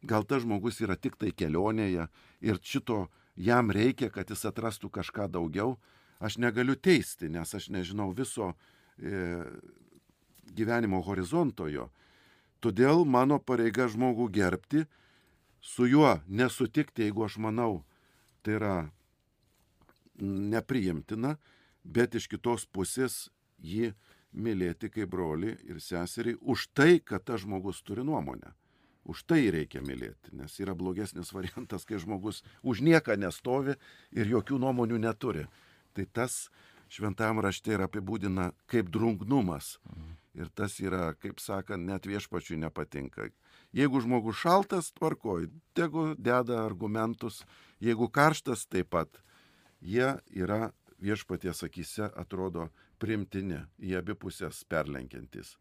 Gal 0.01 0.25
tas 0.25 0.41
žmogus 0.41 0.79
yra 0.81 0.95
tik 0.97 1.19
tai 1.19 1.29
kelionėje 1.29 2.07
ir 2.41 2.61
šito 2.65 3.03
jam 3.37 3.69
reikia, 3.69 4.09
kad 4.09 4.31
jis 4.33 4.47
atrastų 4.49 4.89
kažką 4.97 5.29
daugiau. 5.29 5.77
Aš 6.19 6.39
negaliu 6.41 6.73
teisti, 6.75 7.29
nes 7.29 7.53
aš 7.53 7.69
nežinau 7.69 8.09
viso 8.15 8.55
e, 8.97 9.45
gyvenimo 10.57 11.03
horizonto 11.05 11.69
jo. 11.69 11.91
Todėl 12.65 13.05
mano 13.05 13.37
pareiga 13.39 13.87
žmogų 13.87 14.31
gerbti, 14.35 14.87
su 15.61 15.85
juo 15.85 16.17
nesutikti, 16.27 17.05
jeigu 17.05 17.27
aš 17.27 17.37
manau, 17.39 17.83
tai 18.41 18.57
yra 18.57 18.77
nepriimtina, 20.19 21.37
bet 21.83 22.17
iš 22.17 22.27
kitos 22.31 22.65
pusės 22.65 23.27
jį 23.61 23.93
mylėti 24.33 24.89
kaip 24.93 25.09
broli 25.09 25.55
ir 25.67 25.79
seserį 25.81 26.37
už 26.41 26.69
tai, 26.77 26.99
kad 26.99 27.25
tas 27.25 27.41
žmogus 27.43 27.81
turi 27.83 28.05
nuomonę. 28.05 28.53
Už 29.09 29.23
tai 29.25 29.47
reikia 29.49 29.81
mylėti, 29.81 30.35
nes 30.37 30.53
yra 30.61 30.75
blogesnis 30.77 31.31
variantas, 31.33 31.85
kai 31.87 31.97
žmogus 31.97 32.43
už 32.61 32.83
nieką 32.85 33.15
nestovi 33.17 33.73
ir 34.11 34.29
jokių 34.29 34.59
nuomonių 34.61 34.99
neturi. 35.01 35.47
Tai 35.97 36.05
tas 36.13 36.49
šventam 36.93 37.41
rašte 37.41 37.73
yra 37.73 37.87
apibūdina 37.89 38.51
kaip 38.69 38.91
drungnumas. 38.93 39.77
Ir 40.37 40.51
tas 40.53 40.77
yra, 40.79 41.15
kaip 41.17 41.41
sakant, 41.41 41.87
net 41.89 42.05
viešpačiui 42.05 42.59
nepatinka. 42.61 43.31
Jeigu 43.75 44.01
žmogus 44.01 44.37
šaltas, 44.39 44.91
tvarkoj, 44.97 45.49
tegu 45.77 46.13
deda 46.17 46.61
argumentus, 46.65 47.41
jeigu 47.81 48.07
karštas, 48.13 48.67
taip 48.69 48.91
pat. 48.93 49.19
Jie 49.81 50.15
yra 50.29 50.69
viešpaties 51.01 51.63
akise 51.65 52.09
atrodo 52.15 52.69
primtini, 52.99 53.63
į 53.79 53.97
abi 54.01 54.15
pusės 54.19 54.61
perlenkiantis. 54.69 55.55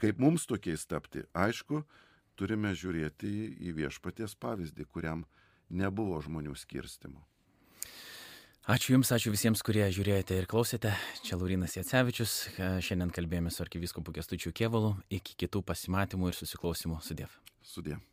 Kaip 0.00 0.20
mums 0.22 0.46
tokiais 0.48 0.86
tapti? 0.88 1.24
Aišku, 1.36 1.82
turime 2.38 2.72
žiūrėti 2.76 3.32
į 3.68 3.74
viešpaties 3.80 4.36
pavyzdį, 4.40 4.86
kuriam 4.88 5.26
nebuvo 5.68 6.20
žmonių 6.24 6.56
skirstimo. 6.56 7.24
Ačiū 8.70 8.92
Jums, 8.94 9.10
ačiū 9.16 9.32
visiems, 9.32 9.64
kurie 9.66 9.86
žiūrėjote 9.90 10.36
ir 10.36 10.46
klausėte. 10.50 10.92
Čia 11.24 11.38
Laurinas 11.40 11.74
Jacevičius. 11.78 12.36
Šiandien 12.84 13.10
kalbėjome 13.16 13.50
su 13.50 13.64
arkivyskupu 13.64 14.14
Kestučiu 14.20 14.52
Kievalu. 14.52 14.94
Iki 15.08 15.40
kitų 15.46 15.64
pasimatymų 15.72 16.30
ir 16.30 16.38
susiklausimų. 16.38 17.00
Sudėv. 17.08 17.34
Sudėv. 17.64 18.09